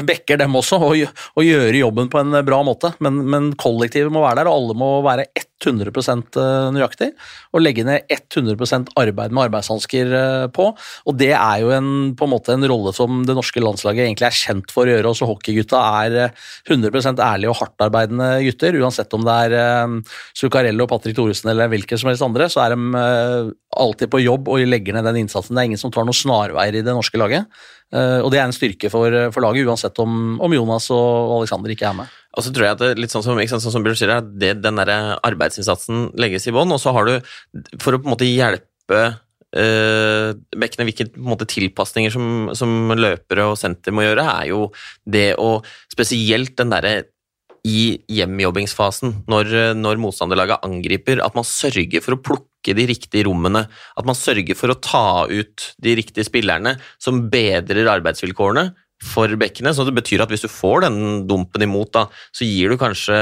bekker, 0.07 0.39
dem 0.39 0.55
også, 0.55 0.79
og, 0.79 1.01
og, 1.33 1.41
gjøre 1.43 1.81
jobben 1.81 2.11
på 2.11 2.21
en 2.21 2.39
bra 2.47 2.61
måte. 2.63 2.93
Men, 3.03 3.19
men 3.27 3.49
kollektivet 3.59 4.13
må 4.13 4.23
være 4.23 4.41
der, 4.41 4.51
og 4.51 4.61
alle 4.61 4.77
må 4.79 4.91
være 5.03 5.27
100 5.59 5.91
eh, 6.39 6.69
nøyaktig, 6.73 7.09
og 7.53 7.63
legge 7.63 7.83
ned 7.87 8.07
100% 8.13 8.93
arbeid 8.99 9.33
med 9.35 9.49
arbeidshansker 9.49 10.13
eh, 10.15 10.45
på. 10.55 10.69
Og 10.71 11.17
det 11.19 11.33
er 11.35 11.63
jo 11.63 11.73
en, 11.75 11.89
på 12.15 12.27
en 12.27 12.33
måte 12.33 12.55
en 12.55 12.67
rolle 12.71 12.93
som 12.95 13.23
det 13.27 13.35
norske 13.37 13.61
landslaget 13.63 14.05
egentlig 14.05 14.29
er 14.29 14.37
kjent 14.39 14.71
for 14.73 14.87
å 14.87 14.93
gjøre. 14.95 15.11
Også 15.11 15.27
hockeygutta 15.29 15.81
er 16.03 16.19
100 16.69 16.93
eh, 17.01 17.23
ærlige 17.29 17.51
og 17.51 17.59
hardtarbeidende 17.59 18.29
gutter. 18.47 18.79
Uansett 18.79 19.17
om 19.17 19.25
det 19.27 19.37
er 19.49 19.97
Zuccarello, 20.37 20.87
Patrick 20.89 21.17
Thoresen 21.17 21.51
eller 21.51 21.71
hvilke 21.71 21.99
som 21.99 22.11
helst 22.11 22.25
andre, 22.25 22.47
så 22.51 22.63
er 22.63 22.75
de 22.75 23.51
alltid 23.79 24.11
på 24.11 24.21
jobb 24.23 24.47
og 24.51 24.63
legger 24.67 24.95
ned 24.95 25.07
den 25.09 25.23
innsatsen. 25.25 25.55
Det 25.55 25.63
er 25.63 25.71
ingen 25.71 25.81
som 25.81 25.91
tar 25.93 26.07
noen 26.07 26.17
snarveier 26.17 26.79
i 26.79 26.85
det 26.85 26.95
norske 26.95 27.19
laget. 27.19 27.49
Og 27.89 28.27
det 28.29 28.37
er 28.37 28.45
en 28.45 28.53
styrke 28.53 28.91
for, 28.93 29.13
for 29.33 29.41
laget, 29.41 29.65
uansett 29.65 29.97
om, 30.01 30.37
om, 30.37 30.53
Jonas 30.53 30.91
og 30.93 31.39
Alexander 31.39 31.73
ikke 31.73 31.87
er 31.89 31.97
med. 32.01 32.18
Og 32.39 32.45
så 32.45 32.53
tror 32.55 32.69
jeg 32.69 32.77
at 32.77 32.83
det, 32.83 32.91
litt 33.01 33.11
sånn 33.11 33.25
som, 33.25 33.39
sant, 33.51 33.63
sånn 33.65 33.73
som 33.75 33.83
Bjørn 33.83 33.99
sier, 33.99 34.13
det, 34.23 34.53
den 34.63 34.79
der 34.79 34.93
arbeidsinnsatsen 35.27 36.13
legges 36.19 36.47
i 36.47 36.55
bånn, 36.55 36.71
og 36.71 36.79
så 36.79 36.95
har 36.95 37.09
du, 37.09 37.33
for 37.81 37.97
å 37.97 37.99
på 37.99 38.07
en 38.07 38.15
måte 38.15 38.29
hjelpe 38.29 39.01
uh, 39.59 40.31
bekkene, 40.55 40.87
hvilke 40.87 41.09
måte, 41.19 41.49
tilpasninger 41.49 42.15
som, 42.15 42.49
som, 42.57 42.93
løpere 42.95 43.51
og 43.51 43.59
senter 43.59 43.95
må 43.95 44.07
gjøre, 44.07 44.25
er 44.39 44.51
jo 44.53 44.69
det 45.03 45.33
å 45.41 45.57
Spesielt 45.91 46.53
den 46.55 46.71
derre 46.71 46.93
i 47.67 47.99
hjemjobbingsfasen, 48.15 49.25
når, 49.27 49.49
når 49.75 49.99
motstanderlaget 49.99 50.63
angriper, 50.63 51.19
at 51.19 51.35
man 51.35 51.43
sørger 51.43 51.99
for 52.05 52.15
å 52.15 52.21
plukke 52.23 52.75
de 52.77 52.85
riktige 52.87 53.25
rommene. 53.27 53.65
At 53.99 54.07
man 54.07 54.15
sørger 54.15 54.55
for 54.55 54.71
å 54.71 54.77
ta 54.79 55.25
ut 55.27 55.65
de 55.83 55.97
riktige 55.99 56.23
spillerne 56.23 56.77
som 57.03 57.25
bedrer 57.33 57.91
arbeidsvilkårene 57.91 58.69
for 59.03 59.31
bekkene. 59.39 59.71
Så 59.75 59.85
det 59.87 59.95
betyr 59.97 60.23
at 60.23 60.31
hvis 60.31 60.43
du 60.43 60.51
får 60.51 60.83
den 60.85 60.99
dumpen 61.29 61.63
imot, 61.65 61.91
da, 61.95 62.05
så 62.35 62.47
gir 62.47 62.71
du 62.71 62.79
kanskje 62.79 63.15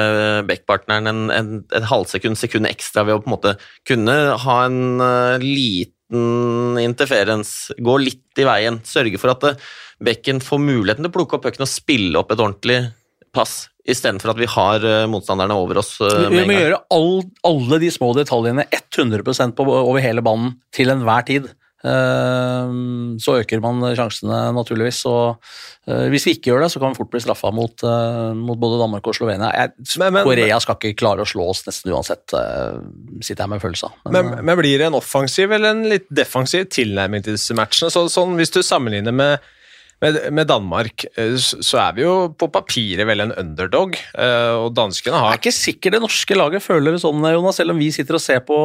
backpartneren 0.50 1.10
en, 1.12 1.24
en, 1.34 1.52
en 1.78 1.90
halvsekund, 1.92 2.40
sekund 2.40 2.70
ekstra 2.70 3.06
ved 3.08 3.18
å 3.18 3.24
på 3.24 3.30
en 3.30 3.36
måte 3.36 3.56
kunne 3.88 4.18
ha 4.44 4.58
en 4.66 4.82
uh, 5.04 5.44
liten 5.44 6.82
interferens, 6.82 7.74
gå 7.84 7.98
litt 8.02 8.42
i 8.42 8.48
veien, 8.48 8.82
sørge 8.88 9.22
for 9.22 9.36
at 9.36 9.50
uh, 9.52 9.66
bekken 10.04 10.42
får 10.44 10.62
muligheten 10.64 11.06
til 11.06 11.12
å 11.12 11.18
plukke 11.18 11.38
opp 11.38 11.48
pucken 11.48 11.66
og 11.66 11.72
spille 11.72 12.22
opp 12.22 12.34
et 12.34 12.42
ordentlig 12.42 12.80
pass 13.36 13.68
istedenfor 13.88 14.34
at 14.34 14.42
vi 14.42 14.50
har 14.50 14.84
uh, 14.84 15.06
motstanderne 15.12 15.56
over 15.56 15.84
oss. 15.84 15.94
Vi 16.02 16.42
må 16.42 16.58
gjøre 16.58 16.82
all, 16.96 17.22
alle 17.48 17.82
de 17.86 17.94
små 17.94 18.12
detaljene 18.18 18.66
100 18.74 19.54
på, 19.56 19.68
over 19.68 20.02
hele 20.04 20.26
banen 20.26 20.58
til 20.76 20.92
enhver 20.92 21.28
tid. 21.30 21.52
Uh, 21.88 23.18
så 23.24 23.38
øker 23.42 23.64
man 23.64 23.82
sjansene, 23.98 24.42
naturligvis. 24.56 25.02
Og 25.10 25.38
hvis 26.12 26.26
vi 26.28 26.34
ikke 26.36 26.52
gjør 26.52 26.66
det, 26.66 26.72
så 26.74 26.82
kan 26.84 26.92
vi 26.92 27.00
fort 27.00 27.12
bli 27.14 27.22
straffa 27.24 27.48
mot, 27.56 27.84
mot, 28.36 28.58
både 28.60 28.80
Danmark 28.82 29.08
og 29.08 29.16
Slovenia. 29.16 29.54
Jeg, 29.56 29.72
men, 30.02 30.18
men, 30.18 30.26
Korea 30.28 30.58
skal 30.60 30.76
ikke 30.76 31.00
klare 31.00 31.24
å 31.24 31.30
slå 31.30 31.46
oss 31.54 31.64
nesten 31.64 31.94
uansett, 31.96 32.26
sitter 33.24 33.46
jeg 33.46 33.54
med 33.54 33.64
følelse 33.64 33.88
av. 33.88 33.96
Men, 34.12 34.34
men, 34.42 34.60
blir 34.60 34.82
det 34.82 34.90
en 34.90 34.98
offensiv 35.00 35.56
eller 35.56 35.72
en 35.72 35.88
litt 35.88 36.10
defensiv 36.12 36.68
tilnærming 36.76 37.24
til 37.24 37.38
disse 37.38 37.56
matchene? 37.56 37.94
Så, 37.94 38.04
sånn, 38.12 38.36
hvis 38.36 38.52
du 38.52 38.60
sammenligner 38.68 39.16
med 39.16 39.48
med, 40.04 40.18
med, 40.30 40.46
Danmark 40.50 41.06
eh, 41.18 41.36
så 41.42 41.80
er 41.82 41.98
vi 41.98 42.04
jo 42.04 42.30
på 42.38 42.50
papiret 42.54 43.08
vel 43.10 43.24
en 43.24 43.34
underdog, 43.34 43.98
eh, 43.98 44.54
og 44.54 44.76
danskene 44.78 45.18
har 45.18 45.32
Det 45.34 45.40
er 45.40 45.42
ikke 45.42 45.58
sikkert 45.58 45.98
det 45.98 46.04
norske 46.04 46.38
laget 46.38 46.66
føler 46.66 46.94
det 46.94 47.02
sånn, 47.02 47.26
Jonas, 47.34 47.58
selv 47.58 47.74
om 47.74 47.82
vi 47.82 47.90
sitter 47.96 48.20
og 48.20 48.24
ser 48.24 48.44
på, 48.46 48.58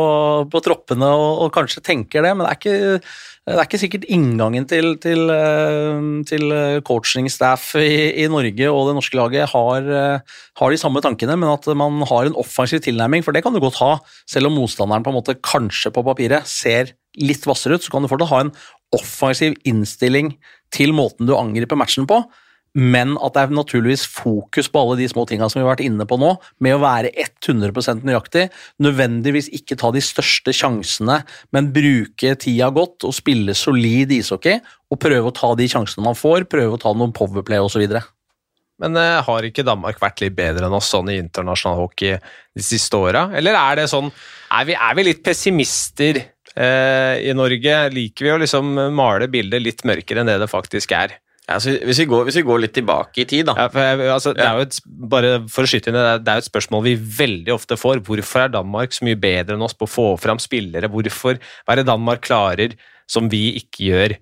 på 0.53 0.64
troppene 0.64 1.09
og, 1.09 1.47
og, 1.47 1.53
kanskje 1.55 1.85
tenker 1.85 2.27
det, 2.27 2.35
men 2.37 2.45
det 2.45 2.53
er 2.53 2.61
ikke, 2.61 3.01
det 3.49 3.57
er 3.57 3.64
ikke 3.64 3.81
sikkert 3.81 4.07
inngangen 4.12 4.68
til, 4.68 4.92
til, 5.01 5.33
eh, 5.33 6.05
til 6.29 6.57
coaching-staff 6.85 7.73
i, 7.81 7.95
i, 8.27 8.29
Norge 8.33 8.68
og 8.68 8.90
det 8.90 8.97
norske 9.01 9.21
laget 9.23 9.49
har, 9.57 9.92
har, 10.21 10.68
de 10.68 10.83
samme 10.85 11.01
tankene, 11.05 11.38
men 11.40 11.55
at 11.55 11.73
man 11.73 12.05
har 12.12 12.29
en 12.29 12.40
offensiv 12.45 12.85
tilnærming, 12.85 13.25
for 13.25 13.33
det 13.33 13.45
kan 13.47 13.57
du 13.57 13.62
godt 13.64 13.81
ha, 13.81 13.95
selv 14.29 14.53
om 14.53 14.61
motstanderen 14.61 15.05
på 15.05 15.14
en 15.14 15.23
måte 15.23 15.40
kanskje 15.40 15.97
på 15.97 16.05
papiret 16.12 16.45
ser 16.49 16.92
litt 17.21 17.45
hvassere 17.45 17.77
ut, 17.77 17.85
så 17.85 17.92
kan 17.92 18.05
du 18.05 18.09
fortsatt 18.12 18.33
ha 18.33 18.47
en 18.47 18.57
offensiv 18.92 19.57
innstilling 19.68 20.35
til 20.73 20.95
måten 20.97 21.29
du 21.29 21.37
angriper 21.37 21.79
matchen 21.79 22.09
på, 22.09 22.23
men 22.73 23.19
at 23.21 23.35
det 23.35 23.43
er 23.43 23.53
naturligvis 23.53 24.07
fokus 24.09 24.71
på 24.73 24.81
alle 24.81 24.97
de 25.03 25.09
små 25.11 25.27
tinga 25.29 25.49
som 25.51 25.59
vi 25.59 25.65
har 25.67 25.75
vært 25.75 25.85
inne 25.85 26.07
på 26.09 26.17
nå, 26.21 26.31
med 26.65 26.77
å 26.77 26.81
være 26.81 27.11
100% 27.45 28.07
nøyaktig. 28.09 28.47
Nødvendigvis 28.81 29.51
ikke 29.53 29.77
ta 29.81 29.91
de 29.93 30.01
største 30.05 30.55
sjansene, 30.57 31.19
men 31.53 31.69
bruke 31.75 32.33
tida 32.41 32.71
godt 32.73 33.05
og 33.09 33.13
spille 33.17 33.57
solid 33.59 34.15
ishockey. 34.17 34.63
Og 34.89 35.01
prøve 35.05 35.29
å 35.29 35.37
ta 35.37 35.53
de 35.59 35.69
sjansene 35.69 36.07
man 36.07 36.17
får, 36.17 36.49
prøve 36.49 36.79
å 36.79 36.81
ta 36.81 36.95
noen 36.97 37.13
powerplay 37.17 37.61
osv. 37.61 37.85
Men 38.83 38.97
uh, 38.97 39.21
har 39.25 39.45
ikke 39.47 39.69
Danmark 39.69 40.01
vært 40.01 40.25
litt 40.25 40.37
bedre 40.37 40.65
enn 40.65 40.77
oss 40.77 40.89
sånn 40.95 41.13
i 41.13 41.21
internasjonal 41.21 41.85
hockey 41.85 42.17
de 42.17 42.65
siste 42.65 42.97
åra? 42.97 43.29
Eller 43.37 43.57
er 43.59 43.83
det 43.83 43.91
sånn 43.93 44.09
Er 44.53 44.65
vi, 44.69 44.75
er 44.75 44.97
vi 44.97 45.05
litt 45.07 45.21
pessimister 45.25 46.19
Eh, 46.19 46.32
I 46.57 47.33
Norge 47.37 47.77
liker 47.95 48.27
vi 48.27 48.33
å 48.35 48.41
liksom 48.43 48.75
male 48.97 49.29
bildet 49.33 49.62
litt 49.65 49.85
mørkere 49.88 50.21
enn 50.23 50.29
det 50.31 50.38
det 50.43 50.51
faktisk 50.53 50.93
er. 50.97 51.19
Altså, 51.51 51.73
hvis, 51.83 51.99
vi 51.99 52.07
går, 52.07 52.27
hvis 52.29 52.37
vi 52.38 52.45
går 52.47 52.61
litt 52.62 52.75
tilbake 52.77 53.25
i 53.25 53.27
tid, 53.29 53.49
da. 53.49 53.55
Ja, 53.59 53.69
for 53.73 54.03
altså, 54.15 54.31
det 54.37 54.45
er 54.47 54.61
jo 54.61 54.67
et, 54.69 54.77
inn, 55.91 55.97
det 55.99 56.03
er- 56.05 56.21
jo 56.38 56.45
et 56.45 56.51
spørsmål 56.51 56.85
vi 56.87 56.93
veldig 57.19 57.53
ofte 57.57 57.77
får. 57.77 58.03
Hvorfor 58.07 58.45
er 58.45 58.53
Danmark 58.55 58.95
så 58.95 59.05
mye 59.09 59.19
bedre 59.19 59.57
enn 59.57 59.65
oss 59.67 59.75
på 59.75 59.88
å 59.88 59.91
få 59.91 60.07
fram 60.23 60.38
spillere? 60.38 60.88
Hvorfor 60.93 61.41
hva 61.43 61.75
er 61.75 61.81
det 61.83 61.88
Danmark 61.91 62.23
klarer 62.29 62.77
som 63.11 63.27
vi 63.33 63.57
ikke 63.59 63.88
gjør? 63.91 64.15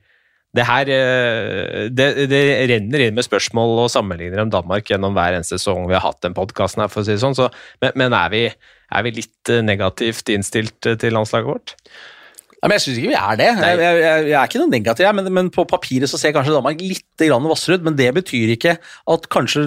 Det 0.57 0.65
her 0.67 0.89
eh, 0.91 1.89
det, 1.95 2.07
det 2.33 2.41
renner 2.73 3.05
inn 3.05 3.15
med 3.15 3.23
spørsmål 3.29 3.85
og 3.85 3.93
sammenligner 3.93 4.41
om 4.43 4.51
Danmark 4.51 4.89
gjennom 4.89 5.15
hver 5.15 5.37
eneste 5.37 5.61
sesong 5.61 5.85
vi 5.87 5.95
har 5.95 6.03
hatt 6.03 6.25
den 6.25 6.35
podkasten 6.35 6.83
her, 6.83 6.89
for 6.91 7.05
å 7.05 7.07
si 7.07 7.15
det 7.15 7.23
sånn. 7.23 7.37
Så, 7.39 7.51
men 7.85 7.93
men 8.01 8.17
er, 8.17 8.33
vi, 8.33 8.47
er 8.91 9.05
vi 9.07 9.13
litt 9.21 9.53
eh, 9.53 9.61
negativt 9.63 10.33
innstilt 10.33 10.89
eh, 10.89 10.97
til 10.99 11.15
landslaget 11.15 11.53
vårt? 11.53 11.77
Ja, 12.61 12.69
men 12.69 12.77
jeg 12.77 12.83
syns 12.85 12.99
ikke 13.01 13.11
vi 13.15 13.17
er 13.17 13.39
det. 13.41 13.47
Jeg, 13.57 13.79
jeg, 13.81 14.01
jeg, 14.29 14.37
er 14.37 14.49
ikke 14.51 14.61
noe 14.61 14.69
negativ, 14.69 15.07
men, 15.17 15.29
men 15.33 15.47
på 15.53 15.65
papiret 15.69 16.11
så 16.11 16.19
ser 16.21 16.35
kanskje 16.37 16.53
Danmark 16.53 16.83
litt 16.85 17.25
grann 17.25 17.47
hvassere 17.49 17.79
ut. 17.79 17.87
Men 17.87 17.97
det 17.97 18.11
betyr 18.19 18.53
ikke 18.53 18.75
at 19.15 19.29
kanskje 19.33 19.65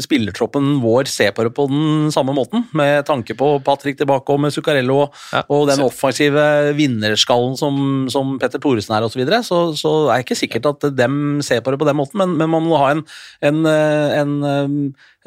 spillertroppen 0.00 0.78
vår 0.80 1.10
ser 1.12 1.34
på 1.36 1.44
det 1.44 1.52
på 1.56 1.66
den 1.68 2.08
samme 2.14 2.32
måten. 2.36 2.64
Med 2.76 3.04
tanke 3.08 3.36
på 3.36 3.52
Patrick 3.66 4.00
tilbake 4.00 4.32
og 4.32 4.40
med 4.40 4.54
Zuccarello 4.56 5.02
og, 5.04 5.18
Ja, 5.34 5.44
og 5.52 5.66
den 5.68 5.84
offensive 5.84 6.72
vinnerskallen 6.78 7.58
som, 7.60 7.76
som 8.12 8.38
Petter 8.40 8.62
Thoresen 8.62 8.96
er 8.96 9.04
osv. 9.04 9.12
Så, 9.12 9.20
videre, 9.20 9.42
så 9.44 9.58
så 9.76 9.90
er 10.08 10.24
ikke 10.24 10.38
sikkert 10.38 10.70
at 10.70 10.86
dem 10.96 11.40
ser 11.44 11.60
på 11.60 11.74
det 11.74 11.80
på 11.82 11.88
den 11.88 11.98
måten, 11.98 12.20
men, 12.22 12.36
men 12.40 12.48
man 12.52 12.64
må 12.64 12.78
ha 12.80 12.94
en, 12.94 13.02
en, 13.44 13.58
en, 13.66 14.32
en 14.48 14.78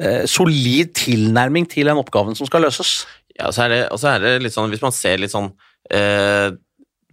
eh, 0.02 0.24
solid 0.30 0.90
tilnærming 0.98 1.68
til 1.70 1.86
den 1.90 2.00
oppgaven 2.00 2.34
som 2.34 2.50
skal 2.50 2.66
løses. 2.66 3.04
Ja, 3.38 3.48
og 3.48 3.54
så 3.54 3.66
er 3.66 3.72
det, 3.72 3.80
og 3.94 4.00
så 4.02 4.14
er 4.14 4.24
det 4.24 4.34
litt 4.42 4.54
sånn, 4.54 4.70
hvis 4.74 4.82
man 4.82 4.94
ser 4.94 5.22
litt 5.22 5.34
sånn 5.34 5.52
eh, 5.92 6.52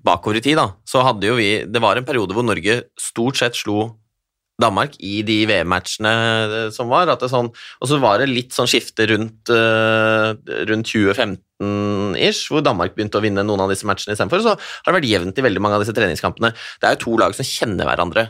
bakover 0.05 0.39
i 0.39 0.43
tid, 0.43 0.59
da, 0.59 0.71
så 0.87 1.03
hadde 1.05 1.27
jo 1.29 1.37
vi 1.37 1.63
Det 1.69 1.81
var 1.81 1.97
en 1.97 2.07
periode 2.07 2.33
hvor 2.33 2.45
Norge 2.45 2.81
stort 2.99 3.37
sett 3.37 3.57
slo 3.59 3.91
Danmark 4.61 4.95
i 5.01 5.21
de 5.25 5.39
VM-matchene 5.49 6.11
eh, 6.11 6.67
som 6.73 6.91
var. 6.91 7.09
Sånn, 7.29 7.49
og 7.51 7.89
så 7.89 7.99
var 8.01 8.21
det 8.21 8.29
litt 8.29 8.55
sånn 8.55 8.69
skifte 8.69 9.07
rundt, 9.09 9.51
eh, 9.53 10.31
rundt 10.69 10.91
2015-ish, 10.91 12.49
hvor 12.51 12.65
Danmark 12.65 12.95
begynte 12.97 13.21
å 13.21 13.25
vinne 13.25 13.45
noen 13.47 13.65
av 13.65 13.71
disse 13.73 13.87
matchene 13.89 14.15
istedenfor. 14.15 14.43
Så 14.45 14.57
har 14.57 14.91
det 14.91 14.99
vært 14.99 15.11
jevnt 15.11 15.41
i 15.41 15.47
veldig 15.47 15.63
mange 15.63 15.79
av 15.79 15.85
disse 15.85 15.95
treningskampene. 15.97 16.53
Det 16.53 16.89
er 16.89 16.97
jo 16.97 17.05
to 17.05 17.15
lag 17.21 17.37
som 17.37 17.47
kjenner 17.47 17.89
hverandre 17.89 18.27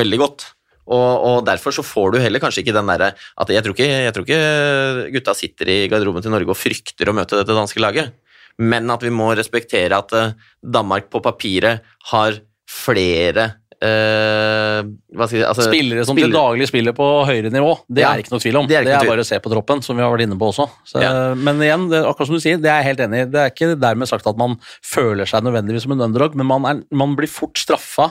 veldig 0.00 0.20
godt. 0.22 0.48
Og, 0.90 1.10
og 1.28 1.36
derfor 1.46 1.74
så 1.74 1.84
får 1.86 2.14
du 2.14 2.22
heller 2.22 2.42
kanskje 2.42 2.64
ikke 2.64 2.74
den 2.74 2.88
derre 2.90 3.12
at 3.14 3.52
jeg 3.52 3.62
tror 3.62 3.76
ikke, 3.76 3.86
jeg 3.86 4.14
tror 4.16 4.26
ikke 4.26 5.12
gutta 5.14 5.34
sitter 5.38 5.70
i 5.70 5.76
garderoben 5.92 6.24
til 6.24 6.34
Norge 6.34 6.50
og 6.50 6.58
frykter 6.58 7.10
å 7.10 7.14
møte 7.14 7.38
dette 7.38 7.54
danske 7.54 7.82
laget, 7.82 8.16
men 8.58 8.90
at 8.90 9.02
vi 9.06 9.10
må 9.14 9.30
respektere 9.38 9.96
at 9.98 10.12
eh, 10.12 10.32
Danmark 10.64 11.10
på 11.10 11.22
papiret 11.22 11.80
har 12.12 12.40
flere 12.68 13.52
Uh, 13.80 14.84
si, 15.24 15.38
altså, 15.40 15.64
Spillere 15.64 16.02
som 16.04 16.18
til 16.18 16.28
daglig 16.34 16.66
spiller 16.68 16.92
på 16.92 17.04
høyere 17.24 17.48
nivå, 17.48 17.70
det 17.88 18.02
Ja, 18.02 18.10
er 18.12 18.20
ikke 18.20 18.34
noe 18.34 18.42
tvil 18.44 18.58
om. 18.60 18.66
det 18.68 18.74
Det 18.74 18.76
er 18.76 18.82
er, 18.82 18.90
noe 18.92 19.00
tvil. 19.06 19.08
bare 19.14 19.24
å 19.24 19.28
se 19.30 19.38
på 19.40 19.52
troppen, 19.54 19.80
som 19.86 19.96
vi 19.96 20.02
har 20.04 20.10
vært 20.12 20.26
inne 20.26 20.36
på 20.36 20.50
også. 20.52 20.66
Så, 20.84 21.00
Ja. 21.00 21.12
Men 21.34 21.56
igjen, 21.64 21.86
det, 21.88 22.02
akkurat 22.04 22.28
som 22.28 22.36
du 22.36 22.42
sier, 22.44 22.58
det 22.60 22.68
er 22.68 22.82
jeg 22.82 22.88
helt 22.90 23.00
enig 23.06 23.22
i. 23.22 23.30
Det 23.32 23.40
er 23.40 23.48
ikke 23.54 23.80
dermed 23.80 24.10
sagt 24.10 24.26
at 24.28 24.36
man 24.36 24.58
føler 24.84 25.24
seg 25.24 25.46
nødvendigvis 25.48 25.86
som 25.88 25.92
en 25.96 26.04
underdog, 26.10 26.36
men 26.36 26.46
man, 26.50 26.66
er, 26.68 26.82
man 26.92 27.16
blir 27.16 27.32
fort 27.32 27.56
straffa 27.56 28.10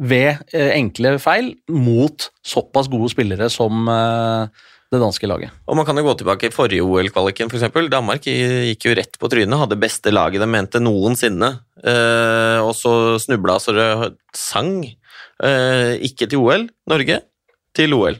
ved 0.00 0.38
eh, 0.56 0.70
enkle 0.78 1.18
feil 1.20 1.52
mot 1.68 2.30
såpass 2.40 2.88
gode 2.88 3.12
spillere 3.12 3.50
som 3.52 3.88
eh, 3.92 4.48
det 4.90 4.98
danske 4.98 5.28
laget. 5.30 5.52
Og 5.70 5.76
man 5.78 5.86
kan 5.86 5.98
jo 5.98 6.02
gå 6.08 6.16
tilbake 6.18 6.48
i 6.48 6.54
forrige 6.54 6.82
OL-kvaliken, 6.82 7.50
f.eks. 7.50 7.70
Danmark 7.92 8.24
gikk 8.26 8.88
jo 8.88 8.94
rett 8.98 9.18
på 9.20 9.30
trynet, 9.30 9.58
hadde 9.60 9.78
beste 9.78 10.10
laget 10.10 10.42
de 10.42 10.48
mente 10.50 10.82
noensinne. 10.82 11.52
Eh, 11.78 12.58
og 12.58 12.74
så 12.74 12.94
snubla 13.22 13.60
så 13.62 13.76
det 13.76 13.90
sang. 14.36 14.82
Eh, 15.46 15.94
ikke 16.10 16.26
til 16.26 16.42
OL, 16.42 16.66
Norge, 16.90 17.20
til 17.76 17.94
OL. 17.94 18.18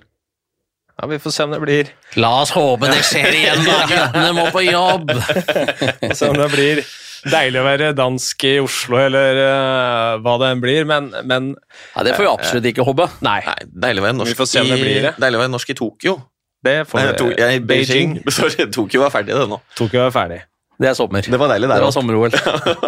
Ja, 1.01 1.09
Vi 1.11 1.19
får 1.19 1.33
se 1.35 1.45
om 1.49 1.53
det 1.55 1.61
blir 1.63 1.91
La 2.21 2.31
oss 2.43 2.53
håpe 2.53 2.91
det 2.93 3.03
skjer 3.09 3.33
igjen, 3.33 3.63
da! 3.65 3.77
Guttene 3.89 4.33
må 4.37 4.49
på 4.53 4.63
jobb! 4.67 5.11
Og 6.11 6.17
se 6.17 6.29
om 6.29 6.37
det 6.39 6.51
blir 6.53 6.83
deilig 7.31 7.61
å 7.61 7.65
være 7.67 7.91
dansk 7.97 8.45
i 8.49 8.55
Oslo, 8.63 8.97
eller 9.01 9.41
uh, 9.43 10.21
hva 10.25 10.37
det 10.41 10.51
enn 10.55 10.63
blir, 10.63 10.87
men, 10.89 11.11
men 11.29 11.51
Ja, 11.97 12.05
det 12.07 12.15
får 12.17 12.25
vi 12.25 12.31
absolutt 12.31 12.69
ikke 12.71 12.87
håpe. 12.87 13.09
nei. 13.27 13.41
Nei, 13.45 13.57
deilig 13.87 14.05
å 14.05 14.07
være 14.07 14.19
norsk, 14.21 14.33
Vi 14.33 14.39
får 14.39 14.51
se 14.53 14.63
om 14.63 14.71
det 14.71 14.79
blir 14.81 15.01
det. 15.09 15.15
I, 15.17 15.25
deilig 15.25 15.41
å 15.41 15.43
være 15.43 15.53
norsk 15.57 15.73
i 15.73 15.77
Tokyo. 15.81 16.15
Det 16.65 16.77
får 16.89 17.01
Nei, 17.01 17.13
to, 17.17 17.29
jeg, 17.41 17.65
Beijing. 17.69 18.17
Sorry, 18.37 18.67
Tokyo 18.73 19.05
var 19.05 19.13
ferdig, 19.15 19.37
det 19.37 19.49
nå. 19.49 19.61
Tokyo 19.79 20.05
er 20.05 20.15
ferdig. 20.15 20.41
Det 20.81 20.89
er 20.89 20.97
sommer. 20.97 21.25
Det 21.25 21.41
var 21.41 21.53
deilig 21.53 21.69
Det 21.69 21.77
der 21.77 21.85
var 21.85 21.93
sommer-OL. 21.93 22.37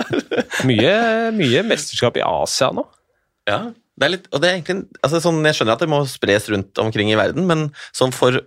Mye, 0.68 0.96
mye 1.37 1.62
mesterskap 1.66 2.16
i 2.16 2.24
Asia 2.24 2.70
nå. 2.72 2.85
Ja, 3.48 3.72
det 3.98 4.06
er 4.06 4.12
litt, 4.14 4.28
og 4.32 4.40
det 4.40 4.48
er 4.48 4.56
egentlig, 4.56 5.00
altså 5.02 5.18
sånn, 5.20 5.40
Jeg 5.44 5.58
skjønner 5.58 5.76
at 5.76 5.82
det 5.82 5.90
må 5.90 5.98
spres 6.08 6.46
rundt 6.52 6.78
omkring 6.80 7.11
i 7.12 7.18
verden, 7.18 7.44
men 7.48 7.68
sånn 7.96 8.14
for 8.14 8.38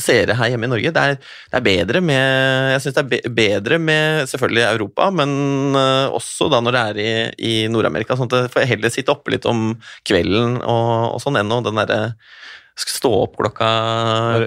seere 0.00 0.34
her 0.38 0.48
hjemme 0.48 0.66
i 0.66 0.70
Norge, 0.72 0.90
det 0.94 1.02
er, 1.04 1.18
det 1.52 1.58
er 1.58 1.64
bedre 1.66 2.00
med 2.00 2.70
Jeg 2.72 2.82
synes 2.82 2.96
det 2.96 3.02
er 3.02 3.10
be, 3.10 3.18
bedre 3.36 3.78
med 3.78 4.30
selvfølgelig 4.30 4.64
Europa, 4.70 5.10
men 5.14 5.34
uh, 5.76 6.08
også 6.16 6.48
da 6.52 6.62
når 6.64 6.76
det 6.76 6.82
er 6.82 7.00
i, 7.02 7.10
i 7.36 7.52
Nord-Amerika. 7.70 8.16
sånn 8.16 8.30
at 8.30 8.48
det 8.48 8.54
får 8.54 8.70
heller 8.70 8.94
sitte 8.94 9.12
oppe 9.12 9.34
litt 9.34 9.46
om 9.48 9.74
kvelden 10.08 10.58
og, 10.62 11.12
og 11.12 11.20
sånn 11.22 11.38
enn 11.40 11.52
den 11.52 11.82
derre 11.82 12.00
stå 12.78 13.10
opp 13.26 13.36
klokka, 13.36 13.68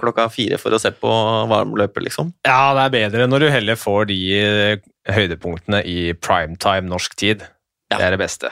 klokka 0.01 0.25
fire 0.33 0.57
for 0.61 0.73
å 0.73 0.79
se 0.81 0.89
på 0.97 1.09
varmløpet, 1.51 2.01
liksom. 2.07 2.31
Ja, 2.47 2.73
det 2.77 2.85
er 2.87 2.93
bedre 2.95 3.27
når 3.29 3.45
du 3.45 3.49
heller 3.53 3.77
får 3.79 4.07
de 4.09 4.17
eh, 4.39 4.85
høydepunktene 5.13 5.83
i 5.85 6.13
primetime 6.17 6.89
norsk 6.89 7.15
tid. 7.19 7.43
Ja. 7.91 7.99
Det 7.99 8.05
er 8.07 8.15
det 8.15 8.21
beste. 8.23 8.49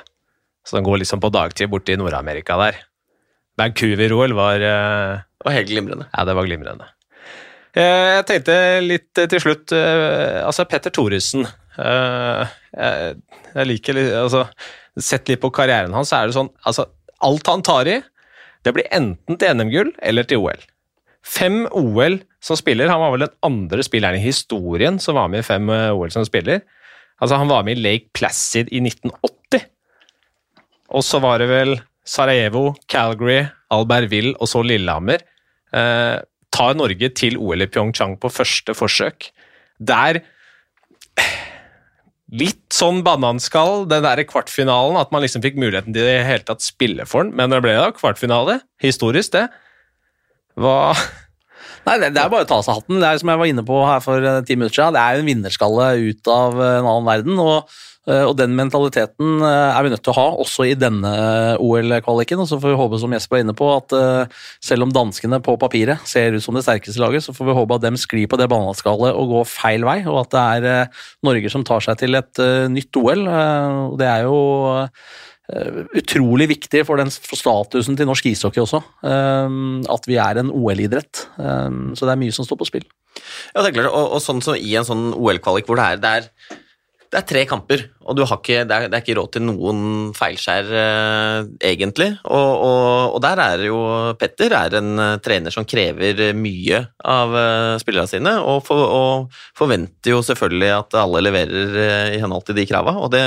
Så 0.63 0.77
den 0.77 0.85
går 0.85 1.01
liksom 1.01 1.19
på 1.23 1.31
dagtid 1.33 1.71
borte 1.73 1.95
i 1.95 1.97
Nord-Amerika 1.99 2.55
der. 2.61 2.77
Vancouver-OL 3.59 4.35
var 4.37 4.61
eh, 4.65 5.23
Det 5.41 5.47
var 5.49 5.57
helt 5.57 5.71
glimrende. 5.73 6.07
Ja, 6.13 6.23
det 6.29 6.37
var 6.37 6.47
glimrende. 6.47 6.87
Eh, 7.73 8.13
Jeg 8.19 8.25
tenkte 8.29 8.55
litt 8.85 9.09
til 9.17 9.41
slutt 9.41 9.73
Altså, 9.73 10.65
Petter 10.69 10.93
Thoresen 10.93 11.47
jeg 12.73 13.67
liker 13.69 13.97
litt 13.97 14.11
Altså, 14.17 14.43
sett 15.01 15.29
litt 15.31 15.41
på 15.41 15.49
karrieren 15.53 15.93
hans, 15.97 16.11
så 16.13 16.19
er 16.21 16.29
det 16.29 16.35
sånn 16.37 16.51
Altså, 16.69 16.85
alt 17.25 17.49
han 17.49 17.63
tar 17.65 17.89
i, 17.89 17.95
det 18.63 18.73
blir 18.75 18.87
enten 18.95 19.39
til 19.39 19.57
NM-gull 19.57 19.91
eller 20.01 20.27
til 20.27 20.43
OL. 20.43 20.61
Fem 21.23 21.63
OL 21.71 22.19
som 22.43 22.59
spiller. 22.59 22.91
Han 22.91 23.01
var 23.01 23.13
vel 23.13 23.25
den 23.25 23.35
andre 23.47 23.83
spilleren 23.85 24.19
i 24.19 24.25
historien 24.25 24.99
som 24.99 25.15
var 25.19 25.29
med 25.31 25.43
i 25.43 25.47
fem 25.47 25.69
eh, 25.71 25.91
OL 25.95 26.11
som 26.15 26.25
spiller. 26.27 26.63
Altså, 27.21 27.37
han 27.39 27.51
var 27.51 27.63
med 27.63 27.77
i 27.77 27.83
Lake 27.83 28.11
Placid 28.15 28.71
i 28.71 28.81
1980. 28.83 29.67
Og 30.93 31.05
så 31.05 31.21
var 31.23 31.39
det 31.39 31.47
vel 31.51 31.77
Sarajevo, 32.05 32.73
Calgary, 32.91 33.45
Albertville 33.71 34.35
og 34.39 34.49
så 34.51 34.63
Lillehammer. 34.65 35.23
Eh, 35.73 36.19
tar 36.53 36.75
Norge 36.77 37.09
til 37.17 37.39
OL 37.39 37.65
i 37.65 37.69
Pyeongchang 37.71 38.17
på 38.21 38.31
første 38.31 38.75
forsøk. 38.77 39.31
Der 39.79 40.19
Litt 42.33 42.63
sånn 42.73 43.03
bananskall, 43.05 43.83
den 43.89 44.05
der 44.05 44.23
kvartfinalen, 44.25 44.97
at 44.97 45.11
man 45.13 45.21
liksom 45.21 45.43
fikk 45.43 45.59
muligheten 45.61 45.93
til 45.93 46.01
i 46.01 46.15
det 46.15 46.23
hele 46.25 46.47
tatt 46.47 46.65
spille 46.65 47.05
for 47.09 47.27
den, 47.27 47.35
men 47.37 47.53
det 47.53 47.61
ble 47.61 47.75
da 47.77 47.91
kvartfinale. 47.93 48.57
Historisk, 48.81 49.35
det. 49.35 49.47
Hva 50.57 50.95
Nei, 51.83 51.97
det, 51.99 52.13
det 52.15 52.21
er 52.21 52.29
bare 52.31 52.45
å 52.45 52.47
ta 52.47 52.61
av 52.61 52.63
seg 52.63 52.77
hatten. 52.77 53.01
Det 53.01 53.07
er 53.09 53.17
som 53.19 53.29
jeg 53.33 53.39
var 53.41 53.49
inne 53.51 53.63
på 53.67 53.79
her 53.83 54.03
for 54.03 54.23
eh, 54.23 54.43
ti 54.47 54.55
minutter 54.55 54.77
siden. 54.77 54.95
Det 54.95 55.01
er 55.01 55.17
jo 55.17 55.23
en 55.23 55.27
vinnerskalle 55.27 55.87
ut 55.99 56.29
av 56.31 56.61
eh, 56.61 56.75
en 56.77 56.87
annen 56.87 57.09
verden. 57.09 57.41
Og, 57.43 57.73
og 58.03 58.33
den 58.35 58.51
mentaliteten 58.57 59.39
eh, 59.39 59.69
er 59.71 59.85
vi 59.85 59.91
nødt 59.93 60.03
til 60.03 60.11
å 60.11 60.17
ha 60.17 60.25
også 60.43 60.65
i 60.67 60.75
denne 60.75 61.07
eh, 61.07 61.61
OL-kvaliken. 61.63 62.41
Og 62.43 62.49
så 62.49 62.59
får 62.59 62.73
vi 62.73 62.79
håpe, 62.81 62.99
som 62.99 63.15
Jesper 63.15 63.37
var 63.37 63.43
inne 63.45 63.55
på, 63.55 63.69
at 63.71 63.95
eh, 63.95 64.41
selv 64.63 64.87
om 64.87 64.91
danskene 64.91 65.39
på 65.43 65.55
papiret 65.61 66.03
ser 66.09 66.35
ut 66.35 66.43
som 66.43 66.57
det 66.57 66.65
sterkeste 66.65 66.99
laget, 66.99 67.23
så 67.23 67.35
får 67.35 67.47
vi 67.47 67.55
håpe 67.55 67.77
at 67.77 67.85
dem 67.85 67.99
sklir 67.99 68.27
på 68.27 68.39
det 68.39 68.49
banaskallet 68.51 69.15
og 69.15 69.31
går 69.37 69.47
feil 69.47 69.87
vei, 69.87 70.01
og 70.03 70.25
at 70.25 70.33
det 70.35 70.43
er 70.43 70.69
eh, 70.71 71.03
Norge 71.23 71.51
som 71.53 71.63
tar 71.67 71.85
seg 71.85 72.01
til 72.01 72.19
et 72.19 72.43
eh, 72.43 72.65
nytt 72.71 72.99
OL. 72.99 73.23
Eh, 73.23 73.77
det 74.01 74.09
er 74.09 74.27
jo 74.27 74.41
eh, 74.73 75.79
utrolig 76.01 76.49
viktig 76.51 76.83
for, 76.89 76.99
den, 76.99 77.13
statusen 77.13 77.99
til 77.99 78.09
norsk 78.09 78.27
ishockey 78.33 78.65
også, 78.65 78.81
eh, 79.07 79.55
at 79.95 80.09
vi 80.11 80.19
er 80.19 80.41
en 80.43 80.51
OL-idrett. 80.51 81.23
Eh, 81.39 81.79
så 81.95 82.03
det 82.03 82.17
er 82.17 82.21
mye 82.25 82.35
som 82.35 82.49
står 82.49 82.59
på 82.59 82.67
spill. 82.73 82.89
Ja, 83.53 83.61
det 83.61 83.69
er 83.69 83.79
klart, 83.79 83.93
og, 83.93 84.17
og 84.17 84.21
sånn 84.25 84.43
som 84.43 84.59
i 84.59 84.75
en 84.75 84.87
sånn 84.91 85.13
OL-kvalik 85.15 85.71
hvor 85.71 85.79
det 85.79 85.87
er, 85.93 86.03
det 86.03 86.13
er 86.19 86.61
det 87.13 87.19
er 87.19 87.25
tre 87.29 87.41
kamper, 87.45 87.81
og 88.09 88.17
ikke, 88.23 88.63
det, 88.65 88.73
er, 88.73 88.87
det 88.89 88.97
er 88.97 89.03
ikke 89.03 89.15
råd 89.19 89.35
til 89.35 89.43
noen 89.45 89.81
feilskjær, 90.17 90.69
eh, 90.79 91.49
egentlig. 91.69 92.07
Og, 92.25 92.63
og, 92.65 93.13
og 93.13 93.19
der 93.21 93.41
er 93.43 93.65
jo 93.67 93.81
Petter 94.17 94.55
er 94.57 94.77
en 94.79 94.89
eh, 94.97 95.19
trener 95.21 95.53
som 95.53 95.67
krever 95.69 96.31
mye 96.33 96.79
av 97.13 97.35
eh, 97.37 97.75
spillerne 97.83 98.09
sine, 98.09 98.33
og, 98.41 98.63
for, 98.65 98.81
og 98.81 99.37
forventer 99.59 100.15
jo 100.15 100.23
selvfølgelig 100.25 100.71
at 100.79 100.97
alle 101.03 101.21
leverer 101.27 101.77
eh, 101.83 102.15
i 102.15 102.23
henhold 102.23 102.47
til 102.47 102.57
de 102.57 102.65
krava. 102.71 102.95
Og 103.05 103.13
det, 103.13 103.21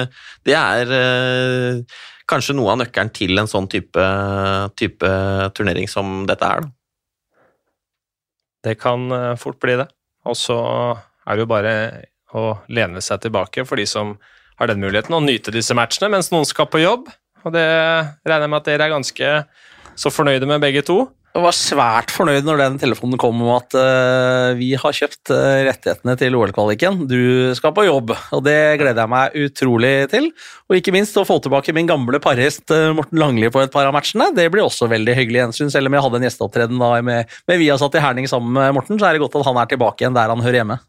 det 0.48 0.58
er 0.58 0.90
eh, 0.98 2.02
kanskje 2.26 2.58
noe 2.58 2.74
av 2.74 2.82
nøkkelen 2.82 3.14
til 3.14 3.38
en 3.38 3.50
sånn 3.50 3.70
type, 3.70 4.08
type 4.74 5.12
turnering 5.54 5.86
som 5.90 6.24
dette 6.26 6.50
er. 6.56 6.66
Da. 6.66 6.74
Det 8.66 8.74
kan 8.82 9.06
eh, 9.14 9.32
fort 9.38 9.62
bli 9.62 9.78
det. 9.78 9.86
Og 10.26 10.34
så 10.34 10.58
er 10.58 11.38
det 11.38 11.46
jo 11.46 11.50
bare 11.54 11.78
å 12.34 12.56
lene 12.72 13.02
seg 13.04 13.22
tilbake 13.22 13.66
for 13.68 13.78
de 13.78 13.86
som 13.88 14.16
har 14.56 14.70
den 14.70 14.80
muligheten, 14.82 15.14
og 15.14 15.26
nyte 15.26 15.54
disse 15.54 15.76
matchene 15.76 16.10
mens 16.12 16.32
noen 16.32 16.48
skal 16.48 16.70
på 16.72 16.82
jobb. 16.82 17.10
Og 17.46 17.54
det 17.54 17.66
regner 18.26 18.46
jeg 18.46 18.52
med 18.52 18.62
at 18.62 18.70
dere 18.72 18.88
er 18.88 18.96
ganske 18.96 19.38
Så 19.96 20.10
fornøyde 20.12 20.44
med 20.44 20.60
begge 20.60 20.82
to. 20.84 21.06
Jeg 21.36 21.44
var 21.44 21.52
svært 21.56 22.12
fornøyd 22.12 22.44
når 22.44 22.58
den 22.62 22.76
telefonen 22.80 23.20
kom 23.20 23.38
om 23.44 23.50
at 23.54 23.72
uh, 23.76 24.56
vi 24.56 24.70
har 24.76 24.94
kjøpt 24.96 25.32
uh, 25.32 25.64
rettighetene 25.64 26.14
til 26.16 26.36
OL-kvaliken. 26.36 27.02
Du 27.08 27.52
skal 27.56 27.74
på 27.76 27.84
jobb, 27.84 28.12
og 28.12 28.42
det 28.44 28.56
gleder 28.80 29.02
jeg 29.02 29.12
meg 29.12 29.36
utrolig 29.44 29.92
til. 30.12 30.30
Og 30.68 30.78
ikke 30.78 30.94
minst 30.96 31.16
å 31.20 31.26
få 31.28 31.36
tilbake 31.44 31.72
min 31.76 31.88
gamle 31.88 32.20
parhest 32.24 32.72
uh, 32.72 32.94
Morten 32.96 33.20
Langli 33.20 33.52
på 33.52 33.60
et 33.64 33.72
par 33.72 33.88
av 33.88 33.92
matchene. 33.96 34.30
Det 34.36 34.48
blir 34.52 34.64
også 34.64 34.88
veldig 34.92 35.16
hyggelig 35.16 35.42
gjensyn. 35.42 35.72
Selv 35.72 35.88
om 35.92 35.96
jeg 35.96 36.06
hadde 36.06 36.20
en 36.22 36.28
gjesteopptreden 36.28 36.80
da 36.80 36.92
med, 37.04 37.38
med 37.52 37.60
Viasat 37.60 38.00
i 38.00 38.04
Herning 38.04 38.32
sammen 38.32 38.56
med 38.56 38.72
Morten, 38.76 39.00
så 39.00 39.10
er 39.10 39.16
det 39.16 39.24
godt 39.24 39.36
at 39.40 39.48
han 39.48 39.60
er 39.60 39.72
tilbake 39.72 40.04
igjen 40.04 40.16
der 40.16 40.32
han 40.32 40.44
hører 40.44 40.62
hjemme. 40.62 40.80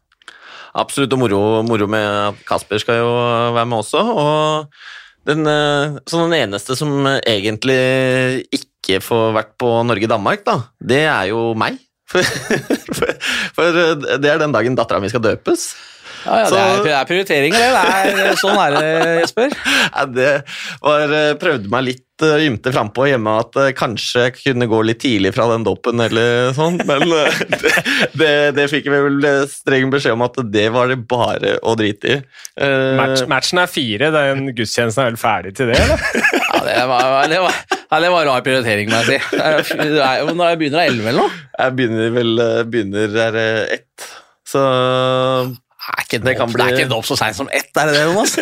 Absolutt, 0.78 1.14
og 1.16 1.22
moro, 1.24 1.40
moro 1.66 1.88
med 1.90 2.06
at 2.06 2.40
Kasper 2.48 2.80
skal 2.82 3.00
jo 3.02 3.10
være 3.56 3.66
med 3.66 3.82
også. 3.82 4.02
og 4.22 5.28
den, 5.28 5.44
så 6.08 6.22
den 6.22 6.36
eneste 6.38 6.76
som 6.78 7.04
egentlig 7.04 8.46
ikke 8.54 9.02
får 9.04 9.34
vært 9.36 9.50
på 9.60 9.72
Norge-Danmark, 9.84 10.46
da, 10.46 10.54
det 10.80 11.02
er 11.04 11.28
jo 11.34 11.52
meg. 11.58 11.76
For, 12.08 12.24
for, 12.24 13.10
for, 13.52 13.66
det 14.16 14.30
er 14.30 14.38
den 14.40 14.54
dagen 14.54 14.78
dattera 14.78 14.96
mi 15.02 15.10
skal 15.12 15.20
døpes. 15.20 15.66
Ja, 16.24 16.40
ja 16.42 16.50
det, 16.50 16.58
er, 16.58 16.82
det, 16.84 16.92
er, 16.96 17.08
prioriteringer, 17.08 17.58
det. 17.58 18.12
det 18.16 18.26
er, 18.26 18.36
sånn 18.40 18.58
er 18.58 18.76
det, 18.76 19.16
Jesper. 19.22 19.56
Ja, 19.98 20.04
det 20.10 20.30
var, 20.82 21.14
prøvde 21.40 21.70
meg 21.72 21.84
litt 21.86 22.24
uh, 22.24 22.36
ymte 22.42 22.72
frampå 22.74 23.06
hjemme 23.08 23.34
at 23.40 23.56
uh, 23.58 23.68
kanskje 23.76 24.26
jeg 24.26 24.34
kunne 24.40 24.68
gå 24.70 24.80
litt 24.86 25.00
tidlig 25.02 25.32
fra 25.36 25.48
den 25.52 25.64
dåpen 25.66 26.02
eller 26.02 26.50
sånn, 26.56 26.78
men 26.88 27.04
det, 27.62 27.72
det, 28.18 28.32
det, 28.58 28.66
fikk 28.72 28.90
vi 28.90 29.00
vel 29.06 29.28
streng 29.50 29.92
beskjed 29.92 30.16
om 30.16 30.26
at 30.26 30.38
det 30.52 30.66
var 30.74 30.90
det 30.92 30.98
bare 31.08 31.56
å 31.62 31.74
drite 31.78 32.16
i. 32.16 32.18
Match, 32.98 33.24
matchen 33.30 33.62
er 33.62 33.70
fire, 33.70 34.12
den 34.14 34.50
gudstjenesten 34.56 35.04
er 35.04 35.12
vel 35.12 35.20
ferdig 35.20 35.54
til 35.58 35.72
det, 35.72 35.78
eller? 35.78 36.04
ja, 36.42 36.62
det 36.66 36.78
var, 36.90 37.30
det 37.30 37.42
var, 37.46 37.62
ja, 37.78 38.02
det 38.04 38.12
var 38.14 38.28
rar 38.32 38.46
prioritering, 38.46 38.90
må 38.92 39.02
jeg 39.06 39.22
si. 39.22 39.78
Når 39.78 40.52
jeg 40.52 40.60
begynner 40.62 40.82
av 40.82 40.90
elleve 40.90 41.12
eller 41.12 41.22
noe? 41.24 41.44
Jeg 41.58 41.78
begynner 41.78 42.12
vel 42.18 42.44
begynner 42.68 43.18
er 43.28 43.40
ett. 43.78 44.10
Så 44.48 44.60
er 45.78 46.04
ikke 46.04 46.20
det, 46.24 46.34
kan 46.38 46.50
bli... 46.50 46.58
det 46.58 46.74
er 46.74 46.84
ikke 46.84 46.98
opp 46.98 47.06
så 47.06 47.16
seint 47.18 47.36
som 47.38 47.48
ett, 47.54 47.70
er 47.78 47.88
det 47.88 47.94
det, 47.96 48.04
Jonas? 48.08 48.34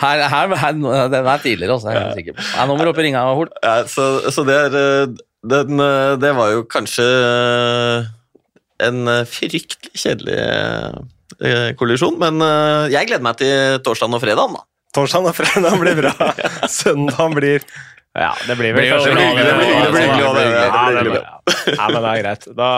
Her, 0.00 0.22
her, 0.32 0.54
her, 0.60 0.76
den 1.12 1.26
er 1.26 1.42
tidligere, 1.42 1.76
også, 1.76 1.92
er 1.92 2.14
sikker 2.16 2.36
på. 2.36 2.44
Ja, 2.54 2.66
nå 2.68 2.76
må 2.76 2.86
du 2.86 2.92
opp 2.92 3.00
i 3.00 3.06
ringa, 3.06 3.24
Hol. 3.36 3.50
Ja, 3.64 3.76
så, 3.90 4.08
så 4.32 4.44
det, 4.46 4.56
er, 4.68 4.76
eh, 4.78 5.20
den, 5.50 5.80
eh, 5.84 6.14
det 6.20 6.32
var 6.36 6.52
jo 6.54 6.64
kanskje 6.70 7.06
eh, 7.06 8.10
en 8.86 9.14
fryktelig 9.28 9.92
kjedelig 10.04 10.40
kollisjon, 11.80 12.18
men 12.20 12.42
jeg 12.92 13.08
gleder 13.08 13.24
meg 13.24 13.38
til 13.40 13.78
torsdag 13.84 14.16
og 14.16 14.20
fredag, 14.20 14.52
da. 14.56 14.64
Torsdag 14.96 15.30
og 15.30 15.36
fredag 15.38 15.76
blir 15.80 15.96
bra. 16.02 16.12
Søndag 16.68 17.36
blir 17.36 17.64
Ja, 18.18 18.32
det 18.48 18.56
blir 18.58 18.74
vel 18.74 18.88
kanskje 18.90 19.12
Det 19.14 19.14
blir 19.14 20.10
hyggelig. 20.90 21.20
Ja, 21.78 21.86
men 21.86 22.00
det 22.02 22.10
er 22.10 22.22
greit. 22.24 22.48
Da 22.58 22.70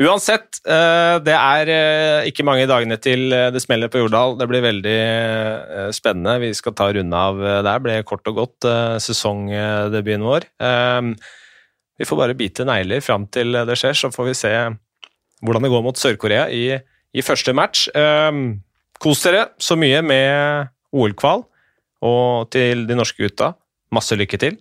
Uansett, 0.00 0.56
eh, 0.64 1.18
det 1.20 1.34
er 1.36 1.68
eh, 1.68 2.28
ikke 2.30 2.46
mange 2.48 2.64
dagene 2.68 2.96
til 3.02 3.26
eh, 3.28 3.50
det 3.52 3.60
smeller 3.60 3.90
på 3.92 4.00
Jordal. 4.00 4.38
Det 4.40 4.48
blir 4.48 4.64
veldig 4.64 4.96
spennende. 5.92 6.38
Vi 6.40 6.52
skal 6.56 6.76
ta 6.78 6.88
runde 6.96 7.18
av 7.28 7.42
der. 7.66 7.82
Ble 7.84 7.98
kort 8.08 8.26
og 8.30 8.40
godt 8.40 8.68
sesongdebuten 9.04 10.24
vår. 10.24 10.48
Vi 12.00 12.08
får 12.08 12.18
bare 12.18 12.38
bite 12.38 12.64
negler 12.66 13.04
fram 13.04 13.28
til 13.30 13.52
det 13.68 13.76
skjer, 13.78 13.94
så 13.98 14.10
får 14.14 14.30
vi 14.30 14.38
se 14.38 14.52
hvordan 15.44 15.66
det 15.66 15.72
går 15.74 15.84
mot 15.84 15.98
Sør-Korea 15.98 16.48
i, 16.54 16.64
i, 17.12 17.22
første 17.22 17.52
match. 17.54 17.84
Kos 19.02 19.24
dere 19.26 19.44
så 19.60 19.76
mye 19.78 20.00
med 20.06 20.72
OL-kval, 20.94 21.44
og 22.02 22.50
til 22.54 22.86
de 22.88 22.96
norske 22.96 23.20
gutta, 23.20 23.52
masse 23.94 24.16
lykke 24.16 24.40
til. 24.40 24.58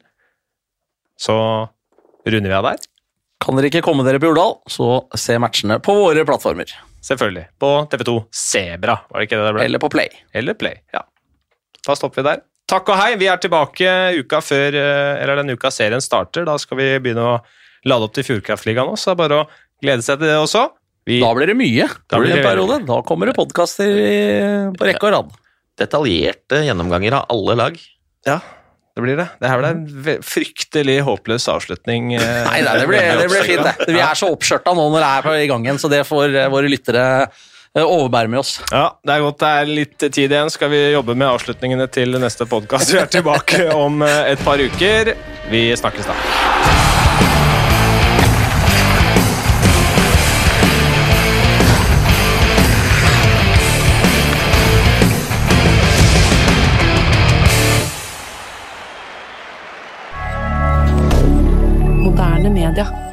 Så 1.18 1.38
runder 2.28 2.52
vi 2.52 2.58
av 2.58 2.68
der. 2.74 2.91
Kan 3.42 3.58
dere 3.58 3.72
ikke 3.72 3.82
komme 3.86 4.06
dere 4.06 4.22
på 4.22 4.30
Jordal, 4.30 4.60
så 4.70 5.04
se 5.18 5.38
matchene 5.42 5.80
på 5.82 5.96
våre 5.98 6.26
plattformer. 6.28 6.70
Selvfølgelig. 7.02 7.48
På 7.62 7.72
TV2 7.90 8.14
Sebra, 8.30 9.00
var 9.10 9.22
det 9.22 9.28
ikke 9.28 9.40
det 9.40 9.48
det 9.48 9.54
ble? 9.56 9.66
Eller 9.66 9.82
på 9.82 9.90
Play. 9.90 10.12
Eller 10.38 10.58
Play, 10.58 10.78
ja. 10.94 11.02
Da 11.82 11.96
stopper 11.98 12.22
vi 12.22 12.28
der. 12.28 12.44
Takk 12.70 12.92
og 12.94 13.00
hei. 13.02 13.16
Vi 13.20 13.28
er 13.28 13.42
tilbake 13.42 13.96
uka 14.22 14.44
før, 14.46 14.78
eh, 14.78 15.24
eller 15.24 15.42
den 15.42 15.58
uka 15.58 15.72
serien 15.74 16.04
starter. 16.04 16.46
Da 16.48 16.56
skal 16.62 16.78
vi 16.80 16.92
begynne 17.02 17.26
å 17.26 17.34
lade 17.90 18.06
opp 18.06 18.14
til 18.16 18.28
Fjordkraftligaen 18.28 18.94
også. 18.94 19.10
Så 19.10 19.10
det 19.10 19.18
er 19.18 19.22
bare 19.24 19.42
å 19.42 19.50
glede 19.82 20.06
seg 20.06 20.22
til 20.22 20.30
det 20.30 20.38
også. 20.38 20.68
Vi... 21.10 21.18
Da 21.24 21.34
blir 21.34 21.50
det 21.50 21.58
mye. 21.58 21.90
Da, 22.06 22.22
blir 22.22 22.36
det 22.38 22.46
periode. 22.46 22.84
da 22.86 23.02
kommer 23.08 23.32
det 23.32 23.36
podkaster 23.36 24.72
på 24.78 24.88
rekke 24.88 25.10
og 25.10 25.16
rad. 25.18 25.36
Detaljerte 25.82 26.62
gjennomganger 26.68 27.18
av 27.18 27.34
alle 27.34 27.58
lag. 27.58 27.82
Ja, 28.30 28.38
det 28.96 29.04
blir 29.06 29.20
det. 29.20 29.28
Det 29.40 29.48
her 29.52 29.62
ble 29.62 29.70
en 29.72 30.20
fryktelig 30.26 30.98
håpløs 31.08 31.48
avslutning. 31.54 32.14
Eh, 32.18 32.42
nei, 32.48 32.60
nei 32.66 32.76
det, 32.82 32.90
blir, 32.90 33.08
det 33.22 33.30
blir 33.32 33.48
fint, 33.48 33.64
det. 33.64 33.88
Vi 33.96 34.04
er 34.04 34.20
så 34.20 34.32
oppskjørta 34.34 34.76
nå 34.76 34.90
når 34.92 35.06
det 35.06 35.32
er 35.32 35.46
i 35.46 35.50
gang 35.52 35.66
igjen, 35.68 35.80
så 35.82 35.92
det 35.92 36.04
får 36.10 36.36
eh, 36.36 36.50
våre 36.52 36.72
lyttere 36.72 37.06
eh, 37.24 37.84
overbære 37.86 38.32
med 38.34 38.44
oss. 38.44 38.58
Ja, 38.72 38.90
Det 39.00 39.16
er 39.16 39.26
godt 39.28 39.40
det 39.44 39.52
er 39.62 39.76
litt 39.82 39.98
tid 40.10 40.26
igjen. 40.28 40.52
Skal 40.54 40.74
vi 40.76 40.82
jobbe 40.92 41.16
med 41.16 41.32
avslutningene 41.32 41.88
til 41.94 42.20
neste 42.20 42.50
podkast? 42.52 42.92
Vi 42.92 43.00
er 43.00 43.12
tilbake 43.20 43.70
om 43.76 44.04
et 44.04 44.44
par 44.44 44.60
uker. 44.60 45.16
Vi 45.52 45.70
snakkes 45.80 46.12
da. 46.12 46.51
Canada. 62.74 63.11